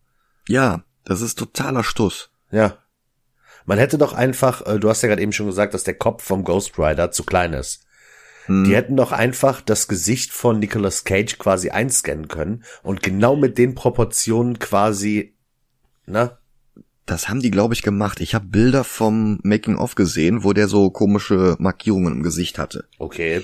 Ja, 0.48 0.84
das 1.06 1.22
ist 1.22 1.40
totaler 1.40 1.84
Stuss. 1.84 2.32
Ja. 2.52 2.78
Man 3.66 3.78
hätte 3.78 3.98
doch 3.98 4.14
einfach, 4.14 4.66
äh, 4.66 4.80
du 4.80 4.90
hast 4.90 5.02
ja 5.04 5.08
gerade 5.08 5.22
eben 5.22 5.32
schon 5.32 5.48
gesagt, 5.48 5.74
dass 5.74 5.84
der 5.84 5.94
Kopf 5.94 6.24
vom 6.24 6.44
Ghost 6.44 6.78
Rider 6.78 7.12
zu 7.12 7.24
klein 7.24 7.54
ist. 7.54 7.86
Hm. 8.46 8.66
Die 8.66 8.76
hätten 8.76 8.98
doch 8.98 9.12
einfach 9.12 9.62
das 9.62 9.88
Gesicht 9.88 10.34
von 10.34 10.60
Nicolas 10.60 11.06
Cage 11.06 11.38
quasi 11.38 11.70
einscannen 11.70 12.28
können 12.28 12.64
und 12.82 13.02
genau 13.02 13.36
mit 13.36 13.58
den 13.58 13.76
Proportionen 13.76 14.60
quasi, 14.60 15.38
na? 16.06 16.40
Das 17.06 17.28
haben 17.28 17.42
die, 17.42 17.52
glaube 17.52 17.74
ich, 17.74 17.82
gemacht. 17.82 18.22
Ich 18.22 18.34
habe 18.34 18.46
Bilder 18.46 18.84
vom 18.84 19.40
Making-of 19.44 19.96
gesehen, 19.96 20.44
wo 20.44 20.54
der 20.54 20.68
so 20.68 20.90
komische 20.90 21.56
Markierungen 21.60 22.14
im 22.14 22.24
Gesicht 22.24 22.58
hatte. 22.58 22.88
Okay. 22.98 23.44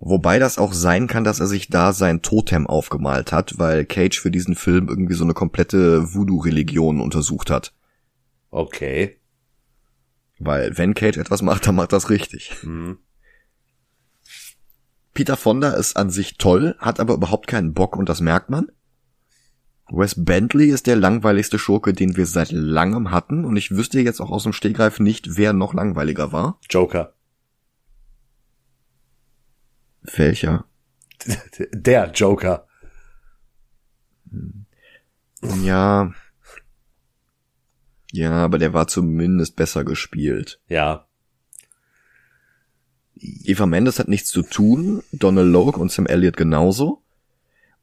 Wobei 0.00 0.38
das 0.38 0.58
auch 0.58 0.72
sein 0.72 1.06
kann, 1.06 1.24
dass 1.24 1.40
er 1.40 1.46
sich 1.46 1.68
da 1.68 1.92
sein 1.92 2.22
Totem 2.22 2.66
aufgemalt 2.66 3.32
hat, 3.32 3.58
weil 3.58 3.84
Cage 3.84 4.18
für 4.18 4.30
diesen 4.30 4.54
Film 4.54 4.88
irgendwie 4.88 5.14
so 5.14 5.24
eine 5.24 5.34
komplette 5.34 6.14
Voodoo-Religion 6.14 7.00
untersucht 7.00 7.50
hat. 7.50 7.74
Okay. 8.50 9.18
Weil 10.38 10.76
wenn 10.78 10.94
Cage 10.94 11.18
etwas 11.18 11.42
macht, 11.42 11.66
dann 11.66 11.76
macht 11.76 11.92
das 11.92 12.08
richtig. 12.08 12.56
Mhm. 12.62 12.98
Peter 15.12 15.36
Fonda 15.36 15.72
ist 15.72 15.96
an 15.96 16.10
sich 16.10 16.38
toll, 16.38 16.76
hat 16.78 16.98
aber 16.98 17.14
überhaupt 17.14 17.46
keinen 17.46 17.74
Bock 17.74 17.94
und 17.94 18.08
das 18.08 18.20
merkt 18.20 18.48
man. 18.48 18.72
Wes 19.90 20.24
Bentley 20.24 20.70
ist 20.70 20.86
der 20.86 20.96
langweiligste 20.96 21.58
Schurke, 21.58 21.92
den 21.92 22.16
wir 22.16 22.26
seit 22.26 22.52
langem 22.52 23.10
hatten 23.10 23.44
und 23.44 23.56
ich 23.56 23.72
wüsste 23.72 24.00
jetzt 24.00 24.20
auch 24.20 24.30
aus 24.30 24.44
dem 24.44 24.52
Stegreif 24.52 25.00
nicht, 25.00 25.36
wer 25.36 25.52
noch 25.52 25.74
langweiliger 25.74 26.32
war. 26.32 26.58
Joker. 26.70 27.14
Welcher? 30.02 30.64
Der 31.72 32.10
Joker. 32.12 32.66
Ja. 35.62 36.12
Ja, 38.12 38.32
aber 38.32 38.58
der 38.58 38.72
war 38.72 38.88
zumindest 38.88 39.56
besser 39.56 39.84
gespielt. 39.84 40.60
Ja. 40.68 41.06
Eva 43.14 43.66
Mendes 43.66 43.98
hat 43.98 44.08
nichts 44.08 44.30
zu 44.30 44.42
tun, 44.42 45.02
Donald 45.12 45.52
Logue 45.52 45.80
und 45.80 45.92
Sam 45.92 46.06
Elliott 46.06 46.36
genauso. 46.36 46.99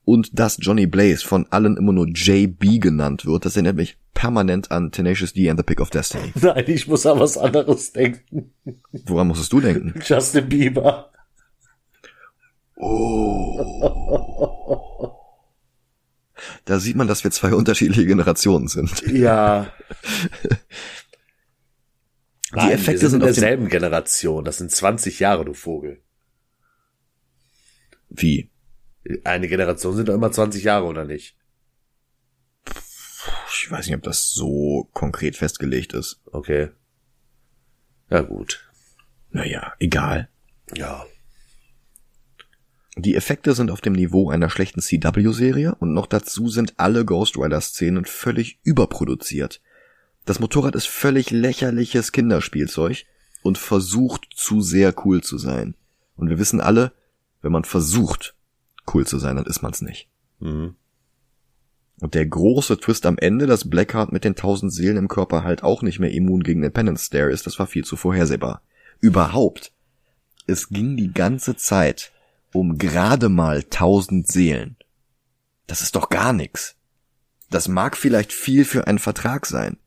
Und 0.07 0.39
dass 0.39 0.57
Johnny 0.61 0.87
Blaze 0.87 1.27
von 1.27 1.47
allen 1.49 1.75
immer 1.75 1.91
nur 1.91 2.07
JB 2.07 2.79
genannt 2.79 3.25
wird, 3.25 3.43
das 3.43 3.57
erinnert 3.57 3.75
mich 3.75 3.97
permanent 4.13 4.71
an 4.71 4.89
Tenacious 4.89 5.33
D 5.33 5.49
and 5.49 5.59
the 5.59 5.65
Pick 5.65 5.81
of 5.81 5.89
Destiny. 5.89 6.31
Nein, 6.41 6.63
ich 6.65 6.87
muss 6.87 7.05
an 7.05 7.19
was 7.19 7.37
anderes 7.37 7.91
denken. 7.91 8.53
Woran 9.05 9.27
musstest 9.27 9.51
du 9.51 9.59
denken? 9.59 9.99
Justin 10.05 10.47
Bieber. 10.47 11.11
Oh. 12.77 13.59
Da 16.63 16.79
sieht 16.79 16.95
man, 16.95 17.09
dass 17.09 17.25
wir 17.25 17.31
zwei 17.31 17.53
unterschiedliche 17.53 18.05
Generationen 18.05 18.69
sind. 18.69 19.01
Ja. 19.11 19.73
Nein, 22.53 22.67
die 22.69 22.73
Effekte 22.75 23.09
sind, 23.09 23.09
sind 23.09 23.19
in 23.23 23.25
derselben 23.25 23.67
Generation. 23.67 24.45
Das 24.45 24.59
sind 24.59 24.71
20 24.71 25.19
Jahre, 25.19 25.43
du 25.43 25.53
Vogel. 25.53 26.01
Wie? 28.07 28.49
Eine 29.23 29.47
Generation 29.47 29.95
sind 29.95 30.09
doch 30.09 30.15
immer 30.15 30.31
20 30.31 30.63
Jahre, 30.63 30.85
oder 30.85 31.05
nicht? 31.05 31.35
Ich 33.49 33.71
weiß 33.71 33.87
nicht, 33.87 33.95
ob 33.95 34.03
das 34.03 34.29
so 34.29 34.89
konkret 34.93 35.35
festgelegt 35.35 35.93
ist. 35.93 36.21
Okay. 36.31 36.69
Ja, 38.09 38.21
gut. 38.21 38.69
Naja, 39.31 39.73
egal. 39.79 40.29
Ja. 40.73 41.05
Die 42.95 43.15
Effekte 43.15 43.53
sind 43.53 43.69
auf 43.69 43.81
dem 43.81 43.93
Niveau 43.93 44.29
einer 44.29 44.49
schlechten 44.49 44.81
CW-Serie 44.81 45.75
und 45.75 45.93
noch 45.93 46.07
dazu 46.07 46.49
sind 46.49 46.73
alle 46.77 47.05
Ghost 47.05 47.37
Rider-Szenen 47.37 48.05
völlig 48.05 48.59
überproduziert. 48.63 49.61
Das 50.25 50.39
Motorrad 50.39 50.75
ist 50.75 50.87
völlig 50.87 51.29
lächerliches 51.29 52.11
Kinderspielzeug 52.11 53.05
und 53.43 53.57
versucht 53.57 54.27
zu 54.35 54.61
sehr 54.61 54.93
cool 55.05 55.21
zu 55.21 55.37
sein. 55.37 55.75
Und 56.15 56.29
wir 56.29 56.39
wissen 56.39 56.59
alle, 56.59 56.91
wenn 57.41 57.51
man 57.51 57.65
versucht, 57.65 58.35
cool 58.93 59.05
zu 59.05 59.17
sein, 59.17 59.35
dann 59.35 59.45
ist 59.45 59.61
man's 59.61 59.81
nicht. 59.81 60.09
Mhm. 60.39 60.75
Und 61.99 62.13
der 62.13 62.25
große 62.25 62.79
Twist 62.79 63.05
am 63.05 63.17
Ende, 63.17 63.47
dass 63.47 63.69
Blackheart 63.69 64.11
mit 64.11 64.23
den 64.23 64.35
tausend 64.35 64.71
Seelen 64.71 64.97
im 64.97 65.07
Körper 65.07 65.43
halt 65.43 65.63
auch 65.63 65.81
nicht 65.81 65.99
mehr 65.99 66.11
immun 66.11 66.43
gegen 66.43 66.61
den 66.61 66.71
Penance 66.71 67.05
Stare 67.05 67.31
ist, 67.31 67.47
das 67.47 67.57
war 67.57 67.65
viel 67.65 67.83
zu 67.83 67.95
vorhersehbar. 67.95 68.61
Überhaupt. 68.99 69.71
Es 70.45 70.69
ging 70.69 70.95
die 70.95 71.11
ganze 71.11 71.55
Zeit 71.55 72.11
um 72.53 72.77
gerade 72.77 73.29
mal 73.29 73.63
tausend 73.63 74.27
Seelen. 74.27 74.77
Das 75.65 75.81
ist 75.81 75.95
doch 75.95 76.09
gar 76.09 76.33
nix. 76.33 76.75
Das 77.49 77.67
mag 77.67 77.97
vielleicht 77.97 78.31
viel 78.31 78.65
für 78.65 78.87
einen 78.87 78.99
Vertrag 78.99 79.45
sein. 79.45 79.77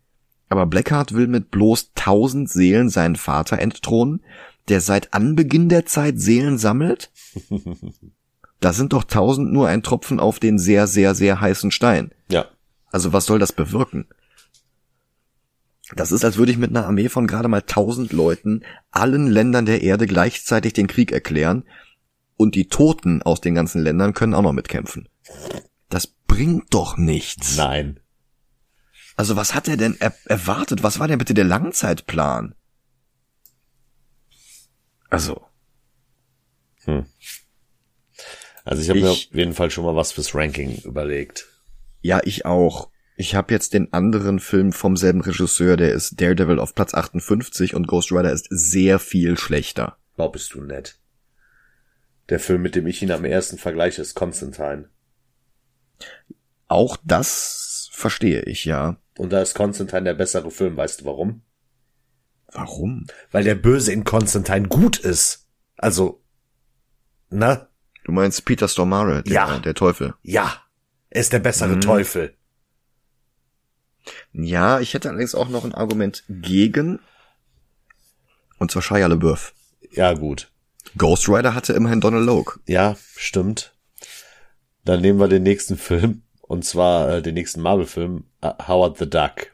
Aber 0.48 0.66
Blackheart 0.66 1.14
will 1.14 1.26
mit 1.26 1.50
bloß 1.50 1.92
tausend 1.94 2.50
Seelen 2.50 2.88
seinen 2.88 3.16
Vater 3.16 3.58
entthronen, 3.58 4.22
der 4.68 4.80
seit 4.80 5.14
Anbeginn 5.14 5.68
der 5.68 5.86
Zeit 5.86 6.18
Seelen 6.20 6.58
sammelt? 6.58 7.10
Da 8.60 8.72
sind 8.72 8.92
doch 8.92 9.04
tausend 9.04 9.52
nur 9.52 9.68
ein 9.68 9.82
Tropfen 9.82 10.20
auf 10.20 10.38
den 10.38 10.58
sehr, 10.58 10.86
sehr, 10.86 11.14
sehr 11.14 11.40
heißen 11.40 11.70
Stein. 11.70 12.12
Ja. 12.30 12.46
Also 12.92 13.12
was 13.12 13.24
soll 13.24 13.38
das 13.38 13.52
bewirken? 13.52 14.06
Das 15.96 16.12
ist, 16.12 16.24
als 16.24 16.36
würde 16.36 16.52
ich 16.52 16.58
mit 16.58 16.70
einer 16.70 16.86
Armee 16.86 17.08
von 17.08 17.26
gerade 17.26 17.48
mal 17.48 17.62
tausend 17.62 18.12
Leuten 18.12 18.62
allen 18.90 19.26
Ländern 19.26 19.66
der 19.66 19.82
Erde 19.82 20.06
gleichzeitig 20.06 20.72
den 20.72 20.86
Krieg 20.86 21.10
erklären 21.10 21.64
und 22.36 22.54
die 22.54 22.68
Toten 22.68 23.22
aus 23.22 23.40
den 23.40 23.54
ganzen 23.54 23.82
Ländern 23.82 24.14
können 24.14 24.34
auch 24.34 24.42
noch 24.42 24.52
mitkämpfen. 24.52 25.08
Das 25.88 26.06
bringt 26.06 26.72
doch 26.72 26.96
nichts. 26.96 27.56
Nein. 27.56 27.98
Also 29.16 29.36
was 29.36 29.54
hat 29.54 29.68
er 29.68 29.76
denn 29.76 29.96
er 30.00 30.14
erwartet? 30.26 30.82
Was 30.82 30.98
war 31.00 31.08
denn 31.08 31.18
bitte 31.18 31.34
der 31.34 31.44
Langzeitplan? 31.44 32.54
Also. 35.10 35.44
Hm. 36.84 37.04
Also 38.64 38.82
ich 38.82 38.90
habe 38.90 39.00
mir 39.00 39.10
auf 39.10 39.26
jeden 39.32 39.54
Fall 39.54 39.70
schon 39.70 39.84
mal 39.84 39.96
was 39.96 40.12
fürs 40.12 40.34
Ranking 40.34 40.76
überlegt. 40.84 41.46
Ja, 42.02 42.20
ich 42.24 42.46
auch. 42.46 42.90
Ich 43.16 43.34
habe 43.34 43.52
jetzt 43.52 43.74
den 43.74 43.92
anderen 43.92 44.40
Film 44.40 44.72
vom 44.72 44.96
selben 44.96 45.20
Regisseur, 45.20 45.76
der 45.76 45.92
ist 45.92 46.20
Daredevil 46.20 46.58
auf 46.58 46.74
Platz 46.74 46.94
58 46.94 47.74
und 47.74 47.86
Ghost 47.86 48.12
Rider 48.12 48.32
ist 48.32 48.46
sehr 48.48 48.98
viel 48.98 49.36
schlechter. 49.36 49.98
Wow, 50.16 50.32
bist 50.32 50.54
du 50.54 50.62
nett. 50.62 50.98
Der 52.30 52.40
Film, 52.40 52.62
mit 52.62 52.76
dem 52.76 52.86
ich 52.86 53.02
ihn 53.02 53.10
am 53.10 53.24
ersten 53.24 53.58
vergleiche, 53.58 54.00
ist 54.00 54.14
Constantine. 54.14 54.88
Auch 56.68 56.96
das 57.04 57.90
verstehe 57.92 58.42
ich, 58.42 58.64
ja. 58.64 58.96
Und 59.18 59.32
da 59.32 59.42
ist 59.42 59.54
Constantine 59.54 60.04
der 60.04 60.14
bessere 60.14 60.50
Film. 60.50 60.76
Weißt 60.76 61.00
du 61.00 61.04
warum? 61.04 61.42
Warum? 62.52 63.06
Weil 63.30 63.44
der 63.44 63.54
Böse 63.56 63.92
in 63.92 64.04
Constantine 64.04 64.68
gut 64.68 64.98
ist. 64.98 65.48
Also, 65.76 66.22
na, 67.28 67.69
Du 68.10 68.14
meinst 68.16 68.44
Peter 68.44 68.66
Stormare, 68.66 69.22
der, 69.22 69.32
Ja. 69.32 69.58
der 69.60 69.72
Teufel. 69.74 70.14
ja. 70.24 70.60
Er 71.10 71.20
ist 71.20 71.32
der 71.32 71.38
bessere 71.38 71.76
Mhm. 71.76 71.80
Teufel. 71.80 72.34
Ja, 74.32 74.80
ich 74.80 74.94
hätte 74.94 75.08
allerdings 75.08 75.36
auch 75.36 75.48
noch 75.48 75.64
ein 75.64 75.72
Argument 75.74 76.24
gegen. 76.28 76.98
Und 78.58 78.72
zwar 78.72 78.82
Shia 78.82 79.06
LaBeouf. 79.06 79.52
Ja, 79.92 80.12
gut. 80.14 80.50
Ghost 80.98 81.28
Rider 81.28 81.54
hatte 81.54 81.72
immerhin 81.72 82.00
Donald 82.00 82.26
Logue. 82.26 82.54
Ja, 82.66 82.96
stimmt. 83.16 83.72
Dann 84.84 85.00
nehmen 85.02 85.20
wir 85.20 85.28
den 85.28 85.44
nächsten 85.44 85.76
Film. 85.88 86.22
Und 86.42 86.64
zwar 86.64 87.08
äh, 87.10 87.22
den 87.22 87.34
nächsten 87.34 87.60
Marvel-Film, 87.60 88.24
äh, 88.40 88.50
Howard 88.66 88.98
the 88.98 89.08
Duck. 89.08 89.52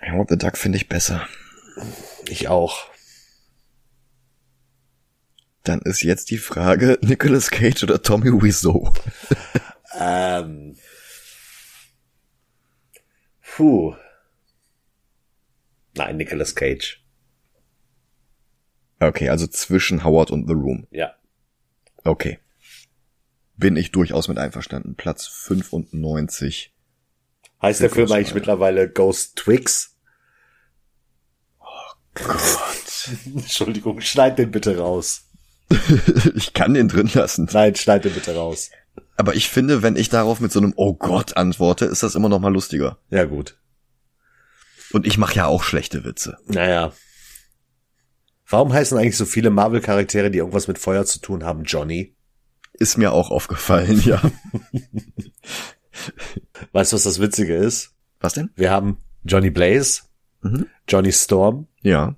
Howard 0.00 0.28
the 0.30 0.38
Duck 0.38 0.56
finde 0.56 0.78
ich 0.78 0.88
besser. 0.88 1.26
Ich 2.28 2.46
auch. 2.46 2.86
Dann 5.62 5.80
ist 5.80 6.02
jetzt 6.02 6.30
die 6.30 6.38
Frage, 6.38 6.98
Nicolas 7.02 7.50
Cage 7.50 7.82
oder 7.84 8.02
Tommy 8.02 8.30
Wiseau? 8.42 8.92
Ähm. 9.98 10.76
Puh. 13.42 13.94
Nein, 15.94 16.16
Nicolas 16.16 16.54
Cage. 16.54 17.04
Okay, 18.98 19.28
also 19.28 19.46
zwischen 19.46 20.04
Howard 20.04 20.30
und 20.30 20.46
The 20.46 20.54
Room. 20.54 20.86
Ja. 20.90 21.14
Okay. 22.04 22.38
Bin 23.56 23.76
ich 23.76 23.92
durchaus 23.92 24.28
mit 24.28 24.38
einverstanden. 24.38 24.94
Platz 24.94 25.26
95. 25.26 26.72
Heißt 27.60 27.80
der 27.80 27.90
Film 27.90 28.10
eigentlich 28.10 28.34
mittlerweile 28.34 28.88
Ghost 28.88 29.36
Twix? 29.36 29.96
Gott. 32.14 33.10
Entschuldigung, 33.26 34.00
schneid 34.00 34.38
den 34.38 34.50
bitte 34.50 34.78
raus. 34.78 35.28
ich 36.34 36.52
kann 36.52 36.74
den 36.74 36.88
drin 36.88 37.10
lassen. 37.14 37.48
Nein, 37.52 37.74
schneid 37.74 38.04
den 38.04 38.14
bitte 38.14 38.34
raus. 38.34 38.70
Aber 39.16 39.34
ich 39.34 39.48
finde, 39.48 39.82
wenn 39.82 39.96
ich 39.96 40.08
darauf 40.08 40.40
mit 40.40 40.52
so 40.52 40.58
einem 40.60 40.72
Oh 40.76 40.94
Gott 40.94 41.36
antworte, 41.36 41.84
ist 41.84 42.02
das 42.02 42.14
immer 42.14 42.28
noch 42.28 42.40
mal 42.40 42.52
lustiger. 42.52 42.98
Ja, 43.10 43.24
gut. 43.24 43.58
Und 44.92 45.06
ich 45.06 45.16
mache 45.18 45.36
ja 45.36 45.46
auch 45.46 45.62
schlechte 45.62 46.04
Witze. 46.04 46.36
Naja. 46.46 46.92
Warum 48.46 48.72
heißen 48.72 48.98
eigentlich 48.98 49.16
so 49.16 49.24
viele 49.24 49.50
Marvel-Charaktere, 49.50 50.30
die 50.30 50.38
irgendwas 50.38 50.68
mit 50.68 50.78
Feuer 50.78 51.06
zu 51.06 51.20
tun 51.20 51.44
haben, 51.44 51.64
Johnny? 51.64 52.14
Ist 52.74 52.98
mir 52.98 53.12
auch 53.12 53.30
aufgefallen, 53.30 54.02
ja. 54.04 54.20
Weißt 56.72 56.92
du, 56.92 56.96
was 56.96 57.04
das 57.04 57.20
Witzige 57.20 57.54
ist? 57.56 57.94
Was 58.20 58.34
denn? 58.34 58.50
Wir 58.56 58.70
haben 58.70 58.98
Johnny 59.24 59.50
Blaze, 59.50 60.02
Mhm. 60.42 60.66
Johnny 60.88 61.12
Storm. 61.12 61.68
Ja. 61.82 62.16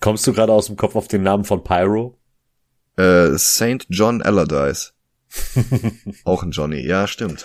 Kommst 0.00 0.26
du 0.26 0.32
gerade 0.32 0.52
aus 0.52 0.66
dem 0.66 0.76
Kopf 0.76 0.96
auf 0.96 1.06
den 1.08 1.22
Namen 1.22 1.44
von 1.44 1.62
Pyro? 1.62 2.18
Äh, 2.96 3.36
Saint 3.36 3.86
John 3.88 4.22
Allardyce. 4.22 4.94
auch 6.24 6.42
ein 6.42 6.52
Johnny. 6.52 6.86
Ja, 6.86 7.06
stimmt. 7.06 7.44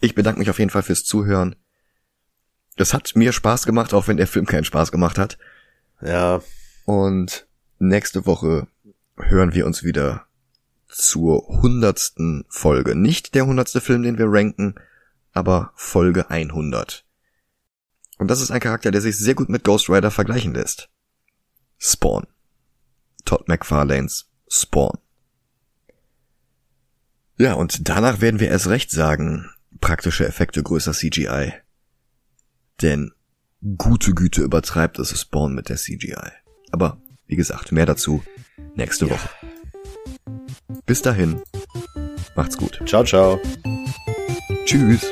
ich 0.00 0.14
bedanke 0.14 0.38
mich 0.38 0.50
auf 0.50 0.58
jeden 0.58 0.70
Fall 0.70 0.82
fürs 0.82 1.04
Zuhören. 1.04 1.56
Es 2.76 2.94
hat 2.94 3.14
mir 3.14 3.32
Spaß 3.32 3.66
gemacht, 3.66 3.94
auch 3.94 4.08
wenn 4.08 4.16
der 4.16 4.26
Film 4.26 4.46
keinen 4.46 4.64
Spaß 4.64 4.92
gemacht 4.92 5.18
hat. 5.18 5.38
Ja, 6.00 6.42
Und 6.84 7.46
nächste 7.78 8.26
Woche 8.26 8.66
hören 9.16 9.52
wir 9.52 9.66
uns 9.66 9.82
wieder 9.82 10.26
zur 10.88 11.46
hundertsten 11.46 12.44
Folge. 12.48 12.94
Nicht 12.94 13.34
der 13.34 13.46
hundertste 13.46 13.80
Film, 13.80 14.02
den 14.02 14.18
wir 14.18 14.26
ranken, 14.28 14.74
aber 15.32 15.72
Folge 15.74 16.30
100. 16.30 17.04
Und 18.18 18.28
das 18.28 18.40
ist 18.40 18.50
ein 18.50 18.60
Charakter, 18.60 18.90
der 18.90 19.00
sich 19.00 19.16
sehr 19.16 19.34
gut 19.34 19.48
mit 19.48 19.64
Ghost 19.64 19.88
Rider 19.88 20.10
vergleichen 20.10 20.54
lässt. 20.54 20.90
Spawn. 21.80 22.26
Todd 23.24 23.48
McFarlanes 23.48 24.30
Spawn. 24.48 24.98
Ja, 27.38 27.54
und 27.54 27.88
danach 27.88 28.20
werden 28.20 28.38
wir 28.38 28.48
erst 28.48 28.68
recht 28.68 28.90
sagen, 28.90 29.50
praktische 29.80 30.26
Effekte 30.26 30.62
größer 30.62 30.92
CGI. 30.92 31.54
Denn 32.82 33.12
gute 33.78 34.12
Güte 34.12 34.42
übertreibt 34.42 34.98
es 34.98 35.18
Spawn 35.18 35.54
mit 35.54 35.70
der 35.70 35.76
CGI. 35.76 36.32
Aber 36.70 37.00
wie 37.26 37.36
gesagt, 37.36 37.72
mehr 37.72 37.86
dazu 37.86 38.22
nächste 38.74 39.08
Woche. 39.08 39.28
Bis 40.84 41.00
dahin, 41.00 41.40
macht's 42.36 42.56
gut. 42.56 42.82
ciao, 42.84 43.04
ciao. 43.04 43.40
Tschüss. 44.66 45.06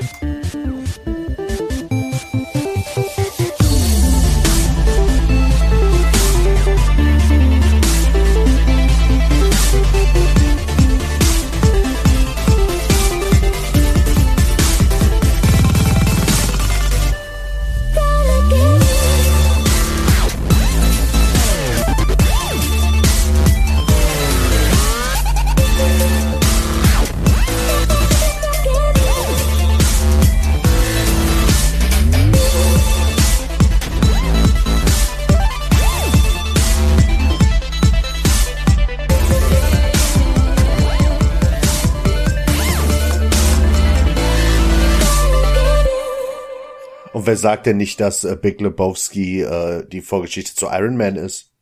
Wer 47.28 47.36
sagt 47.36 47.66
denn 47.66 47.76
nicht, 47.76 48.00
dass 48.00 48.24
äh, 48.24 48.36
Big 48.40 48.58
Lebowski 48.60 49.42
äh, 49.42 49.86
die 49.86 50.00
Vorgeschichte 50.00 50.54
zu 50.54 50.66
Iron 50.66 50.96
Man 50.96 51.16
ist? 51.16 51.52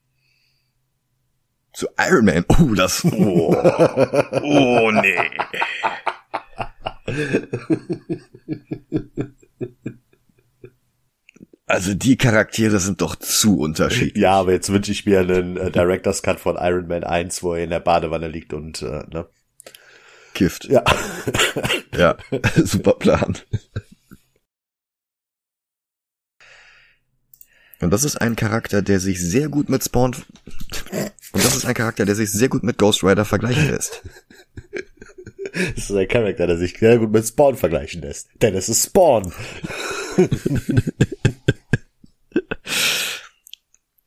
Zu 1.72 1.88
Iron 1.98 2.24
Man? 2.24 2.44
Oh, 2.48 2.74
das. 2.74 3.04
Oh, 3.04 3.54
oh 4.42 4.90
nee. 4.92 5.18
Also 11.66 11.94
die 11.94 12.16
Charaktere 12.16 12.78
sind 12.78 13.00
doch 13.00 13.16
zu 13.16 13.58
unterschiedlich. 13.58 14.22
Ja, 14.22 14.34
aber 14.34 14.52
jetzt 14.52 14.70
wünsche 14.70 14.92
ich 14.92 15.04
mir 15.04 15.20
einen 15.20 15.56
äh, 15.56 15.72
Director's 15.72 16.22
Cut 16.22 16.38
von 16.38 16.56
Iron 16.56 16.86
Man 16.86 17.02
1, 17.02 17.42
wo 17.42 17.54
er 17.54 17.64
in 17.64 17.70
der 17.70 17.80
Badewanne 17.80 18.28
liegt 18.28 18.52
und 18.52 18.82
äh, 18.82 19.02
ne? 19.12 19.26
Gift. 20.32 20.66
Ja. 20.66 20.84
ja, 21.96 22.16
super 22.54 22.92
Plan. 22.92 23.36
Und 27.80 27.90
das 27.92 28.04
ist 28.04 28.16
ein 28.20 28.36
Charakter, 28.36 28.82
der 28.82 29.00
sich 29.00 29.20
sehr 29.20 29.48
gut 29.48 29.68
mit 29.68 29.84
Spawn 29.84 30.14
und 31.36 31.44
das 31.44 31.54
ist 31.54 31.66
ein 31.66 31.74
Charakter, 31.74 32.06
der 32.06 32.14
sich 32.14 32.30
sehr 32.32 32.48
gut 32.48 32.62
mit 32.62 32.78
Ghost 32.78 33.04
Rider 33.04 33.26
vergleichen 33.26 33.68
lässt. 33.68 34.02
Das 35.74 35.90
ist 35.90 35.96
ein 35.96 36.08
Charakter, 36.08 36.46
der 36.46 36.56
sich 36.58 36.78
sehr 36.78 36.98
gut 36.98 37.12
mit 37.12 37.26
Spawn 37.26 37.56
vergleichen 37.56 38.02
lässt. 38.02 38.28
Denn 38.42 38.54
es 38.54 38.68
ist 38.68 38.86
Spawn. 38.86 39.32